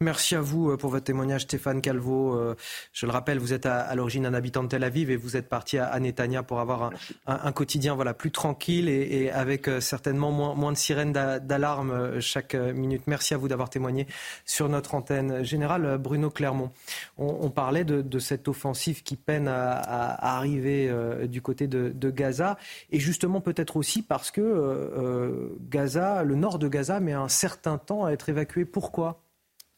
[0.00, 2.32] Merci à vous euh, pour votre témoignage, Stéphane Calvo.
[2.32, 2.54] Euh,
[2.92, 5.48] je le rappelle, vous êtes à, l'origine un habitant de Tel Aviv et vous êtes
[5.48, 6.92] parti à, Netanya pour avoir
[7.26, 13.08] un, quotidien voilà, plus tranquille et, avec euh, certainement moins, de sirènes d'alarme chaque minute.
[13.08, 14.06] Merci à vous d'avoir témoigné
[14.44, 15.42] sur notre antenne.
[15.42, 16.70] Général Bruno Clermont,
[17.16, 20.92] on, parlait de, cette offensive qui peine à, arriver
[21.26, 22.56] du côté de, Gaza
[22.92, 28.04] et justement peut-être aussi parce que Gaza, le nord de Gaza, met un certain temps
[28.04, 28.64] à être évacué.
[28.64, 29.24] Pourquoi?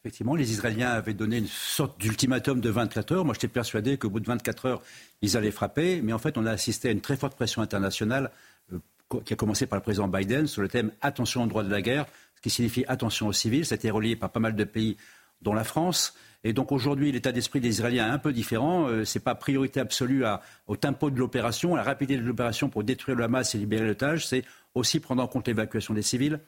[0.03, 3.25] Effectivement, les Israéliens avaient donné une sorte d'ultimatum de 24 heures.
[3.25, 4.81] Moi, j'étais persuadé qu'au bout de 24 heures,
[5.21, 6.01] ils allaient frapper.
[6.01, 8.31] Mais en fait, on a assisté à une très forte pression internationale
[8.73, 8.79] euh,
[9.23, 11.83] qui a commencé par le président Biden sur le thème attention aux droits de la
[11.83, 13.63] guerre, ce qui signifie attention aux civils.
[13.63, 14.97] Ça a été relié par pas mal de pays,
[15.43, 16.15] dont la France.
[16.43, 18.87] Et donc aujourd'hui, l'état d'esprit des Israéliens est un peu différent.
[18.87, 20.23] Euh, Ce n'est pas priorité absolue
[20.65, 23.85] au tempo de l'opération, à la rapidité de l'opération pour détruire le Hamas et libérer
[23.85, 24.25] l'otage.
[24.25, 26.39] C'est aussi prendre en compte l'évacuation des civils.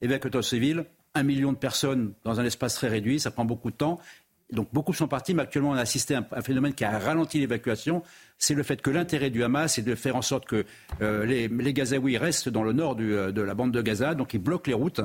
[0.00, 0.84] Évacuation civils,
[1.14, 3.98] un million de personnes dans un espace très réduit, ça prend beaucoup de temps.
[4.52, 7.38] Donc beaucoup sont partis, mais actuellement on a assisté à un phénomène qui a ralenti
[7.38, 8.02] l'évacuation.
[8.38, 10.64] C'est le fait que l'intérêt du Hamas est de faire en sorte que
[11.00, 14.40] euh, les, Gazaouis restent dans le nord euh, de la bande de Gaza, donc ils
[14.40, 15.02] bloquent les routes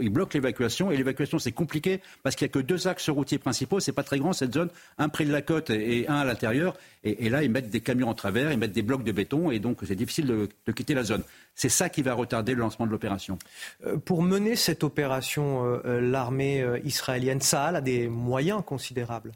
[0.00, 0.90] ils bloquent l'évacuation.
[0.90, 3.80] Et l'évacuation, c'est compliqué parce qu'il n'y a que deux axes routiers principaux.
[3.80, 4.68] C'est pas très grand cette zone,
[4.98, 6.76] un près de la côte et un à l'intérieur.
[7.04, 9.60] Et, là, ils mettent des camions en travers, ils mettent des blocs de béton, et
[9.60, 11.22] donc c'est difficile de, quitter la zone.
[11.54, 13.38] C'est ça qui va retarder le lancement de l'opération.
[13.86, 19.32] Euh, pour mener cette opération, euh, euh, l'armée israélienne, ça a des moyens considérables.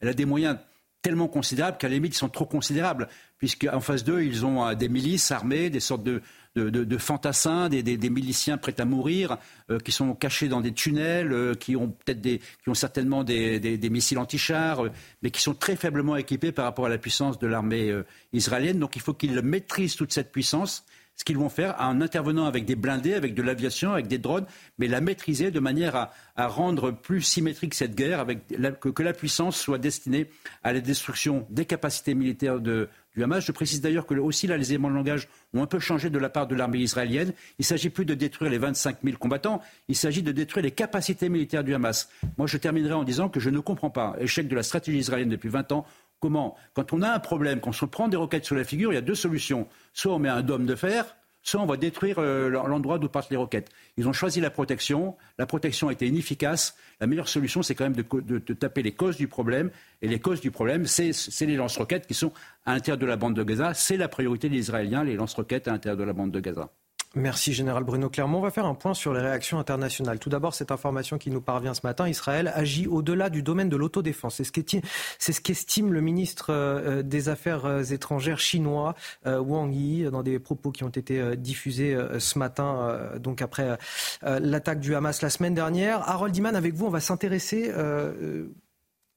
[0.00, 0.56] Elle a des moyens
[1.02, 3.08] tellement considérables qu'à la limite, ils sont trop considérables,
[3.38, 6.22] puisqu'en face d'eux, ils ont des milices armées, des sortes de,
[6.56, 9.38] de, fantassins, des, miliciens prêts à mourir,
[9.70, 13.22] euh, qui sont cachés dans des tunnels, euh, qui ont peut-être des, qui ont certainement
[13.22, 14.90] des, missiles anti-chars, euh,
[15.22, 17.92] mais qui sont très faiblement équipés par rapport à la puissance de l'armée
[18.32, 18.78] israélienne.
[18.78, 20.84] Donc il faut qu'ils maîtrisent toute cette puissance
[21.20, 24.46] ce qu'ils vont faire en intervenant avec des blindés, avec de l'aviation, avec des drones,
[24.78, 29.60] mais la maîtriser de manière à, rendre plus symétrique cette guerre, avec que, la puissance
[29.60, 30.30] soit destinée
[30.62, 32.86] à la destruction des capacités militaires du
[33.22, 33.44] Hamas.
[33.44, 36.30] Je précise d'ailleurs que aussi les éléments de langage ont un peu changé de la
[36.30, 37.34] part de l'armée israélienne.
[37.58, 40.70] Il ne s'agit plus de détruire les 25 000 combattants, il s'agit de détruire les
[40.70, 42.08] capacités militaires du Hamas.
[42.38, 45.28] Moi, je terminerai en disant que je ne comprends pas, échec de la stratégie israélienne
[45.28, 45.84] depuis 20 ans,
[46.20, 48.94] Comment Quand on a un problème, qu'on se prend des roquettes sur la figure, il
[48.94, 49.66] y a deux solutions.
[49.94, 53.30] Soit on met un dôme de fer, soit on va détruire euh, l'endroit d'où partent
[53.30, 53.70] les roquettes.
[53.96, 55.16] Ils ont choisi la protection.
[55.38, 56.76] La protection a été inefficace.
[57.00, 59.70] La meilleure solution, c'est quand même de, taper les causes du problème.
[60.02, 62.32] Et les causes du problème, c'est les lance-roquettes qui sont
[62.66, 63.72] à l'intérieur de la bande de Gaza.
[63.72, 66.70] C'est la priorité des Israéliens, les lance-roquettes à l'intérieur de la bande de Gaza.
[67.16, 68.38] Merci Général Bruno Clermont.
[68.38, 70.20] On va faire un point sur les réactions internationales.
[70.20, 73.76] Tout d'abord, cette information qui nous parvient ce matin, Israël agit au-delà du domaine de
[73.76, 74.40] l'autodéfense.
[74.40, 78.94] C'est ce qu'estime le ministre euh, des Affaires euh, étrangères chinois,
[79.26, 83.76] euh, Wang Yi, dans des propos qui ont été diffusés ce matin, donc après
[84.22, 86.08] l'attaque du Hamas la semaine dernière.
[86.08, 87.72] Harold Iman, avec vous, on va s'intéresser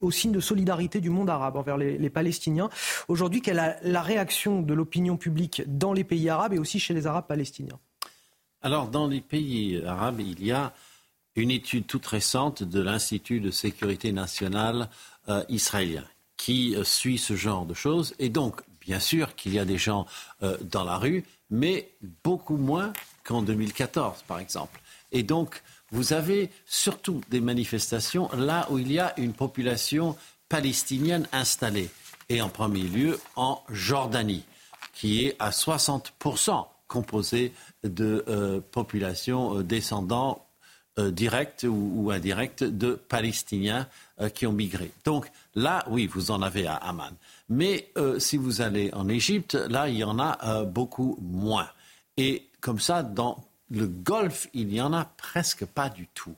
[0.04, 2.70] au signe de solidarité du monde arabe envers les, Palestiniens.
[3.08, 6.94] Aujourd'hui, quelle est la réaction de l'opinion publique dans les pays arabes et aussi chez
[6.94, 7.80] les Arabes palestiniens?
[8.62, 10.74] Alors, dans les pays arabes, il y a
[11.36, 14.90] une étude toute récente de l'Institut de sécurité nationale
[15.30, 16.06] euh, israélien
[16.38, 18.14] qui euh, suit ce genre de choses.
[18.20, 20.06] Et donc, bien sûr qu'il y a des gens
[20.44, 21.90] euh, dans la rue, mais
[22.24, 22.94] beaucoup moins
[23.24, 24.80] qu'en 2014, par exemple.
[25.12, 25.64] Et donc,
[25.94, 30.18] vous avez surtout des manifestations là où il y a une population
[30.50, 31.90] palestinienne installée,
[32.30, 34.44] et en premier lieu en Jordanie,
[34.94, 37.54] qui est à 60% composée
[37.84, 40.44] de euh, populations euh, descendants
[40.98, 43.88] euh, directs ou, indirects de Palestiniens
[44.36, 44.92] qui ont migré.
[45.06, 47.12] Donc là, oui, vous en avez à Amman.
[47.50, 51.68] Mais si vous allez en Égypte, là, il y en a beaucoup moins.
[52.16, 56.36] Et comme ça, dans le golf, il n'y en a presque pas du tout.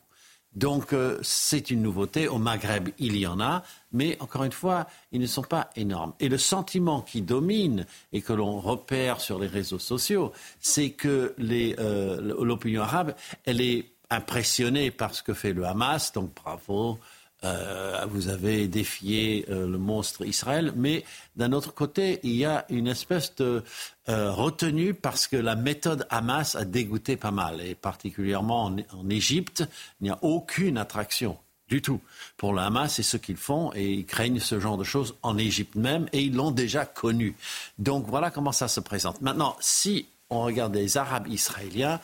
[0.56, 2.28] Donc euh, c'est une nouveauté.
[2.28, 6.14] Au Maghreb, il y en a, mais encore une fois, ils ne sont pas énormes.
[6.20, 11.36] Et le sentiment qui domine et que l'on repère sur les réseaux sociaux, c'est que
[11.40, 17.00] euh, l'opinion arabe, elle est impressionnée par ce que fait le Hamas, donc bravo,
[17.44, 21.04] euh, vous avez défié euh, le monstre Israël, mais
[21.36, 23.64] d'un autre côté, il y a une espèce de
[24.10, 29.64] euh, retenue parce que la méthode Hamas a dégoûté pas mal, et particulièrement en, Égypte,
[30.00, 31.38] il n'y a aucune attraction
[31.68, 32.00] du tout
[32.38, 35.38] pour le Hamas et ce qu'ils font, et ils craignent ce genre de choses en
[35.38, 37.36] Égypte même, et ils l'ont déjà connu.
[37.78, 39.22] Donc voilà comment ça se présente.
[39.22, 42.00] Maintenant, si on regarde les Arabes israéliens,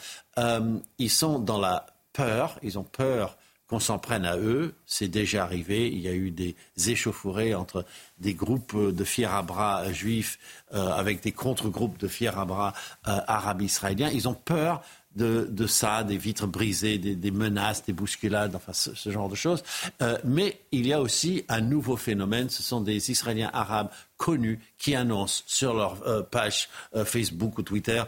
[0.97, 3.37] ils sont dans la peur, ils ont peur
[3.72, 4.76] qu'on s'en prenne à eux.
[4.85, 5.89] C'est déjà arrivé.
[5.89, 7.85] Il y a eu des échauffourées entre
[8.19, 10.38] des groupes de fiers à bras juifs
[10.73, 12.73] euh, avec des contre-groupes de fiers à bras
[13.07, 14.10] euh, arabes israéliens.
[14.14, 14.84] Ils ont peur
[15.15, 19.64] de, ça, des vitres brisées, des, menaces, des bousculades, enfin ce, genre de choses.
[20.02, 22.49] Euh, mais il y a aussi un nouveau phénomène.
[22.49, 27.64] Ce sont des Israéliens arabes connus qui annoncent sur leur euh, page euh, Facebook ou
[27.64, 28.03] Twitter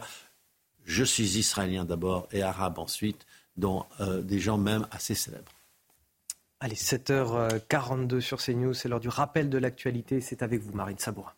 [0.86, 3.24] je suis israélien d'abord et arabe ensuite,
[3.56, 3.86] dont
[4.22, 5.53] des gens même assez célèbres.
[6.64, 10.22] Allez, 7h42 sur CNews, c'est l'heure du rappel de l'actualité.
[10.22, 11.34] C'est avec vous, Marine Sabourin.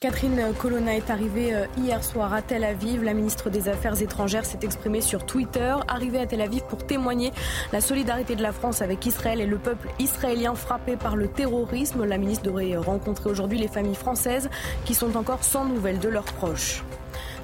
[0.00, 3.04] Catherine Colonna est arrivée euh, hier soir à Tel Aviv.
[3.04, 5.74] La ministre des Affaires étrangères s'est exprimée sur Twitter.
[5.88, 7.32] Arrivée à Tel Aviv pour témoigner
[7.70, 12.06] la solidarité de la France avec Israël et le peuple israélien frappé par le terrorisme.
[12.06, 14.48] La ministre devrait rencontrer aujourd'hui les familles françaises
[14.86, 16.82] qui sont encore sans nouvelles de leurs proches.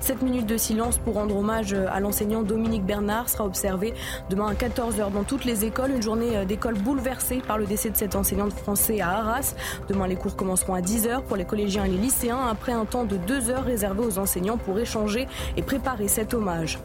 [0.03, 3.95] Cette minute de silence pour rendre hommage à l'enseignant Dominique Bernard sera observée
[4.31, 5.93] demain à 14h dans toutes les écoles.
[5.93, 9.55] Une journée d'école bouleversée par le décès de cet enseignant de français à Arras.
[9.89, 13.05] Demain, les cours commenceront à 10h pour les collégiens et les lycéens après un temps
[13.05, 16.81] de 2 heures réservé aux enseignants pour échanger et préparer cet hommage.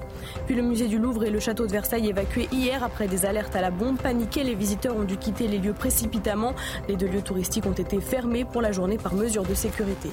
[0.45, 3.55] Puis le musée du Louvre et le château de Versailles évacués hier après des alertes
[3.55, 3.97] à la bombe.
[3.97, 6.53] Paniqués, les visiteurs ont dû quitter les lieux précipitamment.
[6.87, 10.11] Les deux lieux touristiques ont été fermés pour la journée par mesure de sécurité.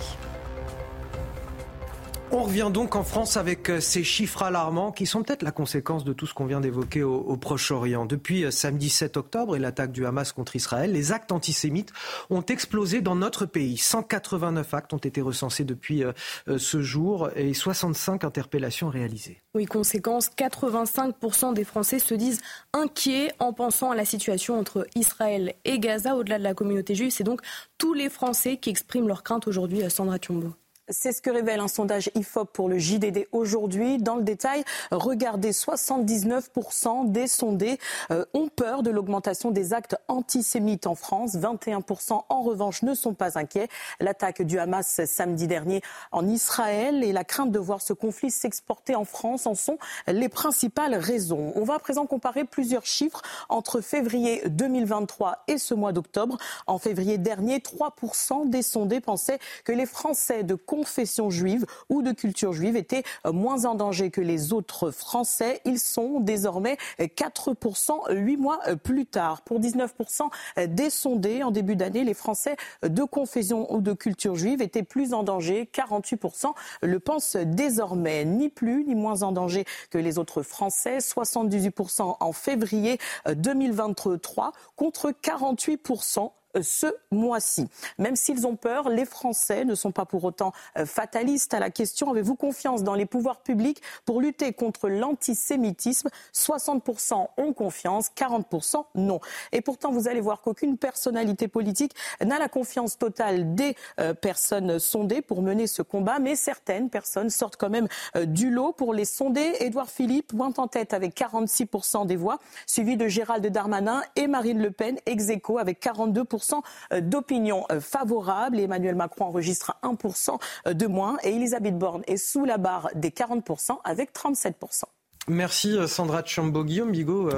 [2.37, 6.03] On revient donc en France avec euh, ces chiffres alarmants qui sont peut-être la conséquence
[6.03, 8.07] de tout ce qu'on vient d'évoquer au, Proche-Orient.
[8.07, 11.93] Depuis euh, samedi 7 octobre et l'attaque du Hamas contre Israël, les actes antisémites
[12.31, 13.77] ont explosé dans notre pays.
[13.77, 16.13] 189 actes ont été recensés depuis euh,
[16.59, 19.41] ce jour et 65 interpellations réalisées.
[19.55, 22.41] Oui, conséquence, 85% des Français se disent
[22.73, 27.13] inquiets en pensant à la situation entre Israël et Gaza au-delà de la communauté juive.
[27.13, 27.43] C'est donc
[27.79, 30.53] tous les Français qui expriment leur crainte aujourd'hui, Sandra Thiombo.
[30.91, 33.97] C'est ce que révèle un sondage IFOP pour le JDD aujourd'hui.
[33.97, 37.79] Dans le détail, regardez, 79% des sondés
[38.11, 41.37] euh, ont peur de l'augmentation des actes antisémites en France.
[41.37, 43.69] 21% en revanche ne sont pas inquiets.
[43.99, 45.81] L'attaque du Hamas samedi dernier
[46.13, 50.29] en Israël et la crainte de voir ce conflit s'exporter en France en sont les
[50.29, 51.53] principales raisons.
[51.55, 56.37] On va à présent comparer plusieurs chiffres entre février 2023 et ce mois d'octobre.
[56.67, 62.11] En février dernier, 3% des sondés pensaient que les Français de confession juive ou de
[62.11, 65.61] culture juive étaient euh, moins en danger que les autres Français.
[65.65, 69.43] Ils sont désormais 4% huit mois euh, plus tard.
[69.43, 74.35] Pour 19% euh, des sondés en début d'année, les Français de confession ou de culture
[74.35, 75.71] juive étaient plus en danger.
[75.73, 76.53] 48%
[76.83, 78.25] le pensent désormais.
[78.25, 80.99] Ni plus ni moins en danger que les autres Français.
[80.99, 82.99] 78% en février
[83.29, 86.33] 2023 contre 48%
[86.63, 87.67] ce mois-ci.
[87.99, 91.71] Même s'ils ont peur, les Français ne sont pas pour autant euh, fatalistes à la
[91.71, 96.09] question avez-vous confiance dans les pouvoirs publics pour lutter contre l'antisémitisme?
[96.35, 99.21] 60% ont confiance, 40% non.
[99.53, 101.95] Et pourtant, vous allez voir qu'aucune personnalité politique
[102.25, 107.31] n'a la confiance totale des euh, personnes sondées pour mener ce combat, mais certaines personnes
[107.31, 109.55] sortent quand même euh, du lot pour les sonder.
[109.61, 114.63] Édouard Philippe pointe en tête avec 46% des voix, suivi de Gérald Darmanin et Marine
[114.63, 115.25] Le Pen, ex
[115.59, 116.44] avec 42%
[116.93, 118.61] euh, d'opinion euh, favorable.
[118.61, 123.11] Emmanuel Macron enregistre 1% euh, de moins et Elisabeth Borne est sous la barre des
[123.11, 124.85] 40% avec 37%.
[125.27, 126.65] Merci Sandra Chambo.
[126.65, 127.31] Guillaume Bigot,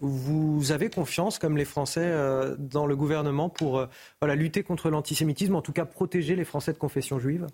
[0.00, 2.14] vous avez confiance, comme les Français,
[2.58, 3.86] dans le gouvernement pour
[4.20, 7.46] voilà, lutter contre l'antisémitisme, en tout cas protéger les Français de confession juive?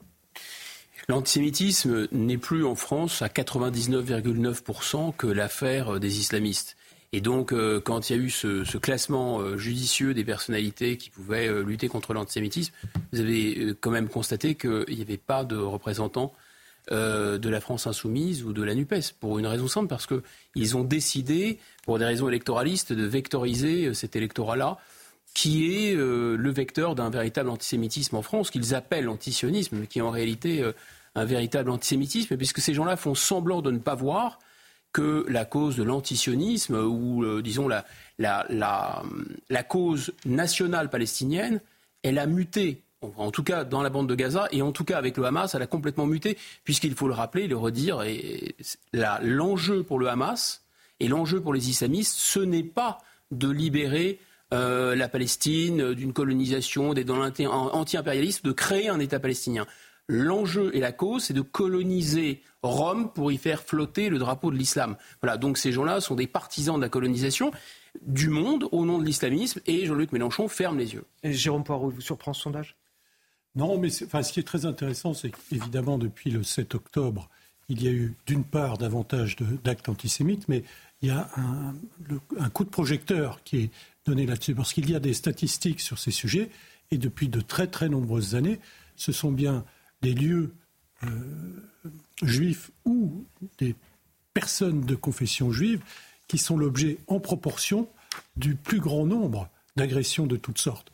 [1.08, 6.76] L'antisémitisme n'est plus en France à 99,9% que l'affaire des islamistes.
[7.14, 11.10] Et donc, euh, quand il y a eu ce, classement euh, judicieux des personnalités qui
[11.10, 12.72] pouvaient euh, lutter contre l'antisémitisme,
[13.12, 16.32] vous avez quand même constaté qu'il n'y avait pas de représentants
[16.90, 20.82] de la France insoumise ou de la NUPES, pour une raison simple, parce qu'ils ont
[20.82, 24.78] décidé, pour des raisons électoralistes, de vectoriser cet électorat-là,
[25.32, 30.02] qui est le vecteur d'un véritable antisémitisme en France, qu'ils appellent l'antisionisme, mais qui est
[30.02, 30.68] en réalité
[31.14, 34.40] un véritable antisémitisme, puisque ces gens-là font semblant de ne pas voir
[34.92, 37.84] que la cause de l'antisionisme ou, euh, disons, la,
[38.18, 41.60] la, la, cause nationale palestinienne,
[42.02, 42.82] elle a muté.
[43.16, 45.54] En tout cas, dans la bande de Gaza, et en tout cas avec le Hamas,
[45.54, 48.54] elle a complètement muté, puisqu'il faut le rappeler, le redire, et
[49.22, 50.62] l'enjeu pour le Hamas
[51.00, 52.98] et l'enjeu pour les islamistes, ce n'est pas
[53.32, 54.20] de libérer
[54.52, 59.66] euh, la Palestine d'une colonisation, d'être dans l'anti-impérialisme, de créer un État palestinien.
[60.06, 64.56] L'enjeu et la cause, c'est de coloniser Rome pour y faire flotter le drapeau de
[64.56, 64.96] l'islam.
[65.20, 67.50] Voilà, donc ces gens-là sont des partisans de la colonisation
[68.06, 71.04] du monde au nom de l'islamisme et Jean-Luc Mélenchon ferme les yeux.
[71.22, 72.76] Et Jérôme Poirot, vous surprend ce sondage?
[73.54, 77.28] Non, mais enfin, ce qui est très intéressant, c'est qu'évidemment, depuis le 7 octobre,
[77.68, 80.64] il y a eu d'une part davantage d'actes antisémites, mais
[81.02, 81.74] il y a un,
[82.38, 83.70] un, coup de projecteur qui est
[84.06, 86.48] donné là-dessus, parce qu'il y a des statistiques sur ces sujets,
[86.90, 88.58] et depuis de très très nombreuses années,
[88.96, 89.64] ce sont bien
[90.00, 90.54] les lieux
[92.22, 93.24] juifs ou
[93.58, 93.74] des
[94.34, 95.82] personnes de confession juive
[96.28, 97.88] qui sont l'objet en proportion
[98.36, 100.92] du plus grand nombre d'agressions de toutes sortes.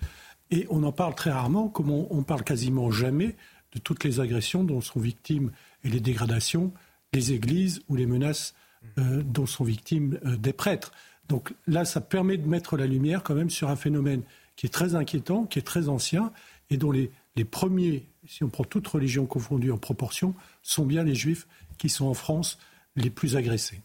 [0.51, 3.37] Et on en parle très rarement, comme on, on parle quasiment jamais
[3.73, 5.53] de toutes les agressions dont sont victimes
[5.85, 6.73] et les dégradations
[7.13, 8.55] les églises ou les menaces
[8.99, 10.93] euh, dont sont victimes euh, des prêtres.
[11.29, 14.23] Donc là, ça permet de mettre la lumière quand même sur un phénomène
[14.57, 16.33] qui est très inquiétant, qui est très ancien
[16.71, 21.05] et dont les, les premiers, si on prend toutes religions confondues en proportion, sont bien
[21.05, 21.47] les juifs
[21.79, 22.59] qui sont en France
[22.97, 23.81] les plus agressés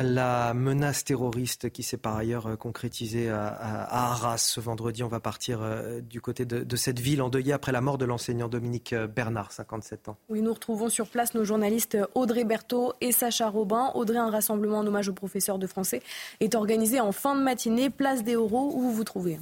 [0.00, 5.02] la menace terroriste qui s'est par ailleurs euh, concrétisée à, Arras ce vendredi.
[5.02, 8.48] On va partir euh, du côté de, cette ville endeuillée après la mort de l'enseignant
[8.48, 10.16] Dominique euh, Bernard, 57 ans.
[10.28, 13.90] Oui, nous retrouvons sur place nos journalistes Audrey Berthaud et Sacha Robin.
[13.94, 16.02] Audrey, un rassemblement en hommage au professeur de français
[16.40, 19.38] est organisé en fin de matinée, place des Oraux, où vous vous trouvez.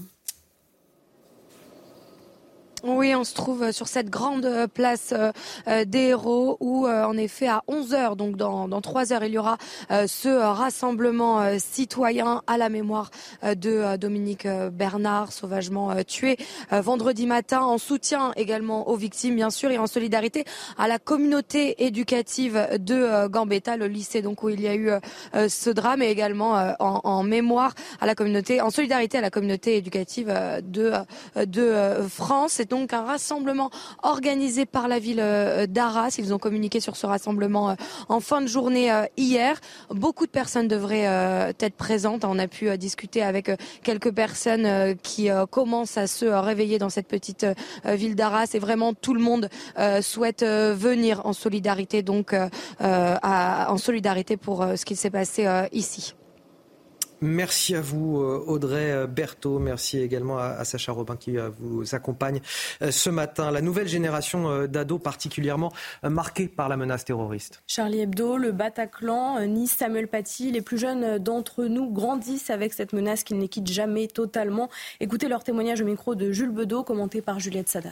[2.88, 5.32] Oui, on se trouve sur cette grande euh, place euh,
[5.66, 9.32] euh, des héros où, en effet, à 11 heures, donc dans, dans 3 heures, il
[9.32, 9.58] y aura
[9.90, 13.10] ce rassemblement citoyen à la mémoire
[13.42, 16.36] de Dominique Bernard, sauvagement tué
[16.70, 20.44] vendredi matin, en soutien également aux victimes, bien sûr, et en solidarité
[20.78, 24.90] à la communauté éducative de Gambetta, le lycée donc où il y a eu
[25.48, 30.32] ce drame, et également en, mémoire à la communauté, en solidarité à la communauté éducative
[30.62, 30.92] de,
[31.44, 31.74] de
[32.08, 33.70] France un rassemblement
[34.02, 36.16] organisé par la ville euh, d'Arras.
[36.18, 37.74] Ils ont communiqué sur ce rassemblement euh,
[38.08, 39.60] en fin de journée euh, hier.
[39.90, 41.06] Beaucoup de personnes devraient
[41.60, 42.24] être présentes.
[42.24, 43.50] On a pu discuter avec
[43.82, 47.46] quelques personnes qui commencent à se réveiller dans cette petite
[47.84, 49.48] ville d'Arras et vraiment tout le monde
[50.00, 52.34] souhaite venir en solidarité donc
[52.80, 56.14] en solidarité pour ce qui s'est passé ici.
[57.26, 59.58] Merci à vous, euh, Audrey euh, Berthaud.
[59.58, 62.40] Merci également à, Sacha Robin qui euh, vous accompagne
[62.88, 63.50] ce matin.
[63.50, 65.72] La nouvelle génération d'ados particulièrement
[66.02, 67.62] marquée par la menace terroriste.
[67.66, 72.92] Charlie Hebdo, le Bataclan, Nice, Samuel Paty, les plus jeunes d'entre nous grandissent avec cette
[72.92, 74.68] menace qu'ils ne quittent jamais totalement.
[75.00, 77.90] Écoutez leur témoignage au micro de Jules Bedeau, commenté par Juliette Sadat.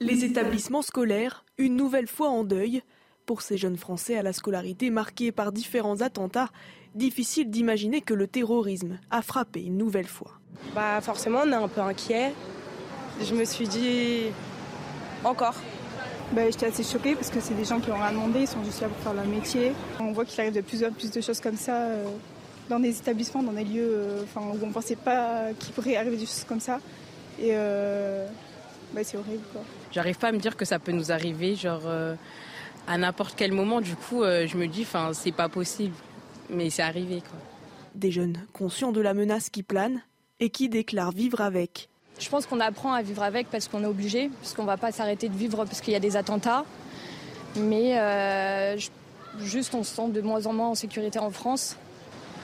[0.00, 2.82] Les établissements scolaires, une nouvelle fois en deuil.
[3.26, 6.48] Pour ces jeunes Français à la scolarité marquée par différents attentats,
[6.98, 10.32] difficile d'imaginer que le terrorisme a frappé une nouvelle fois.
[10.74, 12.32] Bah forcément, on est un peu inquiet.
[13.22, 14.26] Je me suis dit
[15.24, 15.54] encore.
[16.32, 18.62] Bah, J'étais assez choquée parce que c'est des gens qui ont rien demandé, ils sont
[18.62, 19.72] juste là pour faire leur métier.
[19.98, 22.04] On voit qu'il arrive de plus en plus de choses comme ça euh,
[22.68, 26.16] dans des établissements, dans des lieux euh, où on ne pensait pas qu'il pourrait arriver
[26.16, 26.80] des choses comme ça.
[27.40, 28.26] Et euh,
[28.92, 29.42] bah, c'est horrible.
[29.90, 31.88] J'arrive pas à me dire que ça peut nous arriver, genre
[32.86, 33.80] à n'importe quel moment.
[33.80, 35.94] Du coup, je me dis, enfin, c'est pas possible
[36.50, 37.20] mais c'est arrivé.
[37.20, 37.38] Quoi.
[37.94, 40.02] Des jeunes conscients de la menace qui plane
[40.40, 41.88] et qui déclarent vivre avec.
[42.18, 44.76] Je pense qu'on apprend à vivre avec parce qu'on est obligé, parce qu'on ne va
[44.76, 46.64] pas s'arrêter de vivre parce qu'il y a des attentats.
[47.56, 48.76] Mais euh,
[49.40, 51.76] juste on se sent de moins en moins en sécurité en France.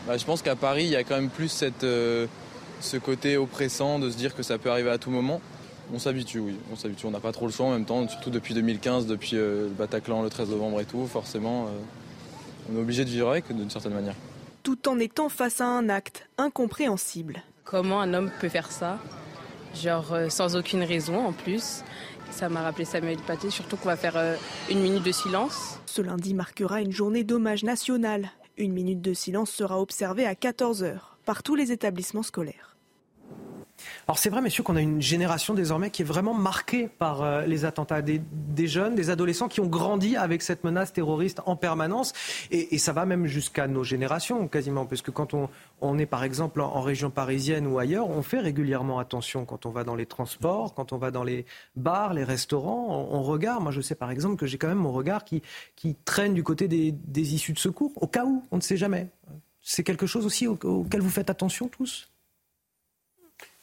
[0.06, 2.26] Bah, je pense qu'à Paris, il y a quand même plus cette, euh,
[2.80, 5.40] ce côté oppressant de se dire que ça peut arriver à tout moment.
[5.92, 7.06] On s'habitue, oui, on s'habitue.
[7.06, 9.74] On n'a pas trop le choix en même temps, surtout depuis 2015, depuis euh, le
[9.74, 11.68] Bataclan le 13 novembre et tout, forcément
[12.70, 14.14] on est obligé de vivre avec d'une certaine manière.
[14.62, 17.42] Tout en étant face à un acte incompréhensible.
[17.64, 18.98] Comment un homme peut faire ça?
[19.74, 21.82] Genre euh, sans aucune raison en plus.
[22.30, 24.36] Ça m'a rappelé Samuel Paté, surtout qu'on va faire euh,
[24.70, 25.78] une minute de silence.
[25.86, 28.30] Ce lundi marquera une journée d'hommage national.
[28.56, 32.73] Une minute de silence sera observée à 14h par tous les établissements scolaires.
[34.06, 37.46] Alors c'est vrai, messieurs, qu'on a une génération désormais qui est vraiment marquée par euh,
[37.46, 38.02] les attentats.
[38.02, 38.20] Des,
[38.66, 42.12] jeunes, des adolescents qui ont grandi avec cette menace terroriste en permanence.
[42.50, 44.84] Et, ça va même jusqu'à nos générations, quasiment.
[44.86, 45.34] Parce que quand
[45.80, 49.70] on, est, par exemple, en, région parisienne ou ailleurs, on fait régulièrement attention quand on
[49.70, 51.46] va dans les transports, quand on va dans les
[51.76, 53.08] bars, les restaurants.
[53.10, 53.62] On, regarde.
[53.62, 55.42] Moi, je sais, par exemple, que j'ai quand même mon regard qui,
[56.04, 59.08] traîne du côté des, issues de secours, au cas où, on ne sait jamais.
[59.60, 62.13] C'est quelque chose aussi auquel vous faites attention tous?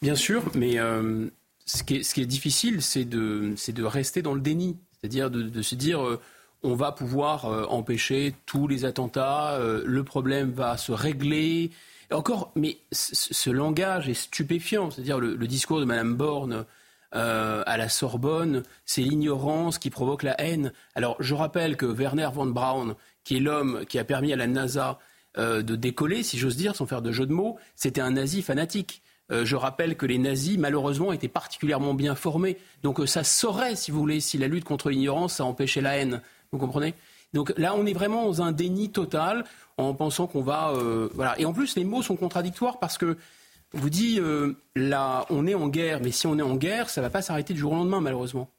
[0.01, 1.27] Bien sûr, mais euh,
[1.65, 4.77] ce, qui est, difficile, c'est de, rester dans le déni.
[4.93, 6.19] C'est-à-dire de, se dire, euh,
[6.63, 11.69] on va pouvoir euh, empêcher tous les attentats, le problème va se régler.
[12.11, 14.89] encore, mais ce langage est stupéfiant.
[14.89, 16.65] C'est-à-dire le, discours de Mme Borne
[17.11, 20.71] à la Sorbonne, c'est l'ignorance qui provoque la haine.
[20.95, 24.47] Alors je rappelle que Werner von Braun, qui est l'homme qui a permis à la
[24.47, 24.97] NASA
[25.37, 29.03] de décoller, si j'ose dire, sans faire de jeu de mots, c'était un nazi fanatique.
[29.31, 32.57] Euh, je rappelle que les nazis, malheureusement, étaient particulièrement bien formés.
[32.83, 35.97] Donc euh, ça saurait, si vous voulez, si la lutte contre l'ignorance, ça empêchait la
[35.97, 36.21] haine.
[36.51, 36.93] Vous comprenez?
[37.33, 39.45] Donc là, on est vraiment dans un déni total
[39.77, 40.71] en pensant qu'on va...
[40.71, 41.39] Euh, voilà.
[41.39, 43.17] Et en plus, les mots sont contradictoires parce que
[43.73, 44.19] vous dit,
[44.75, 47.21] là, on est en guerre, mais si on est en guerre, ça ne va pas
[47.21, 48.49] s'arrêter du jour au lendemain, malheureusement.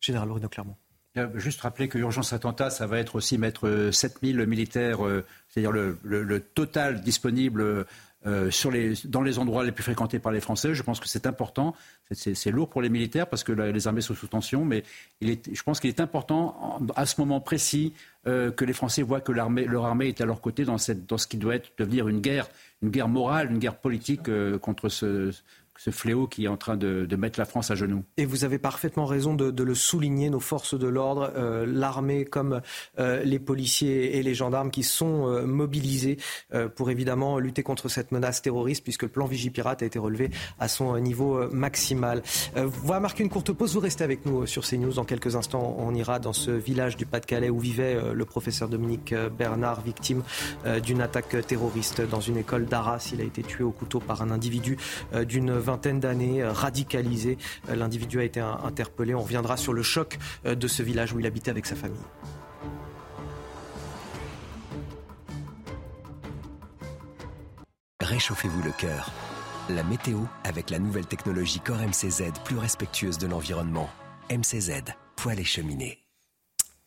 [0.00, 0.74] Général Bruno Clermont.
[1.36, 4.98] Juste rappeler que l'urgence attentat, ça va être aussi mettre 7000 militaires,
[5.48, 7.86] c'est-à-dire le, total disponible
[8.50, 10.74] sur les, dans les endroits les plus fréquentés par les Français.
[10.74, 11.74] Je pense que c'est important.
[12.12, 14.84] C'est lourd pour les militaires parce que les armées sont sous tension, mais
[15.20, 17.94] je pense qu'il est important à ce moment précis
[18.24, 21.56] que les Français voient que leur armée est à leur côté dans, ce qui doit
[21.56, 22.48] être, devenir une guerre,
[22.82, 24.30] une guerre morale, une guerre politique
[24.60, 25.32] contre ce,
[25.82, 28.04] ce fléau qui est en train de, mettre la France à genoux.
[28.16, 32.60] Et vous avez parfaitement raison de, le souligner, nos forces de l'ordre, euh, l'armée comme
[32.98, 36.18] euh, les policiers et les gendarmes qui sont euh, mobilisés
[36.76, 40.68] pour évidemment lutter contre cette menace terroriste puisque le plan Vigipirate a été relevé à
[40.68, 42.22] son niveau maximal.
[42.56, 44.92] on va marquer une courte pause, vous restez avec nous sur CNews.
[44.92, 49.14] Dans quelques instants, on ira dans ce village du Pas-de-Calais où vivait le professeur Dominique
[49.36, 50.22] Bernard, victime
[50.82, 53.10] d'une attaque terroriste dans une école d'Arras.
[53.12, 54.76] Il a été tué au couteau par un individu
[55.26, 57.38] d'une vingtaine d'années, euh, radicalisé.
[57.68, 59.14] Euh, l'individu a été interpellé.
[59.14, 61.98] On reviendra sur le choc euh, de ce village où il habitait avec sa famille.
[68.00, 69.10] Réchauffez-vous le cœur.
[69.68, 73.88] La météo avec la nouvelle technologie Core MCZ plus respectueuse de l'environnement.
[74.30, 74.82] MCZ,
[75.16, 75.98] poêle et cheminée.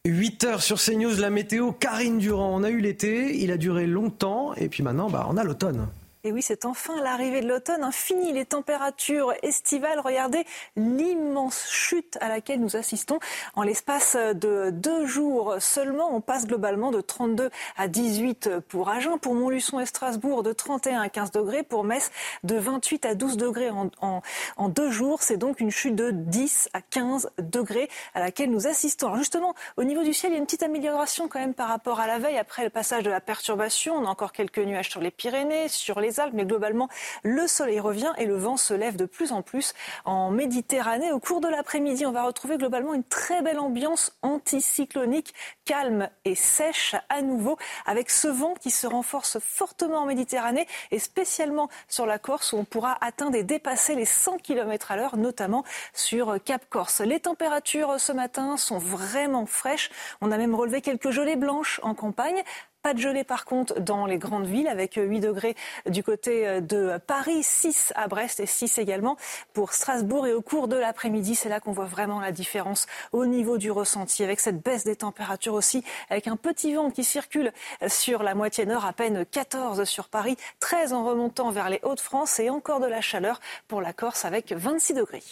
[0.06, 2.60] 8 heures sur CNews, la météo, Karine Durand.
[2.60, 5.88] On a eu l'été, il a duré longtemps, et puis maintenant, bah, on a l'automne.
[6.26, 7.88] Et oui, c'est enfin l'arrivée de l'automne.
[7.92, 10.00] Fini les températures estivales.
[10.00, 10.44] Regardez
[10.76, 13.20] l'immense chute à laquelle nous assistons.
[13.54, 19.20] En l'espace de deux jours seulement, on passe globalement de 32 à 18 pour Agen,
[19.20, 22.10] pour Montluçon et Strasbourg, de 31 à 15 degrés, pour Metz,
[22.44, 25.22] de 28 à 12 degrés en, en, deux jours.
[25.22, 29.10] C'est donc une chute de 10 à 15 degrés à laquelle nous assistons.
[29.10, 31.68] Alors justement, au niveau du ciel, il y a une petite amélioration quand même par
[31.68, 32.40] rapport à la veille.
[32.40, 36.00] Après le passage de la perturbation, on a encore quelques nuages sur les Pyrénées, sur
[36.00, 36.90] les Mais globalement,
[37.24, 39.74] le soleil revient et le vent se lève de plus en plus
[40.06, 41.12] en Méditerranée.
[41.12, 45.34] Au cours de l'après-midi, on va retrouver globalement une très belle ambiance anticyclonique,
[45.66, 51.00] calme et sèche à nouveau, avec ce vent qui se renforce fortement en Méditerranée et
[51.00, 55.18] spécialement sur la Corse où on pourra atteindre et dépasser les 100 km à l'heure,
[55.18, 55.64] notamment
[55.94, 57.02] sur Cap Corse.
[57.02, 59.90] Les températures ce matin sont vraiment fraîches.
[60.22, 62.44] On a même relevé quelques gelées blanches en campagne
[62.86, 65.56] pas de gelée par contre dans les grandes villes avec 8 degrés
[65.90, 69.18] du côté de Paris, 6 à Brest et 6 également
[69.54, 70.28] pour Strasbourg.
[70.28, 73.72] Et au cours de l'après-midi, c'est là qu'on voit vraiment la différence au niveau du
[73.72, 77.52] ressenti avec cette baisse des températures aussi, avec un petit vent qui circule
[77.88, 82.40] sur la moitié nord, à peine 14 sur Paris, 13 en remontant vers les Hauts-de-France
[82.40, 85.24] et encore de la chaleur pour la Corse avec 26 degrés.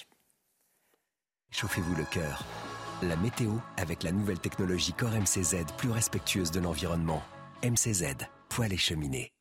[1.51, 2.45] Chauffez-vous le cœur.
[3.03, 7.21] La météo avec la nouvelle technologie Core MCZ plus respectueuse de l'environnement.
[7.63, 8.17] MCZ,
[8.49, 9.31] poêle et cheminée.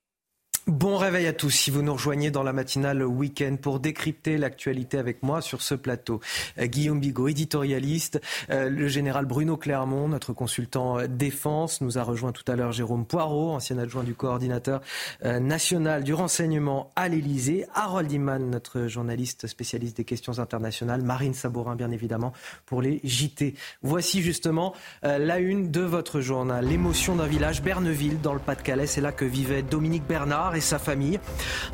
[0.68, 1.50] Bon réveil à tous.
[1.50, 5.74] Si vous nous rejoignez dans la matinale week-end pour décrypter l'actualité avec moi sur ce
[5.74, 6.20] plateau.
[6.56, 12.04] Euh, Guillaume Bigot, éditorialiste, euh, le général Bruno Clermont, notre consultant euh, défense, nous a
[12.04, 14.82] rejoint tout à l'heure Jérôme Poirot, ancien adjoint du coordinateur
[15.24, 21.74] national du renseignement à l'Elysée, Harold Iman, notre journaliste spécialiste des questions internationales, Marine Sabourin
[21.74, 22.32] bien évidemment
[22.66, 23.54] pour les JT.
[23.82, 29.00] Voici justement la une de votre journal, l'émotion d'un village Berneville dans le Pas-de-Calais, c'est
[29.00, 31.20] là que vivait Dominique Bernard et sa famille.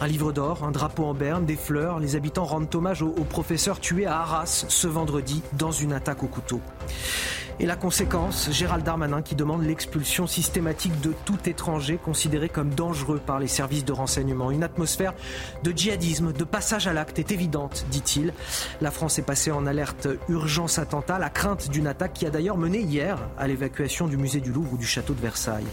[0.01, 1.99] Un livre d'or, un drapeau en berne, des fleurs.
[1.99, 6.29] Les habitants rendent hommage au, professeur tué à Arras ce vendredi dans une attaque au
[6.29, 6.61] couteau.
[7.61, 13.21] Et la conséquence, Gérald Darmanin qui demande l'expulsion systématique de tout étranger considéré comme dangereux
[13.25, 14.53] par les services de renseignement.
[14.53, 15.13] Une atmosphère
[15.65, 18.33] de djihadisme, de passage à l'acte est évidente, dit-il.
[18.81, 22.59] La France est passée en alerte urgence attentat, la crainte d'une attaque qui a d'ailleurs
[22.59, 25.67] mené hier à l'évacuation du musée du Louvre ou du château de Versailles.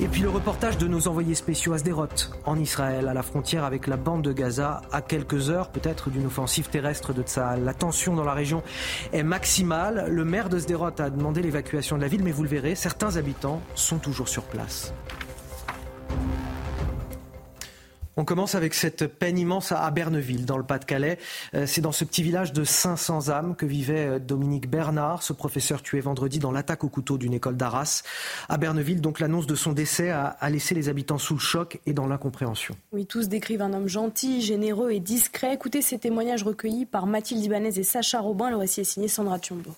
[0.00, 2.08] Et puis le reportage de nos envoyés spéciaux à Sderot,
[2.44, 6.26] en Israël, à la frontière avec la bande de Gaza, à quelques heures peut-être d'une
[6.26, 7.62] offensive terrestre de Tsahal.
[7.62, 8.64] La tension dans la région
[9.12, 10.06] est maximale.
[10.10, 13.16] Le maire de Sderot a demandé l'évacuation de la ville, mais vous le verrez, certains
[13.16, 14.92] habitants sont toujours sur place.
[18.18, 21.18] On commence avec cette peine immense à Berneville, dans le Pas-de-Calais.
[21.54, 25.34] Euh, c'est dans ce petit village de 500 âmes que vivait euh, Dominique Bernard, ce
[25.34, 28.04] professeur tué vendredi dans l'attaque au couteau d'une école d'Arras.
[28.48, 31.92] À Berneville, donc l'annonce de son décès a, laissé les habitants sous le choc et
[31.92, 32.74] dans l'incompréhension.
[32.92, 35.52] Oui, tous décrivent un homme gentil, généreux et discret.
[35.52, 38.48] Écoutez ces témoignages recueillis par Mathilde Ibanez et Sacha Robin.
[38.48, 39.72] Le récit est signé Sandra Thiombo.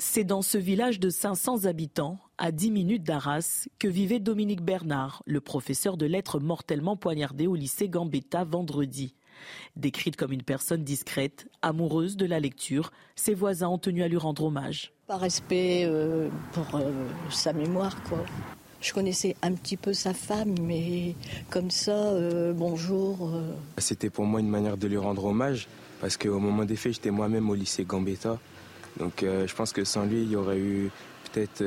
[0.00, 5.22] C'est dans ce village de 500 habitants, à 10 minutes d'Arras, que vivait Dominique Bernard,
[5.24, 9.14] le professeur de lettres mortellement poignardé au lycée Gambetta vendredi.
[9.76, 14.16] Décrite comme une personne discrète, amoureuse de la lecture, ses voisins ont tenu à lui
[14.16, 14.92] rendre hommage.
[15.06, 16.90] Par respect euh, pour euh,
[17.30, 18.18] sa mémoire, quoi.
[18.80, 21.14] Je connaissais un petit peu sa femme, mais
[21.50, 23.30] comme ça, euh, bonjour.
[23.78, 25.68] C'était pour moi une manière de lui rendre hommage,
[26.00, 28.40] parce qu'au moment des faits, j'étais moi-même au lycée Gambetta.
[28.98, 30.90] Donc je pense que sans lui, il y aurait eu
[31.32, 31.62] peut-être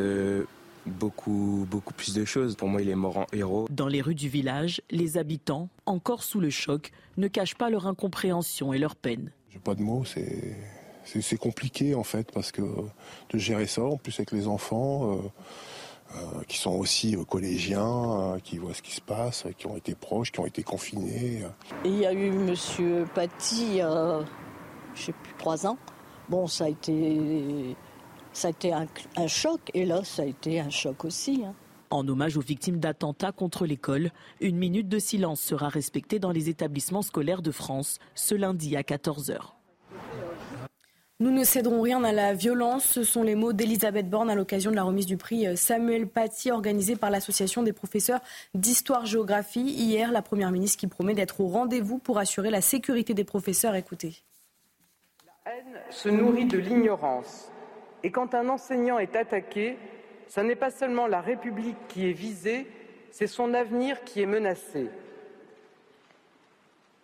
[0.88, 2.56] beaucoup, beaucoup plus de choses.
[2.56, 3.68] Pour moi, il est mort en héros.
[3.70, 7.88] Dans les rues du village, les habitants, encore sous le choc, ne cachent pas leur
[7.88, 9.32] incompréhension et leur peine.
[9.52, 10.56] J'ai pas de mots, c'est.
[11.22, 15.18] C'est compliqué en fait parce que de gérer ça, en plus avec les enfants euh,
[16.16, 19.96] euh, qui sont aussi euh, collégiens, qui voient ce qui se passe, qui ont été
[19.96, 21.44] proches, qui ont été confinés.
[21.86, 25.78] il y a eu Monsieur Paty, je sais plus trois ans.
[26.30, 27.76] Bon, ça a été
[28.34, 31.44] ça a été un, choc et là, ça a été un choc aussi.
[31.44, 31.56] Hein.
[31.90, 36.48] En hommage aux victimes d'attentats contre l'école, une minute de silence sera respectée dans les
[36.48, 39.38] établissements scolaires de France ce lundi à 14h.
[41.20, 42.84] Nous ne céderons rien à la violence.
[42.84, 46.08] Ce sont les mots d'Elisabeth Borne à l'occasion de la remise du prix euh, Samuel
[46.08, 48.20] Paty organisé par l'Association des professeurs
[48.54, 49.62] d'histoire-géographie.
[49.62, 53.74] Hier, la Première ministre qui promet d'être au rendez-vous pour assurer la sécurité des professeurs.
[53.74, 54.22] Écoutez.
[55.48, 57.50] Haine se nourrit de l'ignorance.
[58.04, 59.78] Et quand un enseignant est attaqué,
[60.28, 62.68] ce n'est pas seulement la République qui est visée,
[63.12, 64.90] c'est son avenir qui est menacé.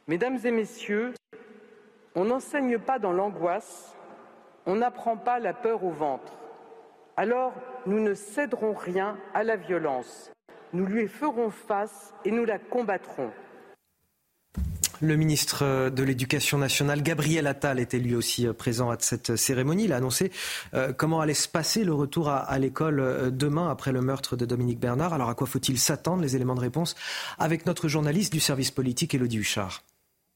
[0.07, 1.13] Mesdames et messieurs,
[2.15, 3.95] on n'enseigne pas dans l'angoisse,
[4.65, 6.33] on n'apprend pas la peur au ventre.
[7.15, 7.53] Alors,
[7.85, 10.31] nous ne céderons rien à la violence.
[10.73, 13.31] Nous lui ferons face et nous la combattrons.
[15.03, 19.83] Le ministre de l'Éducation nationale, Gabriel Attal, était lui aussi euh, présent à cette cérémonie.
[19.83, 20.31] Il a annoncé
[20.73, 24.45] euh, comment allait se passer le retour à, l'école euh, demain après le meurtre de
[24.45, 25.13] Dominique Bernard.
[25.13, 26.21] Alors à quoi faut-il s'attendre?
[26.21, 26.95] Les éléments de réponse
[27.37, 29.83] avec notre journaliste du service politique, Elodie Huchard.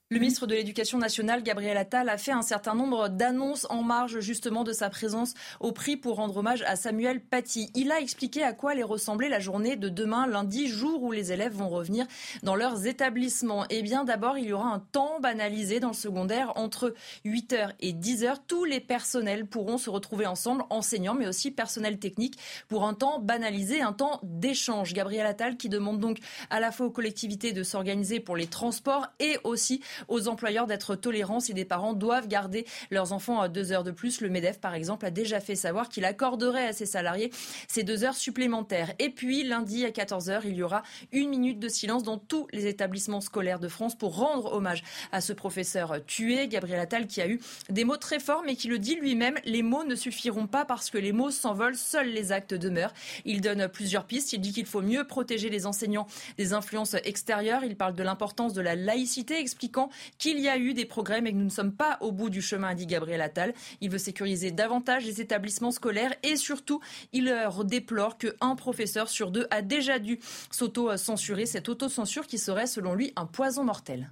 [0.10, 4.22] Le ministre de l'Éducation nationale, Gabriel Attal, a fait un certain nombre d'annonces en marge
[4.22, 7.70] justement de sa présence au prix pour rendre hommage à Samuel Paty.
[7.76, 11.34] Il a expliqué à quoi allait ressembler la journée de demain, lundi, jour où les
[11.34, 12.08] élèves vont revenir
[12.42, 13.66] dans leurs établissements.
[13.70, 16.94] Eh bien, d'abord, il y aura un temps banalisé dans le secondaire entre
[17.26, 18.36] 8h et 10h.
[18.48, 22.40] Tous les personnels pourront se retrouver ensemble, enseignants, mais aussi personnel technique,
[22.70, 24.94] pour un temps banalisé, un temps d'échange.
[24.94, 26.20] Gabriel Attal qui demande donc
[26.50, 30.96] à la fois aux collectivités de s'organiser pour les transports et aussi aux employeurs d'être
[30.96, 34.22] tolérants si des parents doivent garder leurs enfants deux heures de plus.
[34.22, 37.32] Le MEDEF, par exemple, a déjà fait savoir qu'il accorderait à ses salariés
[37.68, 38.94] ces deux heures supplémentaires.
[39.00, 42.68] Et puis, lundi à 14h, il y aura une minute de silence dans tous les
[42.68, 47.28] établissements scolaires de France pour rendre hommage à ce professeur tué, Gabriel Attal, qui a
[47.28, 50.66] eu des mots très forts, mais qui le dit lui-même, les mots ne suffiront pas
[50.66, 52.94] parce que les mots s'envolent, seuls les actes demeurent.
[53.26, 54.34] Il donne plusieurs pistes.
[54.34, 56.08] Il dit qu'il faut mieux protéger les enseignants
[56.38, 57.64] des influences extérieures.
[57.64, 59.87] Il parle de l'importance de la laïcité, expliquant
[60.18, 62.42] qu'il y a eu des progrès, mais que nous ne sommes pas au bout du
[62.42, 63.54] chemin, a dit Gabriel Attal.
[63.82, 66.82] Il veut sécuriser davantage les établissements scolaires et surtout,
[67.14, 67.34] il
[67.66, 70.20] déplore qu'un professeur sur deux a déjà dû
[70.52, 74.12] s'auto-censurer, cette auto-censure qui serait, selon lui, un poison mortel.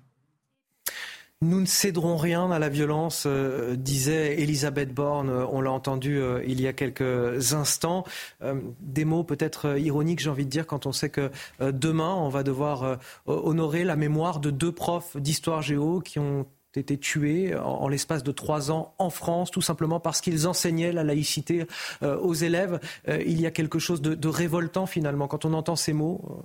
[1.41, 5.29] Nous ne céderons rien à la violence, euh, disait Elisabeth Borne.
[5.29, 8.05] On l'a entendu euh, il y a quelques instants.
[8.41, 11.29] Euh, des mots peut-être ironiques, j'ai envie de dire, quand on sait que
[11.59, 16.45] demain, on va devoir honorer la mémoire de deux profs d'histoire géo qui ont
[16.75, 21.03] été tués en, l'espace de trois ans en France, tout simplement parce qu'ils enseignaient la
[21.03, 21.65] laïcité
[22.01, 22.79] aux élèves.
[23.07, 26.43] il y a quelque chose de, de révoltant finalement quand on entend ces mots.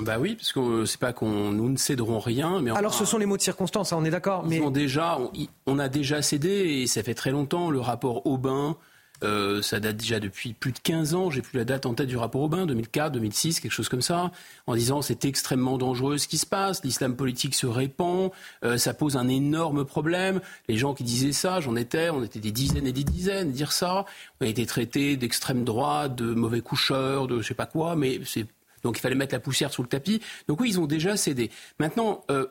[0.00, 3.04] Bah oui, parce que euh, c'est pas qu'on nous ne céderons rien, mais alors ce
[3.04, 4.44] sont les mots de circonstance, hein, on est d'accord.
[4.46, 5.18] Mais déjà,
[5.66, 7.70] on, a déjà cédé et ça fait très longtemps.
[7.70, 8.76] Le rapport Aubin,
[9.22, 11.30] euh, ça date déjà depuis plus de 15 ans.
[11.30, 14.30] J'ai plus la date en tête du rapport Aubin, 2004, 2006, quelque chose comme ça,
[14.66, 16.82] en disant c'est extrêmement dangereux ce qui se passe.
[16.84, 18.30] L'islam politique se répand,
[18.64, 20.40] euh, ça pose un énorme problème.
[20.68, 23.72] Les gens qui disaient ça, j'en étais, on était des dizaines et des dizaines dire
[23.72, 24.06] ça.
[24.40, 28.20] On a été traités d'extrême droite, de mauvais coucheurs, de je sais pas quoi, mais
[28.24, 28.46] c'est
[28.82, 30.20] donc il fallait mettre la poussière sous le tapis.
[30.48, 31.50] Donc oui, ils ont déjà cédé.
[31.78, 32.46] Maintenant, euh,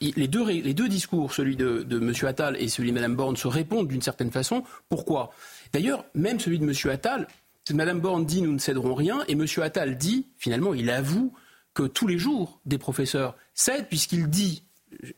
[0.00, 2.12] les, deux, discours, celui de, de M.
[2.26, 4.64] Attal et celui de Mme Borne, se répondent d'une certaine façon.
[4.88, 5.32] Pourquoi?
[5.72, 6.72] D'ailleurs, même celui de M.
[6.90, 7.28] Attal,
[7.72, 9.44] Mme Borne dit nous ne céderons rien, et M.
[9.62, 11.32] Attal dit, finalement, il avoue
[11.74, 14.62] que tous les jours, des professeurs cèdent, puisqu'il dit,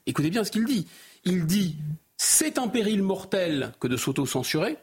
[0.07, 0.87] écoutez bien ce qu'il dit,
[1.25, 1.77] il dit
[2.17, 4.77] c'est un péril mortel que de s'auto-censurer,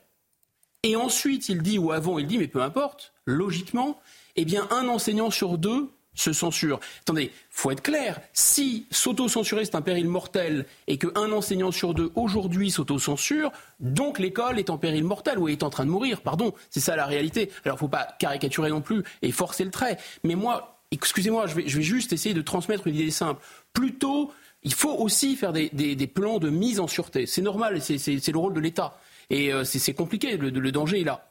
[0.84, 4.00] et ensuite il dit, ou avant il dit, mais peu importe, logiquement,
[4.36, 6.80] eh bien, un enseignant sur deux se censure.
[7.02, 8.20] Attendez, faut être clair.
[8.34, 14.58] Si s'auto-censurer c'est un péril mortel et qu'un enseignant sur deux aujourd'hui s'auto-censure, donc l'école
[14.58, 16.22] est en péril mortel ou est en train de mourir.
[16.22, 17.52] Pardon, c'est ça la réalité.
[17.66, 19.98] Alors faut pas caricaturer non plus et forcer le trait.
[20.24, 23.44] Mais moi, excusez-moi, je vais, je vais juste essayer de transmettre une idée simple.
[23.74, 24.32] Plutôt,
[24.64, 25.70] il faut aussi faire des,
[26.08, 27.26] plans de mise en sûreté.
[27.26, 28.98] C'est normal, c'est le rôle de l'État.
[29.30, 31.28] Et euh, c'est compliqué, le danger est là.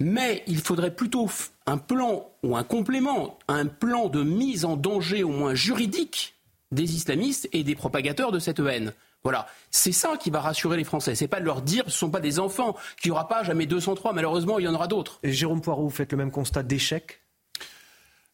[0.00, 1.30] Mais il faudrait plutôt
[1.66, 6.34] un plan ou un complément, un plan de mise en danger au moins juridique
[6.72, 8.92] des islamistes et des propagateurs de cette haine.
[9.22, 11.14] Voilà, c'est ça qui va rassurer les Français.
[11.14, 13.42] C'est pas de leur dire, ce ne sont pas des enfants, qu'il n'y aura pas
[13.42, 14.12] jamais 203.
[14.12, 15.18] Malheureusement, il y en aura d'autres.
[15.22, 17.20] Et Jérôme Poirot, vous faites le même constat d'échec?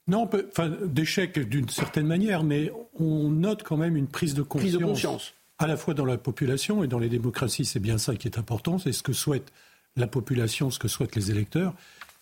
[0.08, 4.70] Non, enfin, d'échec d'une certaine manière, mais on note quand même une prise de conscience.
[4.72, 5.34] Prise de conscience.
[5.58, 8.38] À la fois dans la population et dans les démocraties, c'est bien ça qui est
[8.38, 9.52] important, c'est ce que souhaite
[9.96, 11.74] la population, ce que souhaitent les électeurs,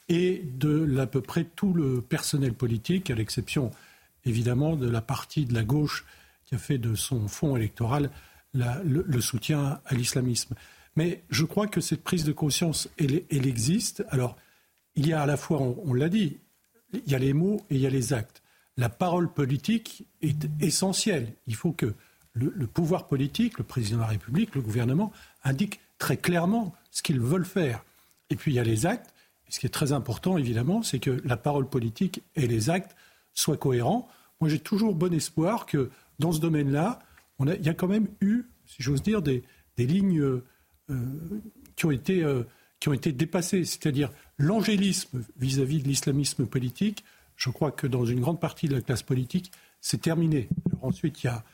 [0.08, 3.70] et de à peu près tout le personnel politique, à l'exception
[4.24, 6.04] évidemment de la partie de la gauche
[6.46, 8.10] qui a fait de son fonds électoral
[8.54, 10.54] le, soutien à l'islamisme.
[10.96, 14.04] Mais je crois que cette prise de conscience, elle, existe.
[14.08, 14.36] Alors,
[14.96, 16.38] il y a à la fois, on, l'a dit,
[16.92, 18.42] il y a les mots et il y a les actes.
[18.76, 21.34] La parole politique est essentielle.
[21.46, 21.94] Il faut que
[22.32, 25.12] le, le, pouvoir politique, le président de la République, le gouvernement,
[25.44, 27.84] indique très clairement ce qu'ils veulent faire.
[28.30, 29.14] Et puis il y a les actes.
[29.48, 32.96] Et ce qui est très important, évidemment, c'est que la parole politique et les actes
[33.32, 34.08] soient cohérents.
[34.40, 36.98] Moi, j'ai toujours bon espoir que dans ce domaine-là,
[37.40, 39.42] il y a quand même eu, si j'ose dire, des,
[39.78, 40.44] lignes euh,
[41.76, 42.42] qui, ont été, euh,
[42.80, 43.64] qui ont été dépassées.
[43.64, 47.04] C'est-à-dire l'angélisme vis-à-vis de l'islamisme politique,
[47.36, 50.48] je crois que dans une grande partie de la classe politique, c'est terminé.
[50.82, 51.44] ensuite, il y a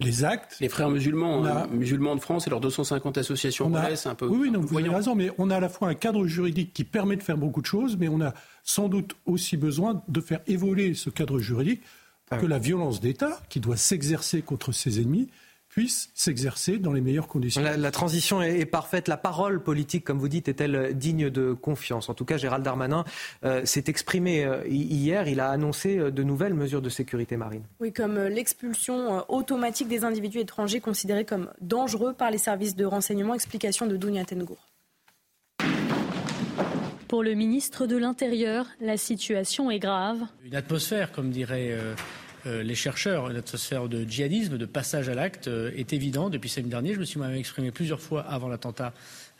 [0.00, 0.56] les actes.
[0.60, 4.26] Les frères musulmans, hein, musulmans de France et leurs 250 associations c'est un peu.
[4.26, 6.84] Oui, oui vous avez raison, mais on a à la fois un cadre juridique qui
[6.84, 10.40] permet de faire beaucoup de choses, mais on a sans doute aussi besoin de faire
[10.46, 11.82] évoluer ce cadre juridique
[12.26, 15.28] pour que la violence d'État, qui doit s'exercer contre ses ennemis,
[15.76, 17.60] puisse s'exercer dans les meilleures conditions.
[17.60, 19.08] La, transition est, parfaite.
[19.08, 22.08] La parole politique, comme vous dites, est-elle digne de confiance?
[22.08, 23.04] En tout cas, Gérald Darmanin
[23.44, 25.28] euh, s'est exprimé euh, hier.
[25.28, 27.62] Il a annoncé euh, de nouvelles mesures de sécurité marine.
[27.78, 33.34] Oui, comme l'expulsion automatique des individus étrangers considérés comme dangereux par les services de renseignement.
[33.34, 34.56] Explication de Dounia Tengour.
[37.08, 40.18] Pour le ministre de l'Intérieur, la situation est grave.
[40.44, 41.94] Une atmosphère, comme euh,
[42.62, 46.70] les chercheurs, une atmosphère de djihadisme, de passage à l'acte euh, est évident depuis samedi
[46.70, 46.94] dernier.
[46.94, 48.92] Je me suis moi-même exprimé plusieurs fois avant l'attentat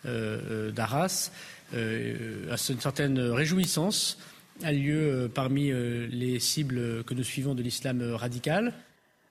[0.04, 1.32] d'Arras.
[1.72, 4.18] une certaine réjouissance
[4.62, 8.72] a lieu parmi les cibles que nous suivons de l'islam radical.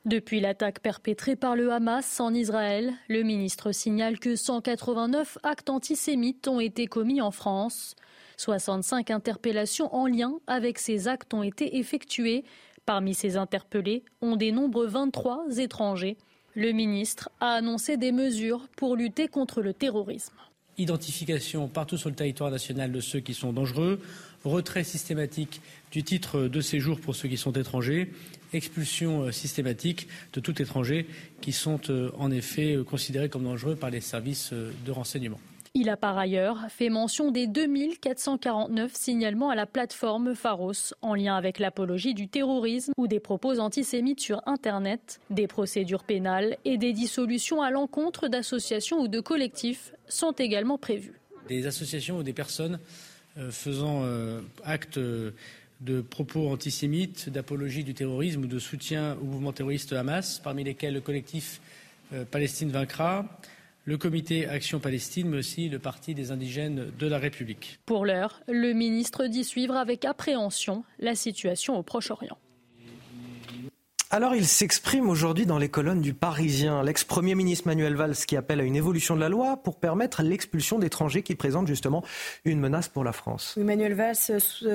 [0.05, 6.47] Depuis l'attaque perpétrée par le Hamas en Israël, le ministre signale que 189 actes antisémites
[6.47, 7.95] ont été commis en France.
[8.37, 12.43] 65 interpellations en lien avec ces actes ont été effectuées.
[12.85, 16.17] Parmi ces interpellés, on dénombre 23 étrangers.
[16.55, 20.35] Le ministre a annoncé des mesures pour lutter contre le terrorisme.
[20.77, 23.99] Identification partout sur le territoire national de ceux qui sont dangereux,
[24.43, 28.11] retrait systématique du titre de séjour pour ceux qui sont étrangers,
[28.53, 31.07] expulsion euh, systématique de tout étranger
[31.41, 35.39] qui sont euh, en effet considérés comme dangereux par les services euh, de renseignement.
[35.77, 41.35] Il a par ailleurs fait mention des 2449 signalements à la plateforme Pharos en lien
[41.35, 45.19] avec l'apologie du terrorisme ou des propos antisémites sur Internet.
[45.29, 51.19] Des procédures pénales et des dissolutions à l'encontre d'associations ou de collectifs sont également prévues.
[51.49, 52.79] Des associations ou des personnes
[53.37, 59.51] euh, faisant euh, acte de propos antisémites, d'apologie du terrorisme ou de soutien au mouvement
[59.51, 61.59] terroriste Hamas, parmi lesquels le collectif
[62.13, 63.25] euh, Palestine vaincra,
[63.85, 67.79] le comité Action Palestine, mais aussi le Parti des indigènes de la République.
[67.85, 72.37] Pour l'heure, le ministre dit suivre avec appréhension la situation au Proche-Orient.
[74.15, 76.81] Alors il s'exprime aujourd'hui dans les colonnes du Parisien.
[76.83, 80.79] L'ex-premier ministre Manuel Valls qui appelle à une évolution de la loi pour permettre l'expulsion
[80.79, 82.01] d'étrangers qui présentent justement
[82.45, 83.57] une menace pour la France.
[83.57, 84.15] Manuel Valls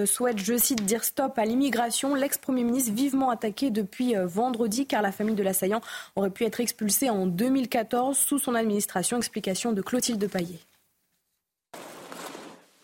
[0.04, 2.14] souhaite, je cite, dire stop à l'immigration.
[2.14, 5.80] L'ex-premier ministre vivement attaqué depuis euh, vendredi car la famille de l'assaillant
[6.16, 9.16] aurait pu être expulsée en 2014 sous son administration.
[9.16, 10.60] Explication de Clotilde Paillet.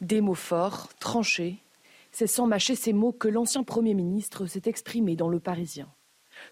[0.01, 1.59] Des mots forts, tranchés.
[2.13, 5.87] C'est sans mâcher ces mots que l'ancien Premier ministre s'est exprimé dans le Parisien.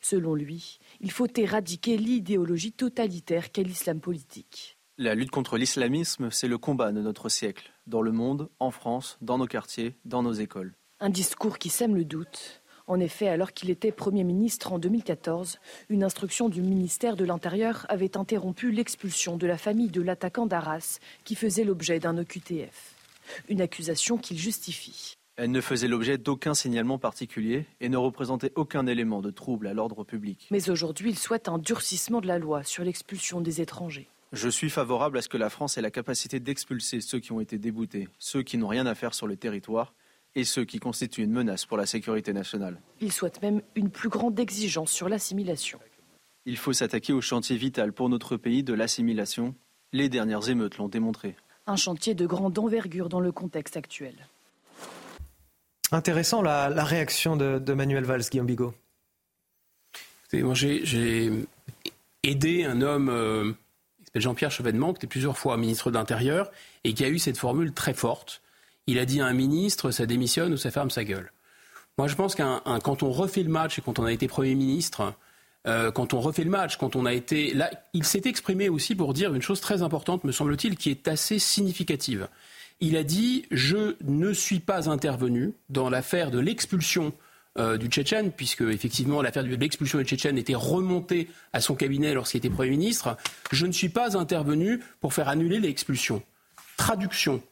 [0.05, 4.77] Selon lui, il faut éradiquer l'idéologie totalitaire qu'est l'islam politique.
[4.99, 9.17] La lutte contre l'islamisme, c'est le combat de notre siècle, dans le monde, en France,
[9.23, 10.75] dans nos quartiers, dans nos écoles.
[11.01, 12.63] Un discours qui sème le doute.
[12.87, 15.59] En effet, alors qu'il était Premier ministre en 2014,
[15.89, 20.99] une instruction du ministère de l'Intérieur avait interrompu l'expulsion de la famille de l'attaquant d'Arras
[21.25, 22.95] qui faisait l'objet d'un OQTF.
[23.49, 25.17] Une accusation qu'il justifie.
[25.37, 29.75] Elle ne faisait l'objet d'aucun signalement particulier et ne représentait aucun élément de trouble à
[29.75, 30.47] l'ordre public.
[30.53, 34.09] Mais aujourd'hui, il souhaite un durcissement de la loi sur l'expulsion des étrangers.
[34.33, 37.41] Je suis favorable à ce que la France ait la capacité d'expulser ceux qui ont
[37.41, 39.95] été déboutés, ceux qui n'ont rien à faire sur le territoire
[40.37, 42.81] et ceux qui constituent une menace pour la sécurité nationale.
[43.01, 45.81] Il souhaite même une plus grande exigence sur l'assimilation.
[46.47, 49.55] Il faut s'attaquer au chantier vital pour notre pays de l'assimilation.
[49.93, 51.37] Les dernières émeutes l'ont démontré.
[51.67, 54.15] Un chantier de grande envergure dans le contexte actuel.
[55.93, 58.75] Intéressant la, réaction de, Manuel Valls, Guillaume Bigot.
[60.33, 61.31] Moi, j'ai
[62.25, 63.53] aider un homme euh,
[63.99, 66.51] qui s'appelle Jean-Pierre Chevènement, qui était plusieurs fois ministre de l'Intérieur,
[66.83, 68.43] et qui a eu cette formule très forte.
[68.87, 71.31] Il a dit à un ministre, ça démissionne ou ça ferme sa gueule.
[71.97, 74.55] Moi, je pense qu'un quand on refait le match et quand on a été Premier
[74.55, 75.15] ministre,
[75.67, 78.95] euh, quand on refait le match, quand on a été là, il s'est exprimé aussi
[78.95, 82.29] pour dire une chose très importante, me semble-t-il, qui est assez significative.
[82.81, 87.13] Il a dit je ne suis pas intervenu dans l'affaire de l'expulsion
[87.57, 92.13] euh, du Tchétchène, puisque effectivement l'affaire de l'expulsion du Tchétchène était remontée à son cabinet
[92.13, 93.17] lorsqu'il était Premier ministre.
[93.53, 96.23] Je ne suis pas intervenu pour faire annuler l'expulsion.
[96.77, 97.43] Traduction.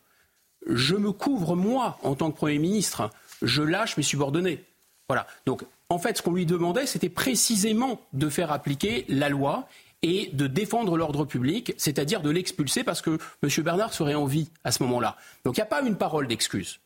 [0.67, 3.11] Je me couvre, moi, en tant que Premier ministre,
[3.43, 4.65] je lâche mes subordonnés.
[5.09, 5.27] Voilà.
[5.47, 9.69] Donc, en fait, ce qu'on lui demandait, c'était précisément de faire appliquer la loi
[10.03, 13.65] et de défendre l'ordre public, c'est-à-dire de l'expulser parce que M.
[13.65, 15.17] Bernard serait en vie à ce moment-là.
[15.45, 16.81] Donc il n'y a pas une parole d'excuse.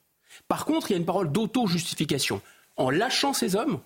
[0.48, 2.42] Par contre, il y a une parole d'auto-justification.
[2.76, 3.80] En lâchant ces hommes,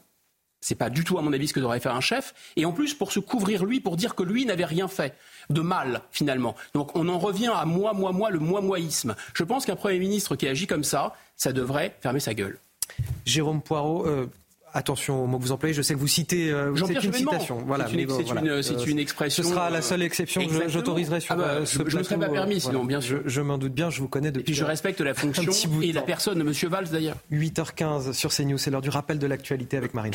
[0.61, 2.35] c'est pas du tout, à mon avis, ce que devrait faire un chef.
[2.57, 5.17] Et en plus, pour se couvrir lui, pour dire que lui n'avait rien fait
[5.49, 6.55] de mal, finalement.
[6.75, 9.17] Donc, on en revient à moi, moi, moi, le moi-moisme.
[9.33, 12.59] Je pense qu'un Premier ministre qui agit comme ça, ça devrait fermer sa gueule.
[13.25, 14.27] Jérôme Poirot, euh,
[14.73, 15.75] Attention au mot que vous employez.
[15.75, 17.63] Je sais que vous citez euh, c'est une citation.
[17.67, 19.43] Voilà, c'est une, une, une, expression.
[19.43, 22.29] Ce sera la seule exception que j'autoriserai sur ah bah, ce Je ne serais pas
[22.29, 23.21] permis, euh, sinon, bien sûr.
[23.25, 24.41] Je, je m'en doute bien, je vous connais depuis.
[24.41, 25.53] Et puis je respecte la fonction
[25.83, 26.71] et la personne de M.
[26.71, 27.17] Valls d'ailleurs.
[27.33, 30.13] 8h15 sur CNews, c'est l'heure du rappel de l'actualité avec Marine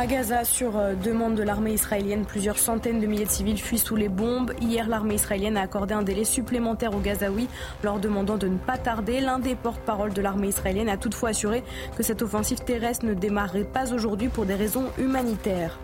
[0.00, 3.76] À Gaza, sur euh, demande de l'armée israélienne, plusieurs centaines de milliers de civils fuient
[3.76, 4.54] sous les bombes.
[4.58, 7.48] Hier, l'armée israélienne a accordé un délai supplémentaire aux Gazaouis,
[7.82, 9.20] leur demandant de ne pas tarder.
[9.20, 11.62] L'un des porte-parole de l'armée israélienne a toutefois assuré
[11.98, 15.78] que cette offensive terrestre ne démarrerait pas aujourd'hui pour des raisons humanitaires.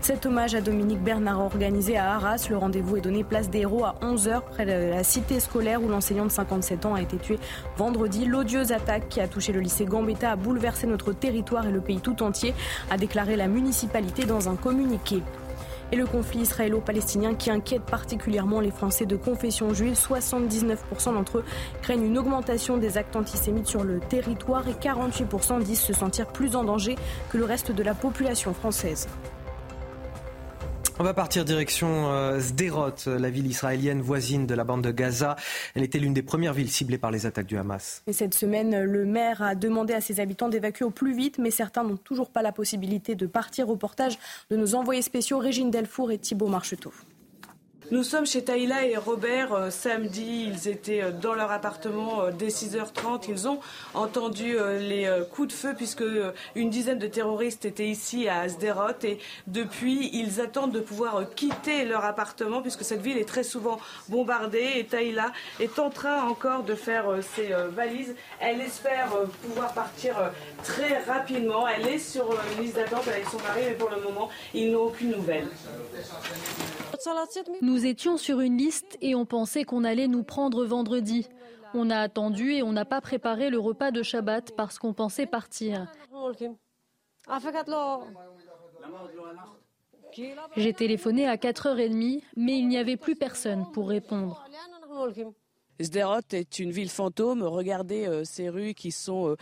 [0.00, 2.46] Cet hommage à Dominique Bernard organisé à Arras.
[2.48, 5.88] Le rendez-vous est donné place des héros à 11h près de la cité scolaire où
[5.88, 7.38] l'enseignant de 57 ans a été tué
[7.76, 8.24] vendredi.
[8.24, 12.00] L'odieuse attaque qui a touché le lycée Gambetta a bouleversé notre territoire et le pays
[12.00, 12.54] tout entier,
[12.90, 15.22] a déclaré la municipalité dans un communiqué
[15.92, 19.94] et le conflit israélo-palestinien qui inquiète particulièrement les Français de confession juive.
[19.94, 21.44] 79% d'entre eux
[21.82, 26.56] craignent une augmentation des actes antisémites sur le territoire et 48% disent se sentir plus
[26.56, 26.96] en danger
[27.30, 29.08] que le reste de la population française.
[31.00, 35.36] On va partir direction euh, Sderot, la ville israélienne voisine de la bande de Gaza.
[35.76, 38.02] Elle était l'une des premières villes ciblées par les attaques du Hamas.
[38.08, 41.52] Et cette semaine, le maire a demandé à ses habitants d'évacuer au plus vite, mais
[41.52, 43.68] certains n'ont toujours pas la possibilité de partir.
[43.68, 44.18] au portage
[44.50, 46.92] de nos envoyés spéciaux Régine Delfour et Thibault Marcheteau.
[47.90, 49.54] Nous sommes chez Taïla et Robert.
[49.54, 53.24] Euh, samedi, ils étaient euh, dans leur appartement euh, dès 6h30.
[53.30, 53.60] Ils ont
[53.94, 56.04] entendu les coups de feu puisque
[56.54, 61.86] une dizaine de terroristes étaient ici à Sderot et depuis, ils attendent de pouvoir quitter
[61.86, 63.78] leur appartement puisque cette ville est très souvent
[64.08, 68.14] bombardée et Taïla est en train encore de faire ses valises.
[68.40, 69.08] Elle espère
[69.42, 70.16] pouvoir partir
[70.62, 71.66] très rapidement.
[71.66, 74.84] Elle est sur une liste d'attente avec son mari mais pour le moment, ils n'ont
[74.84, 75.48] aucune nouvelle.
[77.86, 81.28] Étions sur une liste et on pensait qu'on allait nous prendre vendredi.
[81.74, 85.26] On a attendu et on n'a pas préparé le repas de Shabbat parce qu'on pensait
[85.26, 85.86] partir.
[90.56, 94.44] J'ai téléphoné à 4h30, mais il n'y avait plus personne pour répondre.
[95.80, 97.42] Sderot est une ville fantôme.
[97.42, 99.36] Regardez euh, ces rues qui sont euh,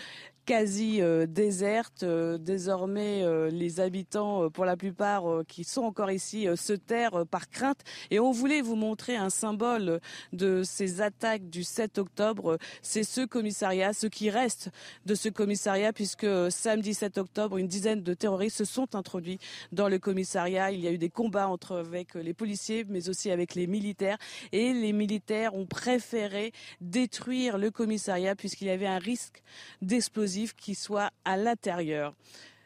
[0.47, 2.05] quasi euh, déserte.
[2.05, 7.51] Euh, désormais, euh, les habitants, pour la plupart, qui sont encore ici, se terrent par
[7.51, 7.81] crainte.
[8.11, 10.01] Et on voulait vous montrer un symbole
[10.33, 12.59] de ces attaques du 7 octobre.
[12.81, 14.71] C'est ce commissariat, ce qui reste
[15.05, 19.41] de ce commissariat, puisque samedi 7 octobre, une dizaine de terroristes se sont introduits
[19.73, 20.71] dans le commissariat.
[20.71, 24.19] Il y a eu des combats entre avec les policiers, mais aussi avec les militaires.
[24.53, 29.43] Et les militaires ont préféré détruire le commissariat puisqu'il y avait un risque
[29.83, 32.15] d'explosion qui soit à l'intérieur.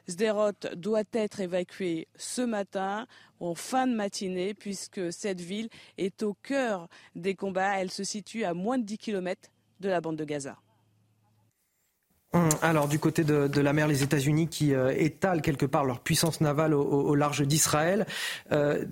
[0.09, 3.07] Sderot doit être évacué ce matin,
[3.39, 5.69] en fin de matinée, puisque cette ville
[5.99, 7.79] est au cœur des combats.
[7.79, 10.57] Elle se situe à moins de 10 km de la bande de Gaza.
[12.33, 15.99] Hum, alors du côté de, la mer, les États-Unis qui euh, étalent quelque part leur
[15.99, 18.07] puissance navale au, large d'Israël.
[18.53, 18.85] Euh,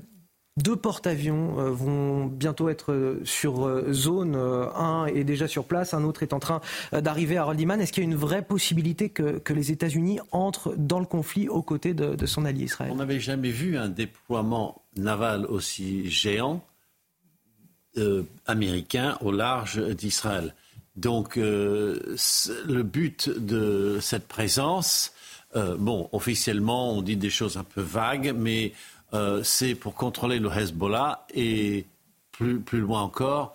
[0.58, 4.34] deux porte-avions euh, vont bientôt être euh, sur euh, zone.
[4.36, 6.60] Un est déjà sur place, un autre est en train
[6.92, 7.80] d'arriver à Roldiman.
[7.80, 11.62] Est-ce qu'il y a une vraie possibilité que, les États-Unis entrent dans le conflit aux
[11.62, 12.90] côtés de, son allié Israël?
[12.92, 16.62] On n'avait jamais vu un déploiement naval aussi géant
[18.46, 20.54] américain au large d'Israël.
[20.94, 25.12] Donc le but de cette présence,
[25.54, 28.72] bon, officiellement on dit des choses un peu vagues, mais
[29.14, 31.86] euh, c'est pour contrôler le Hezbollah et
[32.32, 33.54] plus, plus loin encore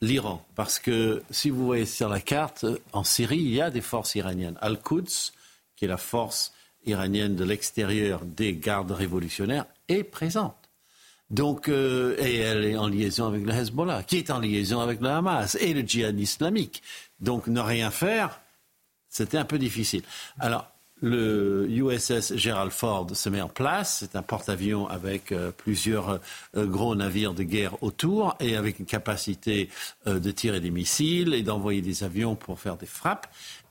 [0.00, 0.44] l'Iran.
[0.54, 4.14] Parce que si vous voyez sur la carte, en Syrie, il y a des forces
[4.14, 4.58] iraniennes.
[4.60, 5.32] Al-Quds,
[5.76, 6.52] qui est la force
[6.86, 10.56] iranienne de l'extérieur des gardes révolutionnaires est présente.
[11.30, 15.00] Donc, euh, et elle est en liaison avec le Hezbollah, qui est en liaison avec
[15.00, 16.82] le Hamas et le djihad islamique.
[17.20, 18.40] Donc, ne rien faire,
[19.08, 20.02] c'était un peu difficile.
[20.38, 20.70] Alors,
[21.04, 23.98] le USS Gerald Ford se met en place.
[24.00, 26.20] C'est un porte-avions avec euh, plusieurs
[26.56, 29.68] euh, gros navires de guerre autour et avec une capacité
[30.06, 33.26] de tirer des missiles et d'envoyer des avions pour faire des frappes.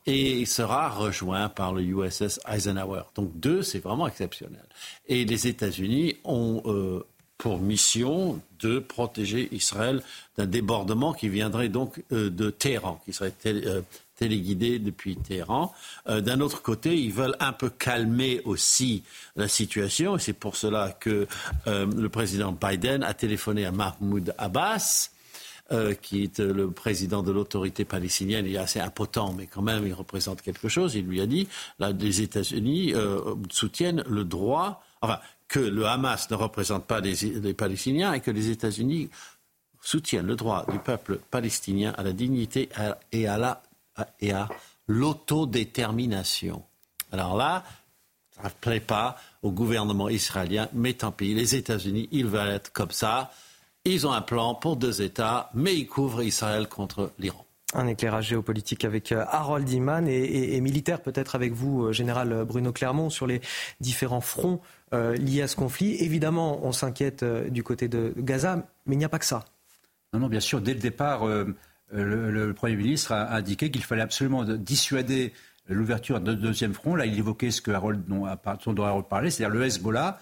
[0.06, 3.04] Et il sera rejoint par le USS Eisenhower.
[3.16, 4.66] Donc deux, c'est vraiment exceptionnel.
[5.08, 7.04] Et les États-Unis ont
[7.44, 10.02] pour mission de protéger Israël
[10.38, 13.82] d'un débordement qui viendrait donc euh, de Téhéran, qui serait euh,
[14.16, 15.74] téléguidé depuis Téhéran.
[16.08, 19.04] Euh, d'un autre côté, ils veulent un peu calmer aussi
[19.36, 21.28] la situation, et c'est pour cela que
[21.66, 25.10] le président Biden a téléphoné à Mahmoud Abbas.
[26.02, 29.94] qui est le président de l'autorité palestinienne, il est assez impotent, mais quand même, il
[29.94, 30.94] représente quelque chose.
[30.94, 31.48] Il lui a dit,
[31.80, 32.94] là, les États-Unis
[33.50, 35.20] soutiennent le droit, enfin,
[35.54, 39.12] que le Hamas ne représente pas les, Palestiniens et que les États-Unis
[39.82, 42.70] soutiennent le droit du peuple palestinien à la dignité
[43.12, 43.62] et à, la,
[44.20, 44.50] et à
[44.88, 46.64] l'autodétermination.
[47.12, 47.64] Alors là,
[48.32, 52.72] ça ne plaît pas au gouvernement israélien, mais tant pis, les États-Unis, ils veulent être
[52.72, 53.32] comme ça.
[53.86, 57.46] Ils ont un plan pour deux États, mais ils couvrent Israël contre l'Iran.
[57.76, 62.46] Un éclairage géopolitique avec euh, Harold Iman et, et militaire peut-être avec vous, euh, général
[62.46, 63.42] Bruno Clermont, sur les
[63.80, 64.62] différents fronts
[64.94, 65.96] euh, liés à ce conflit.
[65.96, 69.44] Évidemment, on s'inquiète euh, du côté de Gaza, mais il n'y a pas que ça.
[70.14, 70.62] Non, non, bien sûr.
[70.62, 71.56] Dès le départ, euh,
[71.94, 75.34] le, Premier ministre a indiqué qu'il fallait absolument dissuader
[75.68, 76.96] l'ouverture d'un deuxième front.
[76.96, 80.20] Là, il évoquait ce que Harold, dont, Harold parlait, c'est-à-dire le Hezbollah.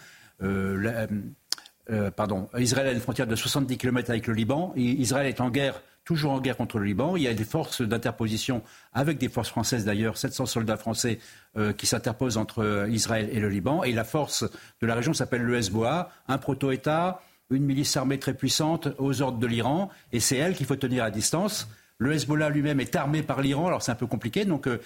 [2.15, 4.73] pardon, Israël a une frontière de 70 km avec le Liban.
[4.75, 7.15] Israël est en guerre toujours en guerre contre le Liban.
[7.15, 11.19] Il y a des forces d'interposition, avec des forces françaises d'ailleurs, 700 soldats français
[11.57, 13.83] euh, qui s'interposent entre euh, Israël et le Liban.
[13.83, 14.43] Et la force
[14.81, 17.21] de la région s'appelle le Hezbollah, un proto-État,
[17.51, 19.89] une milice armée très puissante aux ordres de l'Iran.
[20.11, 21.67] Et c'est elle qu'il faut tenir à distance.
[21.97, 24.45] Le Hezbollah lui-même est armé par l'Iran, alors c'est un peu compliqué.
[24.45, 24.79] Donc euh,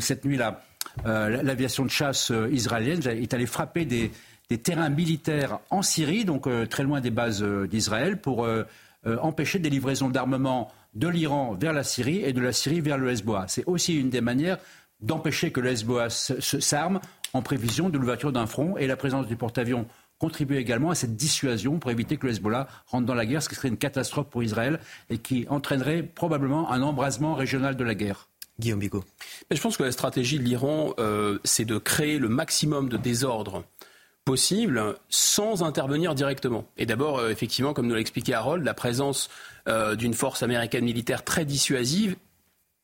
[0.00, 0.62] cette nuit-là,
[1.04, 4.10] l'aviation de chasse israélienne est allée frapper des,
[4.58, 8.46] terrains militaires en Syrie, donc très loin des bases d'Israël, pour
[9.06, 12.98] euh, empêcher des livraisons d'armement de l'Iran vers la Syrie et de la Syrie vers
[12.98, 13.44] le Hezbollah.
[13.46, 14.58] C'est aussi une des manières
[15.00, 17.00] d'empêcher que le Hezbollah s'arme
[17.32, 19.86] en prévision de l'ouverture d'un front et la présence du porte-avions
[20.18, 23.48] contribue également à cette dissuasion pour éviter que le Hezbollah rentre dans la guerre, ce
[23.48, 24.80] qui serait une catastrophe pour Israël
[25.10, 28.28] et qui entraînerait probablement un embrasement régional de la guerre.
[28.58, 29.04] Guillaume Bigot.
[29.50, 33.64] je pense que la stratégie de l'Iran, euh, c'est de créer le maximum de désordre
[34.24, 36.66] possible sans intervenir directement.
[36.76, 39.30] Et d'abord, euh, effectivement, comme nous l'a expliqué Harold, la présence
[39.68, 42.16] euh, d'une force américaine militaire très dissuasive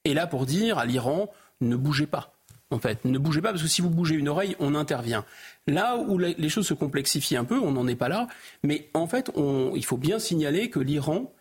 [0.04, 1.30] est là pour dire à l'Iran
[1.60, 2.34] ne bougez pas.
[2.70, 5.24] En fait, ne bougez pas parce que si vous bougez une oreille, on intervient.
[5.66, 8.28] Là où les choses se complexifient un peu, on n'en est pas là,
[8.62, 9.30] mais en fait,
[9.74, 11.32] il faut bien signaler que l'Iran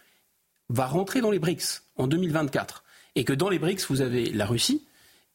[0.70, 2.84] va rentrer dans les BRICS en 2024
[3.16, 4.86] et que dans les BRICS, vous avez la Russie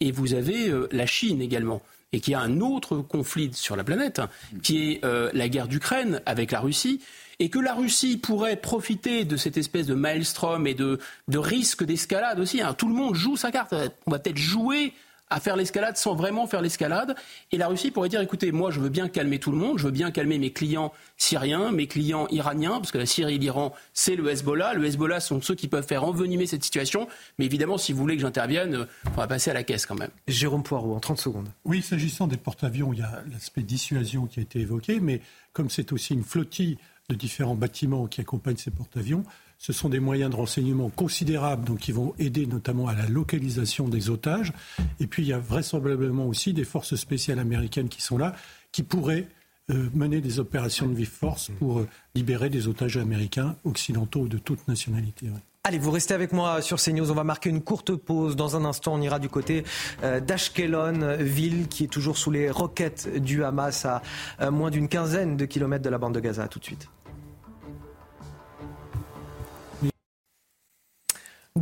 [0.01, 1.82] et vous avez euh, la Chine également
[2.12, 4.23] et qu'il y a un autre conflit sur la planète,
[4.62, 7.02] qui est euh, la guerre d'Ukraine avec la Russie,
[7.39, 10.98] et que la Russie pourrait profiter de cette espèce de maelstrom et de,
[11.28, 12.62] de risque d'escalade aussi.
[12.62, 12.74] Hein.
[12.74, 13.74] Tout le monde joue sa carte.
[14.06, 14.94] On va peut-être jouer
[15.30, 17.14] à faire l'escalade sans vraiment faire l'escalade.
[17.52, 19.84] Et la Russie pourrait dire, écoutez, moi je veux bien calmer tout le monde, je
[19.84, 23.74] veux bien calmer mes clients syriens, mes clients iraniens, parce que la Syrie et l'Iran,
[23.92, 24.74] c'est le Hezbollah.
[24.74, 27.09] Le Hezbollah sont ceux qui peuvent faire envenimer cette situation.
[27.38, 30.10] Mais évidemment, si vous voulez que j'intervienne, on va passer à la caisse quand même.
[30.26, 31.48] Jérôme Poirot, en 30 secondes.
[31.64, 35.20] Oui, s'agissant des porte-avions, il y a l'aspect dissuasion qui a été évoqué, mais
[35.52, 36.78] comme c'est aussi une flottille
[37.09, 39.24] de différents bâtiments qui accompagnent ces porte-avions,
[39.59, 43.89] ce sont des moyens de renseignement considérables, donc qui vont aider notamment à la localisation
[43.89, 44.52] des otages.
[45.01, 48.35] Et puis il y a vraisemblablement aussi des forces spéciales américaines qui sont là,
[48.70, 49.26] qui pourraient
[49.70, 54.39] euh, mener des opérations de vive force pour euh, libérer des otages américains, occidentaux de
[54.39, 55.26] toute nationalité.
[55.64, 57.10] Allez, vous restez avec moi sur CNews.
[57.10, 58.36] On va marquer une courte pause.
[58.36, 59.64] Dans un instant, on ira du côté
[60.05, 65.36] euh, d'Ashkelon, ville qui est toujours sous les roquettes du Hamas à moins d'une quinzaine
[65.36, 66.48] de kilomètres de la bande de Gaza.
[66.48, 66.89] tout de suite.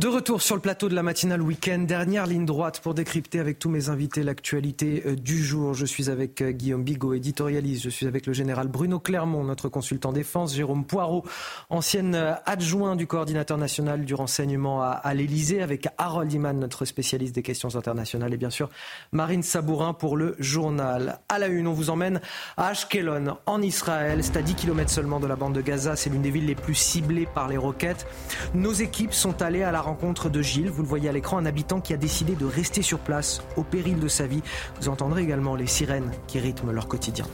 [0.07, 3.59] De retour sur le plateau de la matinale week-end, dernière ligne droite pour décrypter avec
[3.59, 5.73] tous mes invités l'actualité euh, du jour.
[5.73, 7.83] Je suis avec euh, Guillaume Bigot, éditorialiste.
[7.83, 10.55] Je suis avec le général Bruno Clermont, notre consultant défense.
[10.55, 11.25] Jérôme Poirot,
[11.69, 15.61] ancienne euh, adjoint du coordinateur national du renseignement à, l'Elysée.
[15.61, 18.33] Avec Harold Iman, notre spécialiste des questions internationales.
[18.33, 18.69] Et bien sûr,
[19.11, 21.19] Marine Sabourin pour le journal.
[21.27, 22.21] À la une, on vous emmène
[22.55, 24.23] à Ashkelon, en Israël.
[24.23, 25.97] C'est à 10 km seulement de la bande de Gaza.
[25.97, 28.07] C'est l'une des villes les plus ciblées par les roquettes.
[28.53, 29.96] Nos équipes sont allées à la rencontre
[30.31, 30.69] de Gilles.
[30.69, 33.63] Vous le voyez à l'écran, un habitant qui a décidé de rester sur place au
[33.63, 34.41] péril de sa vie.
[34.79, 37.25] Vous entendrez également les sirènes qui rythment leur quotidien.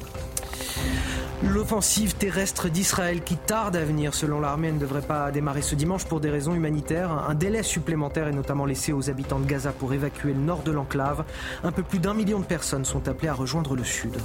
[1.44, 6.06] L'offensive terrestre d'Israël qui tarde à venir, selon l'armée, ne devrait pas démarrer ce dimanche
[6.06, 7.12] pour des raisons humanitaires.
[7.12, 10.72] Un délai supplémentaire est notamment laissé aux habitants de Gaza pour évacuer le nord de
[10.72, 11.26] l'enclave.
[11.64, 14.16] Un peu plus d'un million de personnes sont appelées à rejoindre le sud.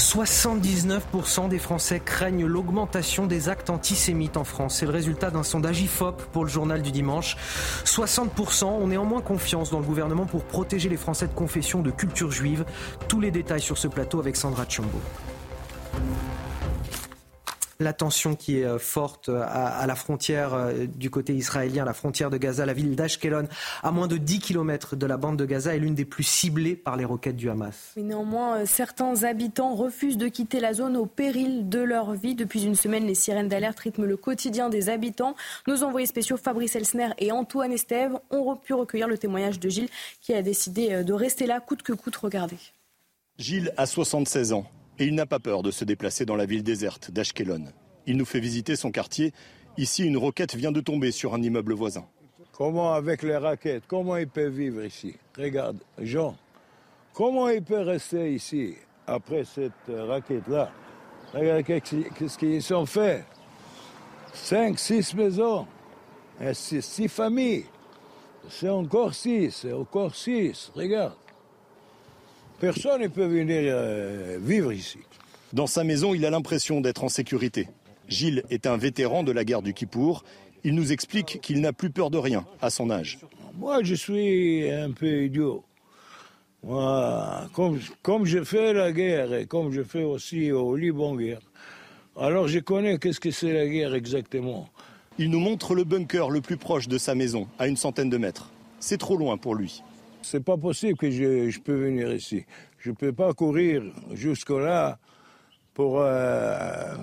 [0.00, 4.78] 79% des Français craignent l'augmentation des actes antisémites en France.
[4.78, 7.36] C'est le résultat d'un sondage IFOP pour le journal du dimanche.
[7.84, 12.32] 60% ont néanmoins confiance dans le gouvernement pour protéger les Français de confession de culture
[12.32, 12.64] juive.
[13.08, 15.00] Tous les détails sur ce plateau avec Sandra Tchombo
[17.80, 21.94] la tension qui est euh, forte euh, à, la frontière euh, du côté israélien, la
[21.94, 23.48] frontière de Gaza, la ville d'Ashkelon,
[23.82, 26.76] à moins de 10 km de la bande de Gaza, est l'une des plus ciblées
[26.76, 27.92] par les roquettes du Hamas.
[27.96, 32.34] néanmoins, certains habitants refusent de quitter la zone au péril de leur vie.
[32.34, 35.34] Depuis une semaine, les sirènes d'alerte rythment le quotidien des habitants.
[35.66, 39.88] Nos envoyés spéciaux Fabrice Elsner et Antoine Estève ont pu recueillir le témoignage de Gilles
[40.20, 42.16] qui a décidé de rester là coûte que coûte.
[42.16, 42.58] Regardez.
[43.38, 44.66] Gilles a 76 ans
[45.00, 47.64] et il n'a pas peur de se déplacer dans la ville déserte d'Ashkelon.
[48.06, 49.32] Il nous fait visiter son quartier.
[49.78, 52.04] Ici, une roquette vient de tomber sur un immeuble voisin.
[52.52, 55.16] Comment avec les raquettes, comment il peut vivre ici?
[55.38, 56.36] Regarde, Jean,
[57.14, 58.74] comment il peut rester ici
[59.06, 60.70] après cette raquette-là?
[61.32, 63.24] Regarde qu'est-ce qu'ils ont fait.
[64.34, 65.66] Cinq, six maisons,
[66.40, 67.64] et six, familles.
[68.50, 70.70] C'est encore six, c'est encore six.
[70.74, 71.14] Regarde.
[72.60, 74.98] Personne ne peut venir euh, vivre ici.
[75.54, 77.68] Dans sa maison, il a l'impression d'être en sécurité.
[78.06, 80.24] Gilles est un vétéran de la guerre du Kippour.
[80.62, 83.18] Il nous explique qu'il n'a plus peur de rien à son âge.
[83.58, 85.64] Moi, je suis un peu idiot.
[86.62, 91.40] Moi, comme, comme je fais la guerre et comme je fais aussi au Liban guerre,
[92.14, 94.68] alors je connais qu'est-ce que c'est la guerre exactement.
[95.16, 98.18] Il nous montre le bunker le plus proche de sa maison, à une centaine de
[98.18, 98.50] mètres.
[98.80, 99.82] C'est trop loin pour lui.
[100.22, 102.44] C'est pas possible que je, je peux venir ici.
[102.78, 103.82] Je peux pas courir
[104.12, 104.98] jusque-là
[105.74, 106.94] pour euh,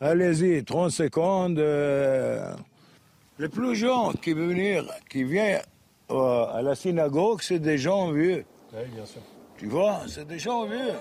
[0.00, 1.58] Allez-y, 30 secondes.
[1.58, 2.54] Euh,
[3.38, 5.60] les plus jeunes qui venir, qui viennent
[6.10, 8.44] euh, à la synagogue, c'est des gens vieux.
[8.72, 9.20] Oui, bien sûr.
[9.58, 10.94] Tu vois, c'est des gens vieux.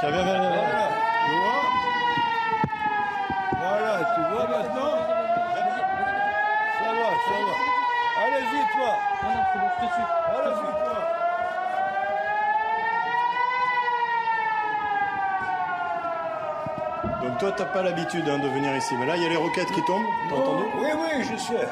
[0.00, 0.88] Viens, Voilà,
[1.26, 1.62] tu vois
[3.58, 4.96] Voilà, tu vois maintenant
[6.78, 7.71] Ça va, ça va.
[8.42, 8.98] Allez-y, toi.
[10.34, 11.22] Allez-y, toi.
[17.22, 18.94] Donc toi, t'as pas l'habitude hein, de venir ici.
[18.98, 20.04] Mais là, il y a les roquettes qui tombent.
[20.28, 20.64] T'as entendu?
[20.80, 21.68] Oui, oui, je sais.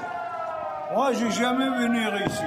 [0.94, 2.44] Moi, j'ai jamais venu ici.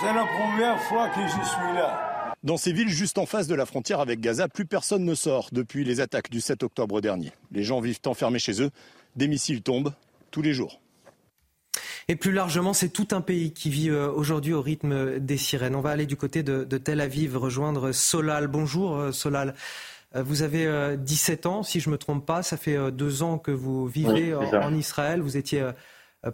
[0.00, 2.32] C'est la première fois que je suis là.
[2.42, 5.50] Dans ces villes juste en face de la frontière avec Gaza, plus personne ne sort
[5.52, 7.32] depuis les attaques du 7 octobre dernier.
[7.52, 8.70] Les gens vivent enfermés chez eux.
[9.16, 9.92] Des missiles tombent
[10.30, 10.80] tous les jours.
[12.10, 15.76] Et plus largement, c'est tout un pays qui vit euh, aujourd'hui au rythme des sirènes.
[15.76, 18.48] On va aller du côté de, de Tel Aviv rejoindre Solal.
[18.48, 19.54] Bonjour euh, Solal.
[20.16, 22.42] Euh, vous avez 17 euh, ans, si je ne me trompe pas.
[22.42, 25.20] Ça fait deux ans que vous vivez en, Israël.
[25.20, 25.64] Vous étiez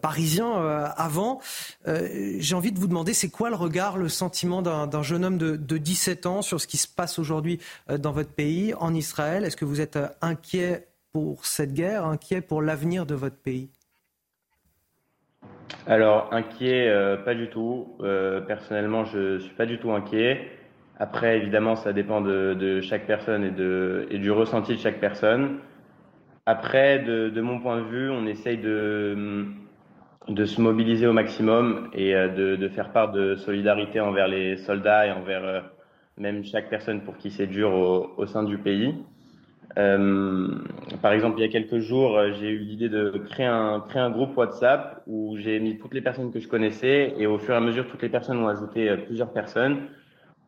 [0.00, 0.50] parisien
[0.96, 1.42] avant.
[1.84, 5.76] J'ai envie de vous demander, c'est quoi le regard, le sentiment d'un jeune homme de,
[5.76, 7.60] 17 ans sur ce qui se passe aujourd'hui
[7.98, 9.44] dans votre pays, en Israël?
[9.44, 13.68] Est-ce que vous êtes inquiet pour cette guerre, inquiet pour l'avenir de votre pays?
[15.86, 16.92] Alors, inquiet,
[17.24, 17.96] pas du tout.
[18.46, 20.48] personnellement, je ne suis pas du tout inquiet.
[20.98, 25.58] Après, évidemment, ça dépend de, chaque personne et, de, du ressenti de chaque personne.
[26.46, 29.46] Après, de, mon point de vue, on essaye de,
[30.28, 35.06] de se mobiliser au maximum et euh, de, faire part de solidarité envers les soldats
[35.06, 35.60] et envers euh,
[36.18, 37.72] même chaque personne pour qui c'est dur
[38.16, 38.94] au, sein du pays.
[39.78, 40.48] Euh,
[41.02, 44.10] par exemple, il y a quelques jours, j'ai eu l'idée de créer un, créer un
[44.10, 47.56] groupe WhatsApp où j'ai mis toutes les personnes que je connaissais et au fur et
[47.56, 49.88] à mesure, toutes les personnes ont ajouté plusieurs personnes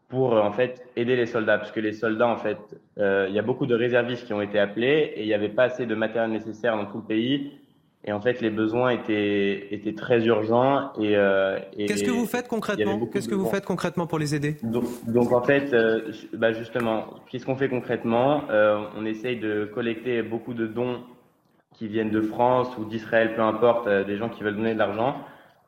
[0.08, 1.58] pour en fait aider les soldats.
[1.58, 2.58] Parce que les soldats en fait
[2.98, 5.48] euh, il y a beaucoup de réservistes qui ont été appelés et il n'y avait
[5.50, 7.52] pas assez de matériel nécessaire dans tout le pays
[8.04, 12.46] et en fait les besoins étaient étaient très urgents et, euh, qu'est-ce que vous faites
[12.46, 16.52] concrètement qu'est-ce que vous faites concrètement pour les aider donc, donc en fait euh, bah
[16.52, 21.00] justement qu'est-ce qu'on fait concrètement euh, on essaye de collecter beaucoup de dons
[21.74, 25.16] qui viennent de France ou d'Israël peu importe des gens qui veulent donner de l'argent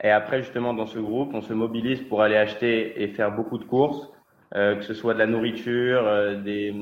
[0.02, 3.58] et après justement dans ce groupe on se mobilise pour aller acheter et faire beaucoup
[3.58, 4.08] de courses
[4.52, 6.02] que ce soit de la nourriture,
[6.44, 6.74] des,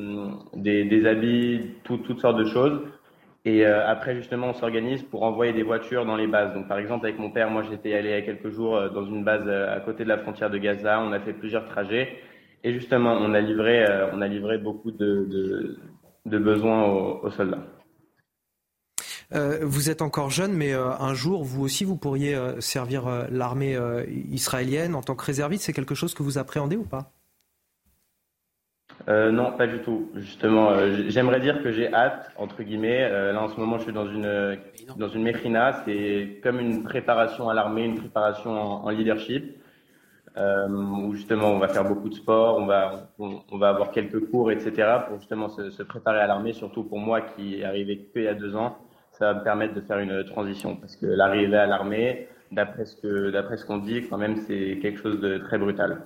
[0.55, 2.81] des, des, habits, tout, toutes sortes de choses.
[3.45, 6.53] Et euh, après, justement, on s'organise pour envoyer des voitures dans les bases.
[6.55, 9.07] Donc, par exemple, avec mon père, moi, j'étais allé il y a quelques jours dans
[9.07, 11.01] une base à côté de la frontière de Gaza.
[11.01, 12.19] On a fait plusieurs trajets.
[12.65, 15.79] Et justement, on a livré, on a livré beaucoup de,
[16.27, 17.65] de, besoins aux soldats.
[19.63, 23.79] vous êtes encore jeune, mais un jour, vous aussi, vous pourriez servir l'armée
[24.09, 25.63] israélienne en tant que réserviste.
[25.65, 27.13] C'est quelque chose que vous appréhendez ou pas?
[29.07, 30.11] Euh, non, pas du tout.
[30.17, 33.05] Justement, euh, j'aimerais dire que j'ai hâte, entre guillemets.
[33.05, 34.59] Euh, là, en ce moment, je suis dans une
[34.97, 35.33] dans une.
[35.85, 39.57] C'est comme une préparation à l'armée, une préparation en, leadership,
[40.37, 44.51] où justement, on va faire beaucoup de sport, on va on, va avoir quelques cours,
[44.51, 44.99] etc.
[45.07, 46.53] pour justement se, se préparer à l'armée.
[46.53, 48.79] Surtout pour moi, qui est arrivé que il y a deux ans,
[49.13, 52.97] ça va me permettre de faire une transition, parce que l'arrivée à l'armée, d'après ce
[52.97, 56.03] que d'après ce qu'on dit, quand même, c'est quelque chose de très brutal.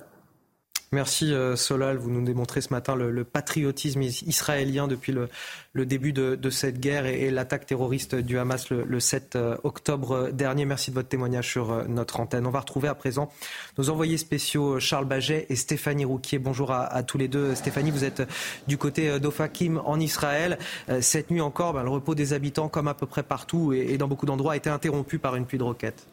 [0.93, 6.49] Merci euh, Solal, vous nous démontrez ce matin le, patriotisme israélien depuis le, début de,
[6.51, 10.65] cette guerre et, l'attaque terroriste du Hamas le, 7 euh, octobre dernier.
[10.65, 12.45] Merci de votre témoignage sur euh, notre antenne.
[12.45, 13.31] On va retrouver à présent
[13.79, 16.37] nos envoyés spéciaux Charles Baget et Stéphanie Rouquier.
[16.37, 17.55] Bonjour à, tous les deux.
[17.55, 18.21] Stéphanie, vous êtes
[18.67, 20.59] du côté d'Ofakim en Israël.
[21.01, 24.07] Cette nuit encore, ben, le repos des habitants, comme à peu près partout et dans
[24.07, 26.05] beaucoup d'endroits, a été interrompu par une pluie de roquettes.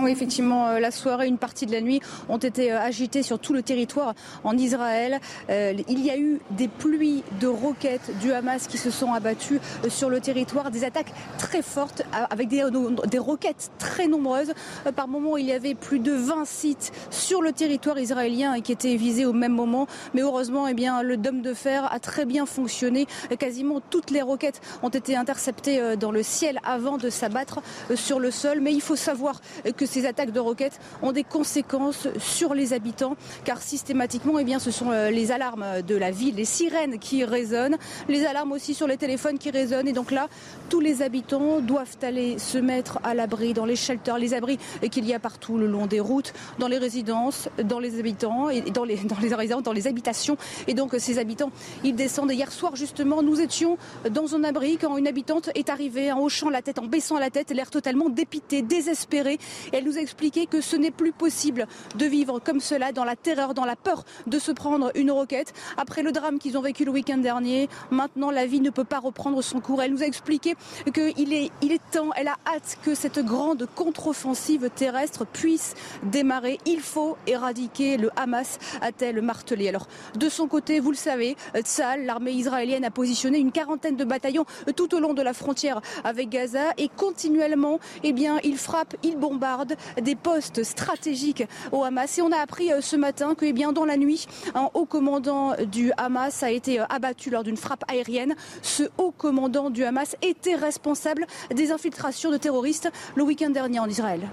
[0.00, 3.40] Oui, effectivement, euh, la soirée, une partie de la nuit ont été euh, agitées sur
[3.40, 4.14] tout le territoire
[4.44, 5.18] en Israël.
[5.50, 9.60] Euh, il y a eu des pluies de roquettes du Hamas qui se sont abattues
[9.88, 12.62] sur le territoire, des attaques très fortes avec des,
[13.08, 14.52] des roquettes très nombreuses.
[14.94, 18.94] Par moment, il y avait plus de 20 sites sur le territoire israélien qui étaient
[18.94, 19.88] visés au même moment.
[20.14, 23.06] Mais heureusement, eh bien, le dôme de fer a très bien fonctionné.
[23.38, 27.60] Quasiment toutes les roquettes ont été interceptées dans le ciel avant de s'abattre
[27.96, 28.60] sur le sol.
[28.60, 29.40] Mais il faut savoir
[29.76, 34.58] que ces attaques de roquettes ont des conséquences sur les habitants, car systématiquement, eh bien,
[34.58, 37.76] ce sont euh, les alarmes de la ville, les sirènes qui résonnent,
[38.08, 39.88] les alarmes aussi sur les téléphones qui résonnent.
[39.88, 40.28] Et donc là,
[40.68, 44.58] tous les habitants doivent aller se mettre à l'abri dans les shelters, les abris
[44.90, 48.60] qu'il y a partout le long des routes, dans les résidences, dans les habitants et
[48.60, 50.36] dans les, dans les résidences, dans les habitations.
[50.66, 51.50] Et donc ces habitants,
[51.84, 52.32] ils descendent.
[52.32, 53.78] hier soir, justement, nous étions
[54.10, 57.30] dans un abri quand une habitante est arrivée en hochant la tête, en baissant la
[57.30, 59.38] tête, l'air totalement dépité, désespéré.
[59.72, 61.66] Elle nous a expliqué que ce n'est plus possible
[61.96, 65.52] de vivre comme cela, dans la terreur, dans la peur de se prendre une roquette.
[65.76, 68.98] Après le drame qu'ils ont vécu le week-end dernier, maintenant la vie ne peut pas
[68.98, 69.82] reprendre son cours.
[69.82, 70.54] Elle nous a expliqué
[70.92, 71.50] qu'il est,
[71.90, 76.58] temps, elle a hâte que cette grande contre-offensive terrestre puisse démarrer.
[76.66, 79.68] Il faut éradiquer le Hamas, a-t-elle martelé.
[79.68, 79.86] Alors,
[80.16, 84.44] de son côté, vous le savez, Tsahal, l'armée israélienne, a positionné une quarantaine de bataillons
[84.76, 89.16] tout au long de la frontière avec Gaza et continuellement, eh bien, il frappe, il
[89.16, 89.57] bombarde
[90.00, 92.18] des postes stratégiques au Hamas.
[92.18, 94.86] Et on a appris euh, ce matin que, eh bien, dans la nuit, un haut
[94.86, 98.34] commandant du Hamas a été euh, abattu lors d'une frappe aérienne.
[98.62, 103.88] Ce haut commandant du Hamas était responsable des infiltrations de terroristes le week-end dernier en
[103.88, 104.28] Israël.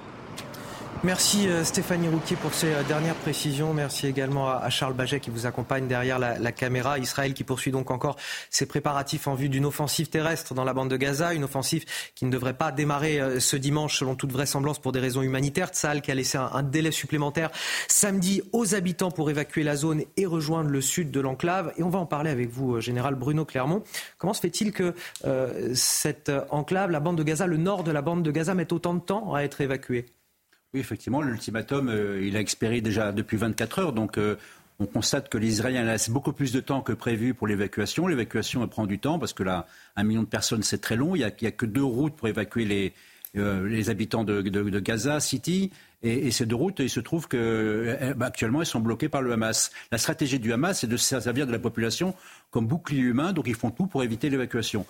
[1.06, 3.76] Merci euh, Stéphanie Rouquier pour ces euh, dernières précisions.
[3.76, 6.98] Merci également à Charles Baget qui vous accompagne derrière la, caméra.
[6.98, 8.16] Israël qui poursuit donc encore
[8.50, 12.26] ses préparatifs en vue d'une offensive terrestre dans la bande de Gaza, une offensive qui
[12.26, 15.68] ne devrait pas démarrer euh, ce dimanche selon toute vraisemblance pour des raisons humanitaires.
[15.68, 17.52] Tsal qui a laissé un, délai supplémentaire
[17.88, 21.72] samedi aux habitants pour évacuer la zone et rejoindre le sud de l'enclave.
[21.78, 23.84] Et on va en parler avec vous, général Bruno Clermont.
[24.18, 24.96] Comment se fait-il que
[25.76, 28.96] cette enclave, la bande de Gaza, le nord de la bande de Gaza, mette autant
[28.96, 30.08] de temps à être évacuée?
[30.76, 33.94] Oui, effectivement, l'ultimatum, euh, il a expiré déjà depuis 24 heures.
[33.94, 34.36] Donc, euh,
[34.80, 38.08] on constate que les Israéliens laissent beaucoup plus de temps que prévu pour l'évacuation.
[38.08, 41.16] L'évacuation prend du temps parce que là, un million de personnes, c'est très long.
[41.16, 42.94] Il n'y a, que deux routes pour évacuer les,
[43.38, 44.42] euh, les habitants de,
[44.82, 45.72] Gaza City.
[46.04, 49.72] Et, ces deux routes, il se trouve qu'actuellement, elles sont bloquées par le Hamas.
[49.94, 52.16] La stratégie du Hamas, c'est de se servir de la population
[52.52, 53.32] comme bouclier humain.
[53.32, 54.86] Donc, ils font tout pour éviter l'évacuation.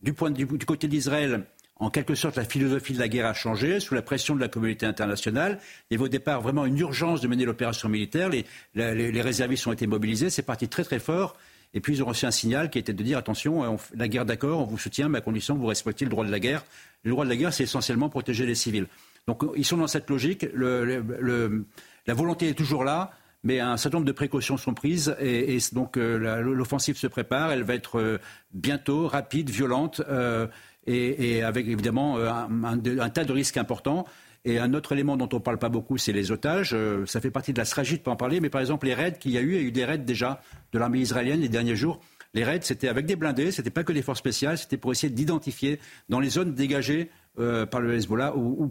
[0.00, 1.44] Du, point du côté d'Israël,
[1.76, 4.48] en quelque sorte, la philosophie de la guerre a changé sous la pression de la
[4.48, 5.58] communauté internationale.
[5.90, 8.30] Il y avait au départ vraiment une urgence de mener l'opération militaire.
[8.74, 10.30] Les, réservistes ont été mobilisés.
[10.30, 11.36] C'est parti très très fort.
[11.76, 14.60] Et puis ils ont reçu un signal qui était de dire attention, la guerre d'accord,
[14.60, 16.64] on vous soutient, mais à condition que vous respectiez le droit de la guerre.
[17.02, 18.86] Le droit de la guerre, c'est essentiellement protéger les civils.
[19.26, 20.46] Donc ils sont dans cette logique.
[20.54, 23.10] la volonté est toujours là
[23.44, 27.52] mais un certain nombre de précautions sont prises et, donc euh, l'offensive se prépare.
[27.52, 28.18] Elle va être euh,
[28.52, 30.00] bientôt rapide, violente.
[30.08, 30.48] Euh,
[30.86, 34.04] et, avec évidemment euh, un, tas de risques importants.
[34.46, 36.72] Et un autre élément dont on ne parle pas beaucoup, c'est les otages.
[36.74, 38.86] Euh, ça fait partie de la stratégie de ne pas en parler, mais par exemple,
[38.86, 40.42] les raids qu'il y a eu, il y a eu des raids déjà
[40.72, 41.98] de l'armée israélienne les derniers jours.
[42.34, 45.10] Les raids, c'était avec des blindés, c'était pas que des forces spéciales, c'était pour essayer
[45.10, 45.78] d'identifier
[46.10, 47.08] dans les zones dégagées
[47.38, 48.68] euh, par le Hezbollah ou,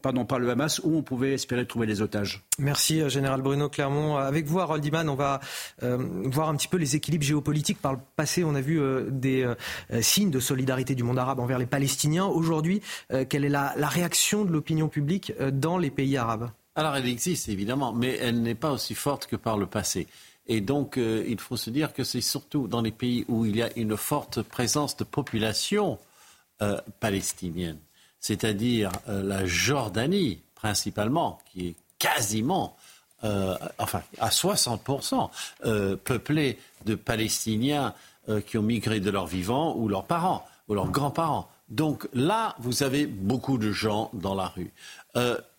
[0.00, 2.44] pardon, par le Hamas où on pouvait espérer trouver les otages.
[2.58, 4.16] Merci euh, Général Bruno Clermont.
[4.16, 5.40] Avec vous, Harold Iman, on va
[5.82, 7.80] euh, voir un petit peu les équilibres géopolitiques.
[7.80, 8.80] Par le passé, on a vu
[9.10, 9.46] des
[10.00, 12.26] signes de solidarité du monde arabe envers les Palestiniens.
[12.26, 12.80] Aujourd'hui,
[13.28, 16.50] quelle est la, la réaction de l'opinion publique dans les pays arabes?
[16.74, 20.06] Alors elle existe évidemment, mais elle n'est pas aussi forte que par le passé.
[20.46, 23.56] Et donc, euh, il faut se dire que c'est surtout dans les pays où il
[23.56, 25.98] y a une forte présence de population
[26.62, 27.78] euh, palestinienne,
[28.26, 32.76] c'est-à-dire euh, la Jordanie principalement, qui est quasiment,
[33.78, 35.30] enfin à 60%
[36.04, 37.94] peuplée de Palestiniens
[38.46, 41.48] qui ont migré de leurs vivants ou leurs parents ou leurs grands-parents.
[41.68, 44.72] Donc là, vous avez beaucoup de gens dans la rue.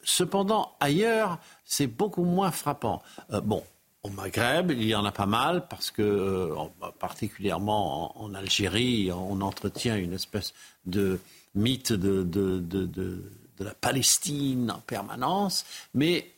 [0.03, 3.01] cependant, ailleurs, c'est beaucoup moins frappant.
[3.43, 3.63] bon,
[4.07, 6.55] au Maghreb, il y en a pas mal parce que, euh,
[6.99, 10.53] particulièrement en, Algérie, on entretient une espèce
[10.85, 11.19] de
[11.57, 15.65] mythe de, de, la Palestine en permanence.
[15.93, 16.31] Mais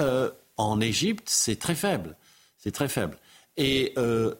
[0.00, 2.16] euh, en Égypte, c'est très faible.
[2.58, 3.16] C'est très faible.
[3.56, 4.34] Et euh,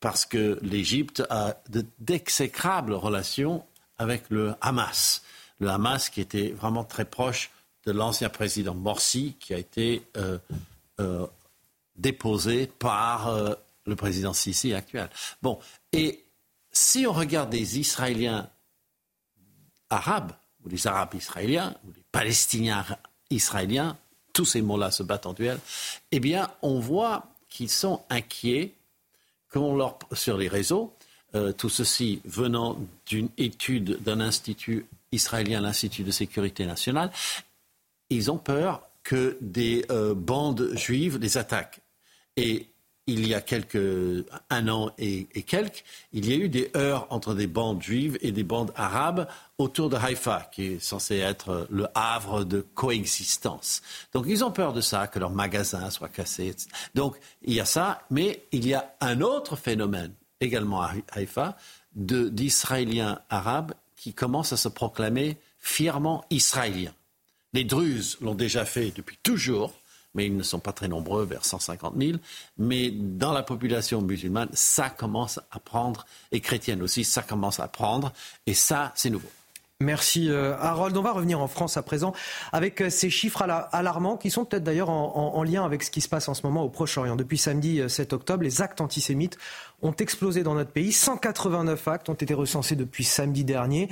[0.00, 1.60] parce que l'Égypte a
[1.98, 3.64] d'exécrables relations
[3.98, 5.22] avec le Hamas.
[5.58, 7.50] Le Hamas qui était vraiment très proche
[7.84, 10.02] de l'ancien président Morsi, qui a été
[11.98, 13.54] déposé par euh,
[13.86, 15.10] le président Sisi actuel.
[15.42, 15.58] Bon,
[15.92, 16.24] et
[16.72, 18.48] si on regarde des Israéliens
[19.90, 20.32] arabes,
[20.64, 22.84] ou les Arabes israéliens, ou les Palestiniens
[23.30, 23.96] israéliens,
[24.32, 25.58] tous ces mots-là se battent en duel,
[26.12, 28.72] eh bien, on voit qu'ils sont inquiets
[29.52, 30.94] qu'on leur, sur les réseaux,
[31.34, 37.10] euh, tout ceci venant d'une étude d'un institut israélien, l'Institut de sécurité nationale,
[38.10, 41.80] ils ont peur que des euh, bandes juives les attaquent.
[42.36, 42.66] Et
[43.08, 43.42] il y a
[44.50, 45.82] un an et, quelques,
[46.12, 49.26] il y a eu des heurts entre des bandes juives et des bandes arabes
[49.56, 53.80] autour de Haïfa, qui est censé être le havre de coexistence.
[54.12, 56.54] Donc ils ont peur de ça, que leurs magasins soient cassés.
[56.94, 61.56] Donc il y a ça, mais il y a un autre phénomène également à Haïfa
[61.94, 66.94] d'Israéliens arabes qui commencent à se proclamer fièrement israéliens.
[67.54, 69.72] Les Druzes l'ont déjà fait depuis toujours
[70.14, 72.18] mais ils ne sont pas très nombreux, vers 150 000.
[72.56, 77.68] Mais dans la population musulmane, ça commence à prendre, et chrétienne aussi, ça commence à
[77.68, 78.12] prendre,
[78.46, 79.30] et ça, c'est nouveau.
[79.80, 80.96] Merci euh, Harold.
[80.96, 82.12] On va revenir en France à présent
[82.50, 86.08] avec euh, ces chiffres alarmants qui sont peut-être d'ailleurs en, lien avec ce qui se
[86.08, 87.14] passe en ce moment au Proche-Orient.
[87.14, 89.38] Depuis samedi 7 euh, octobre, les actes antisémites
[89.80, 90.90] ont explosé dans notre pays.
[90.90, 93.88] 189 actes ont été recensés depuis samedi dernier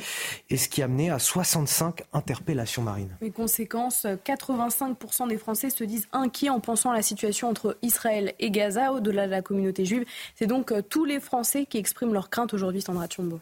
[0.51, 3.17] et ce qui a mené à 65 interpellations marines.
[3.21, 8.35] Les conséquences, 85% des Français se disent inquiets en pensant à la situation entre Israël
[8.41, 10.05] et Gaza au-delà de la communauté juive.
[10.35, 13.39] C'est donc tous les Français qui expriment leur crainte aujourd'hui, Sandra Tchombo.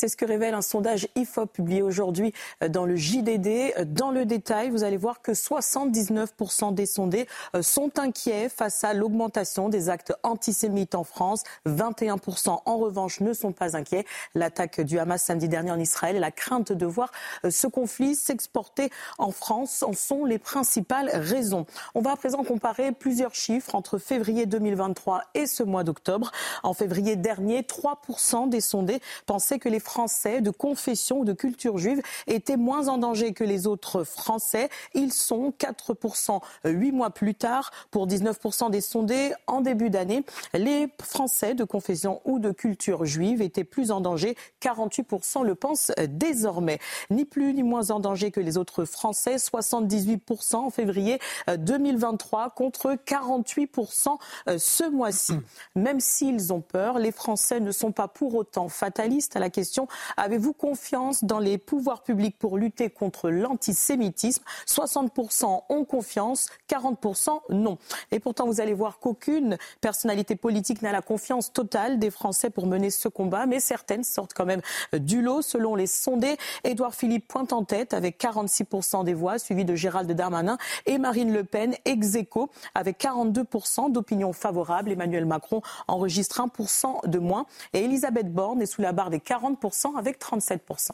[0.00, 3.74] C'est ce que révèle un sondage IFOP publié aujourd'hui euh, dans le JDD.
[3.78, 7.26] Euh, dans le détail, vous allez voir que 79% des sondés
[7.56, 11.42] euh, sont inquiets face à l'augmentation des actes antisémites en France.
[11.66, 14.06] 21% en revanche ne sont pas inquiets.
[14.36, 17.10] L'attaque du Hamas samedi dernier en Israël la crainte de voir
[17.50, 21.66] ce conflit s'exporter en France en sont les principales raisons.
[21.96, 26.30] On va à présent comparer plusieurs chiffres entre février 2023 et ce mois d'octobre.
[26.62, 31.78] En février dernier, 3% des sondés pensaient que les Français de confession ou de culture
[31.78, 34.68] juive étaient moins en danger que les autres Français.
[34.92, 40.24] Ils sont 4% huit mois plus tard pour 19% des sondés en début d'année.
[40.52, 44.36] Les Français de confession ou de culture juive étaient plus en danger.
[44.60, 46.80] 48% le pensent désormais.
[47.08, 49.36] Ni plus ni moins en danger que les autres Français.
[49.36, 51.18] 78% en février
[51.56, 54.18] 2023 contre 48%
[54.58, 55.32] ce mois-ci.
[55.74, 59.77] Même s'ils ont peur, les Français ne sont pas pour autant fatalistes à la question
[60.16, 64.42] Avez-vous confiance dans les pouvoirs publics pour lutter contre l'antisémitisme?
[64.66, 67.78] 60% ont confiance, 40% non.
[68.10, 72.66] Et pourtant, vous allez voir qu'aucune personnalité politique n'a la confiance totale des Français pour
[72.66, 75.42] mener ce combat, mais certaines sortent quand même du lot.
[75.42, 80.10] Selon les sondés, Édouard Philippe pointe en tête avec 46% des voix, suivi de Gérald
[80.10, 84.92] Darmanin et Marine Le Pen, ex aequo, avec 42% d'opinion favorable.
[84.92, 89.67] Emmanuel Macron enregistre 1% de moins et Elisabeth Borne est sous la barre des 40%
[89.96, 90.90] avec 37%.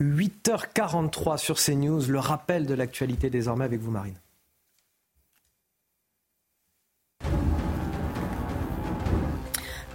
[0.00, 4.18] 8h43 sur CNews, le rappel de l'actualité désormais avec vous Marine.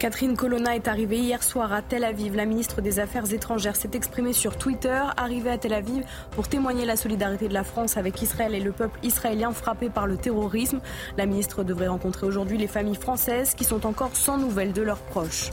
[0.04, 2.36] Catherine Colonna est arrivée hier soir à Tel Aviv.
[2.36, 5.02] La ministre des Affaires étrangères s'est exprimée sur Twitter.
[5.16, 8.74] Arrivée à Tel Aviv pour témoigner la solidarité de la France avec Israël et le
[8.74, 10.82] peuple israélien frappé par le terrorisme.
[11.16, 15.00] La ministre devrait rencontrer aujourd'hui les familles françaises qui sont encore sans nouvelles de leurs
[15.00, 15.52] proches.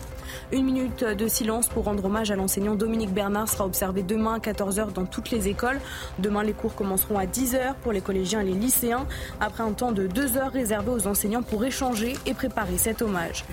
[0.52, 4.39] Une minute de silence pour rendre hommage à l'enseignant Dominique Bernard sera observée demain à
[4.39, 5.81] 14h dans toutes les écoles.
[6.18, 9.07] Demain, les cours commenceront à 10h pour les collégiens et les lycéens,
[9.41, 13.44] après un temps de 2 heures réservé aux enseignants pour échanger et préparer cet hommage.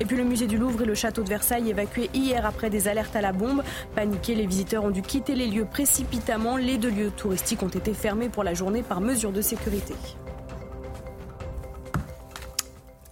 [0.00, 2.88] Et puis le musée du Louvre et le château de Versailles évacués hier après des
[2.88, 3.62] alertes à la bombe.
[3.94, 6.56] Paniqués, les visiteurs ont dû quitter les lieux précipitamment.
[6.56, 9.94] Les deux lieux touristiques ont été fermés pour la journée par mesure de sécurité.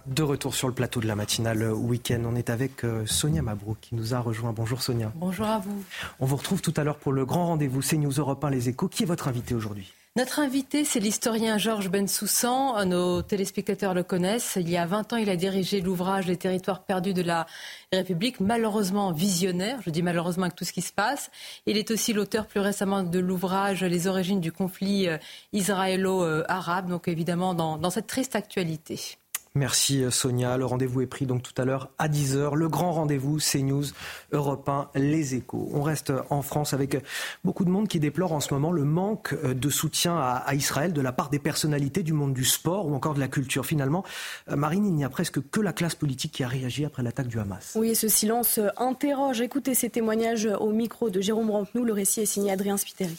[0.07, 3.77] De retour sur le plateau de la matinale week-end, on est avec euh, Sonia Mabrouk
[3.81, 4.53] qui nous a rejoint.
[4.53, 5.11] Bonjour Sonia.
[5.15, 5.83] Bonjour à vous.
[6.19, 8.87] On vous retrouve tout à l'heure pour le grand rendez-vous CNews Europe 1 Les Échos.
[8.87, 9.91] Qui est votre invité aujourd'hui?
[10.15, 12.85] Notre invité, c'est l'historien Georges Bensoussan.
[12.85, 14.57] Nos téléspectateurs le connaissent.
[14.61, 17.47] Il y a 20 ans, il a dirigé l'ouvrage Les territoires perdus de la
[17.91, 19.79] République, malheureusement visionnaire.
[19.83, 21.31] Je dis malheureusement avec tout ce qui se passe.
[21.65, 25.17] Il est aussi l'auteur plus récemment de l'ouvrage Les origines du conflit euh,
[25.51, 29.17] israélo-arabe, donc évidemment dans, dans cette triste actualité.
[29.55, 30.57] Merci euh, Sonia.
[30.57, 32.55] Le rendez-vous est pris donc tout à l'heure à 10h.
[32.55, 33.85] Le grand rendez-vous CNews,
[34.33, 35.69] Europe 1, Les Échos.
[35.73, 36.97] On reste en France avec
[37.45, 40.91] beaucoup de monde qui déplore en ce moment le manque euh, de soutien à, Israël
[40.91, 43.65] de la part des personnalités du monde du sport ou encore de la culture.
[43.65, 44.03] Finalement,
[44.49, 47.27] euh, Marine, il n'y a presque que la classe politique qui a réagi après l'attaque
[47.27, 47.73] du Hamas.
[47.75, 49.39] Oui, ce silence interroge.
[49.39, 51.85] Écoutez ces témoignages au micro de Jérôme Rampenou.
[51.85, 53.17] Le récit est signé Adrien Spiteri.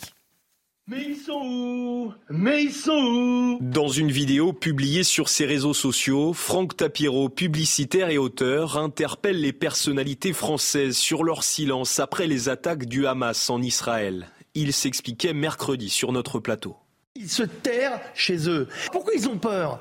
[0.89, 2.15] Mais ils sont où?
[2.31, 3.59] Mais ils sont où?
[3.61, 9.53] Dans une vidéo publiée sur ses réseaux sociaux, Franck Tapiro, publicitaire et auteur, interpelle les
[9.53, 14.29] personnalités françaises sur leur silence après les attaques du Hamas en Israël.
[14.55, 16.77] Il s'expliquait mercredi sur notre plateau.
[17.17, 18.69] Ils se terrent chez eux.
[18.93, 19.81] Pourquoi ils ont peur?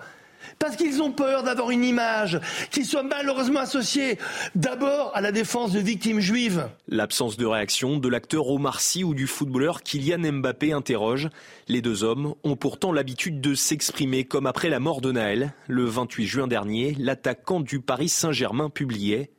[0.59, 2.39] Parce qu'ils ont peur d'avoir une image
[2.71, 4.17] qui soit malheureusement associée
[4.55, 6.67] d'abord à la défense de victimes juives.
[6.87, 11.29] L'absence de réaction de l'acteur Omar Sy ou du footballeur Kylian Mbappé interroge.
[11.67, 15.53] Les deux hommes ont pourtant l'habitude de s'exprimer comme après la mort de Naël.
[15.67, 19.31] Le 28 juin dernier, l'attaquant du Paris Saint-Germain publiait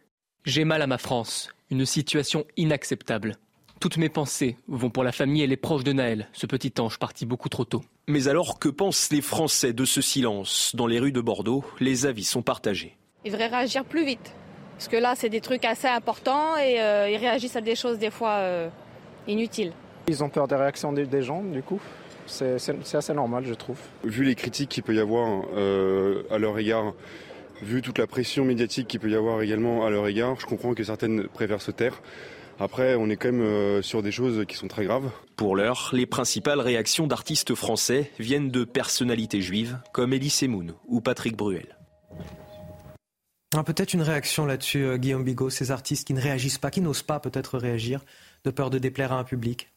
[0.45, 3.37] J'ai mal à ma France, une situation inacceptable.
[3.79, 6.99] Toutes mes pensées vont pour la famille et les proches de Naël, ce petit ange
[6.99, 7.83] parti beaucoup trop tôt.
[8.09, 12.07] Mais alors, que pensent les Français de ce silence Dans les rues de Bordeaux, les
[12.07, 12.97] avis sont partagés.
[13.25, 14.35] Ils devraient réagir plus vite.
[14.79, 17.99] Parce que là, c'est des trucs assez importants et euh, ils réagissent à des choses
[17.99, 18.69] des fois euh,
[19.29, 19.73] inutiles.
[20.09, 21.81] Ils ont peur des réactions des, gens, du coup.
[22.27, 22.57] C'est
[22.95, 23.79] assez normal, je trouve.
[24.05, 26.95] Vu les critiques qu'il peut y avoir euh, à leur égard,
[27.63, 30.75] vu toute la pression médiatique qu'il peut y avoir également à leur égard, je comprends
[30.75, 32.01] que certaines préfèrent se taire.
[32.59, 35.11] Après, on est quand même euh, sur des choses qui sont très graves.
[35.37, 41.03] Pour l'heure, les principales réactions d'artistes français viennent de personnalités juives comme Elie Semoun ou
[41.03, 41.77] Patrick Bruel.
[43.55, 46.81] Ah, peut-être une réaction là-dessus, euh, Guillaume Bigot, ces artistes qui ne réagissent pas, qui
[46.81, 48.01] n'osent pas peut-être réagir,
[48.45, 49.71] de peur de déplaire à un public?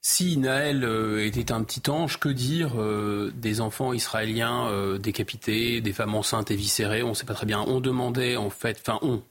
[0.00, 2.74] Si Naël euh, était un petit ange, que dire
[3.34, 7.64] des enfants israéliens décapités, des femmes enceintes et viscérées On ne sait pas très bien.
[7.66, 9.22] On demandait en fait, enfin on,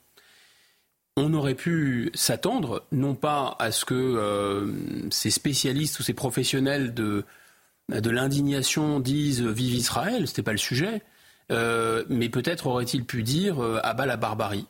[1.18, 4.72] on aurait pu s'attendre, non pas à ce que euh,
[5.10, 7.26] ces spécialistes ou ces professionnels de,
[7.90, 11.02] l'indignation disent Vive Israël, ce n'était pas le sujet,
[11.52, 14.68] euh, mais peut-être aurait-il pu dire euh, Abat la barbarie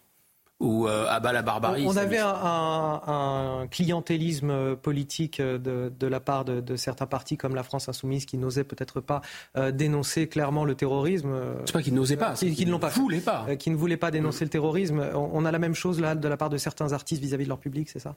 [0.59, 1.85] ou euh, à bas la barbarie.
[1.85, 8.25] On avait un, clientélisme politique de, la part de, certains partis comme la France insoumise
[8.25, 9.21] qui n'osaient peut-être pas
[9.55, 11.35] euh, dénoncer clairement le terrorisme.
[11.65, 13.97] C'est pas qu'ils n'osaient pas, qui, ne l'ont pas voulaient pas, euh, qui ne voulaient
[13.97, 15.03] pas dénoncer le terrorisme.
[15.13, 17.59] On, a la même chose là de la part de certains artistes vis-à-vis de leur
[17.59, 18.15] public, c'est ça?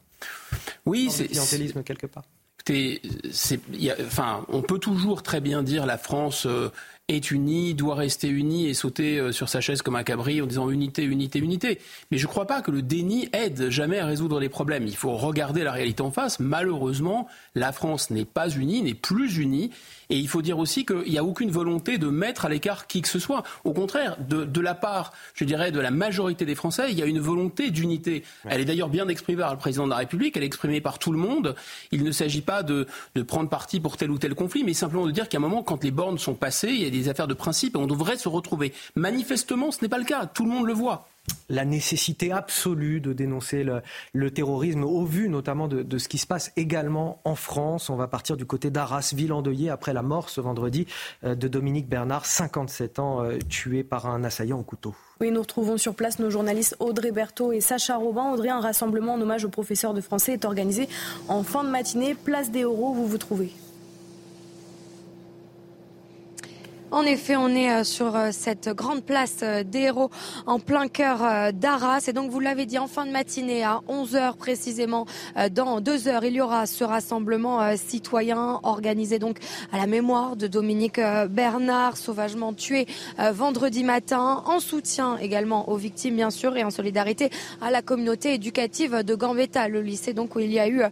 [0.87, 2.25] Oui, c'est clientélisme quelque part.
[4.07, 6.47] enfin, on peut toujours très bien dire la France
[7.09, 10.47] est unie, doit rester unie et sauter euh, sur sa chaise comme un cabri en
[10.47, 11.79] disant unité, unité, unité.
[12.11, 14.87] Mais je ne crois pas que le déni aide jamais à résoudre les problèmes.
[14.87, 16.39] Il faut regarder la réalité en face.
[16.39, 19.71] Malheureusement, la France n'est pas unie, n'est plus unie.
[20.11, 23.01] Et il faut dire aussi qu'il n'y a aucune volonté de mettre à l'écart qui
[23.01, 23.45] que ce soit.
[23.65, 27.07] Au contraire, de, la part, je dirais, de la majorité des Français, il y a
[27.07, 28.25] une volonté d'unité.
[28.45, 30.99] Elle est d'ailleurs bien exprimée par le président de la République, elle est exprimée par
[30.99, 31.55] tout le monde.
[31.93, 35.07] Il ne s'agit pas de, de, prendre parti pour tel ou tel conflit, mais simplement
[35.07, 37.29] de dire qu'à un moment, quand les bornes sont passées, il y a des affaires
[37.29, 38.73] de principe et on devrait se retrouver.
[38.95, 40.27] Manifestement, ce n'est pas le cas.
[40.27, 41.09] Tout le monde le voit
[41.49, 43.65] la nécessité absolue de dénoncer
[44.15, 47.91] le, terrorisme, au vu notamment de, ce qui se passe également en France.
[47.91, 50.87] On va partir du côté d'Arras, ville endeuillée après la mort ce vendredi
[51.25, 54.95] euh, de Dominique Bernard, 57 ans, euh, tué par un assaillant au couteau.
[55.21, 58.33] Oui, nous retrouvons sur place nos journalistes Audrey Berthaud et Sacha Robin.
[58.33, 60.89] Audrey, un rassemblement en hommage au professeur de français est organisé
[61.29, 63.53] en fin de matinée, place des Euros, vous vous trouvez
[66.93, 69.91] En effet, on est euh, sur euh, cette grande place euh, des
[70.47, 72.05] en plein cœur d'Arras.
[72.07, 75.07] Et donc, vous l'avez dit, en fin de matinée, à 11h précisément,
[75.51, 79.39] dans deux heures, il y aura ce rassemblement citoyen organisé donc
[79.73, 82.87] à la mémoire de Dominique Bernard, sauvagement tué
[83.19, 88.35] vendredi matin, en soutien également aux victimes, bien sûr, et en solidarité à la communauté
[88.35, 90.83] éducative de Gambetta, le lycée donc où il y a eu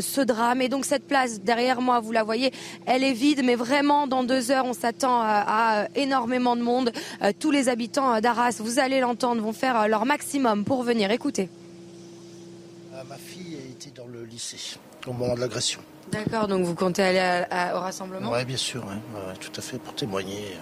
[0.00, 0.62] ce drame.
[0.62, 2.52] Et donc, cette place derrière moi, vous la voyez,
[2.86, 6.62] elle est vide, mais vraiment, dans deux heures, on s'attend à à euh, énormément de
[6.62, 6.92] monde.
[7.22, 11.10] Euh, tous les habitants euh, d'Arras, vous allez l'entendre, vont faire leur maximum pour venir.
[11.10, 11.48] Écoutez.
[13.08, 15.80] Ma fille était dans le lycée au moment de l'agression.
[16.10, 17.44] D'accord, donc vous comptez aller
[17.74, 18.84] au rassemblement Oui, bien sûr,
[19.40, 20.56] tout à fait, pour témoigner.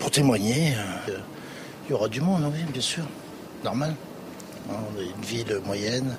[0.00, 0.74] pour témoigner.
[1.86, 3.04] Il y aura du monde, oui, bien sûr.
[3.62, 3.94] Normal.
[4.68, 6.16] On est une ville moyenne.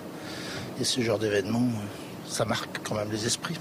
[0.80, 1.67] Et ce genre d'événement,
[2.27, 3.58] ça marque quand même les esprits.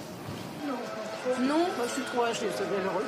[1.38, 2.46] Non, je suis trop âgée,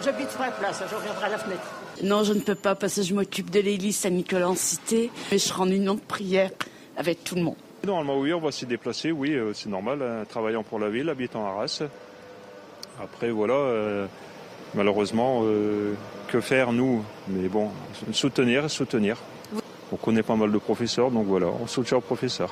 [0.05, 1.63] J'habite sur la place, je reviendrai à la fenêtre.
[2.03, 5.11] Non, je ne peux pas parce que je m'occupe de l'église Saint-Nicolas en cité.
[5.31, 6.51] Mais je serai en union de prière
[6.97, 7.57] avec tout le monde.
[7.85, 11.09] Normalement, oui, on va s'y déplacer, oui, euh, c'est normal, hein, travaillant pour la ville,
[11.09, 11.83] habitant à Arras.
[13.03, 14.07] Après, voilà, euh,
[14.75, 15.95] malheureusement, euh,
[16.29, 17.05] que faire, nous?
[17.29, 17.71] Mais bon,
[18.13, 19.17] soutenir, soutenir.
[19.91, 22.51] On connaît pas mal de professeurs, donc voilà, on soutient aux professeurs.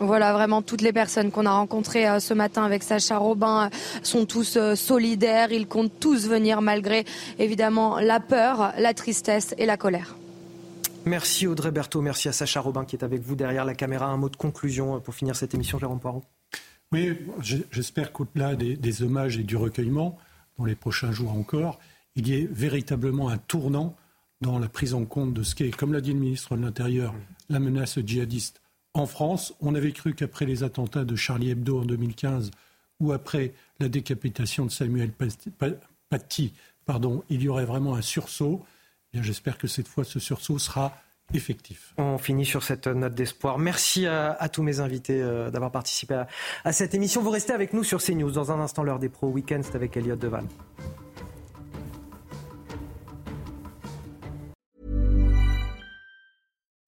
[0.00, 3.68] Voilà, vraiment, toutes les personnes qu'on a rencontrées ce matin avec Sacha Robin
[4.02, 5.52] sont tous solidaires.
[5.52, 7.04] Ils comptent tous venir malgré,
[7.38, 10.16] évidemment, la peur, la tristesse et la colère.
[11.04, 14.06] Merci Audrey Berthaud, merci à Sacha Robin qui est avec vous derrière la caméra.
[14.06, 16.24] Un mot de conclusion pour finir cette émission, Jérôme Poirot.
[16.92, 17.16] Oui,
[17.70, 20.18] j'espère qu'au-delà des, hommages et du recueillement,
[20.58, 21.78] dans les prochains jours encore,
[22.16, 23.94] il y ait véritablement un tournant
[24.40, 27.14] dans la prise en compte de ce qu'est, comme l'a dit le ministre de l'Intérieur,
[27.48, 28.59] la menace djihadiste
[28.94, 29.54] en France.
[29.60, 32.50] On avait cru qu'après les attentats de Charlie Hebdo en 2015
[33.00, 35.10] ou après la décapitation de Samuel
[36.08, 36.52] Paty,
[36.84, 38.64] pardon, il y aurait vraiment un sursaut.
[39.14, 40.96] J'espère que cette fois, ce sursaut sera
[41.34, 41.94] effectif.
[41.96, 43.58] On finit sur cette note d'espoir.
[43.58, 46.22] Merci à, tous mes invités euh, d'avoir participé
[46.64, 47.22] à, cette émission.
[47.22, 48.30] Vous restez avec nous sur CNews.
[48.30, 50.44] Dans un instant, l'heure des pros week-ends, c'est avec Elliot Deval.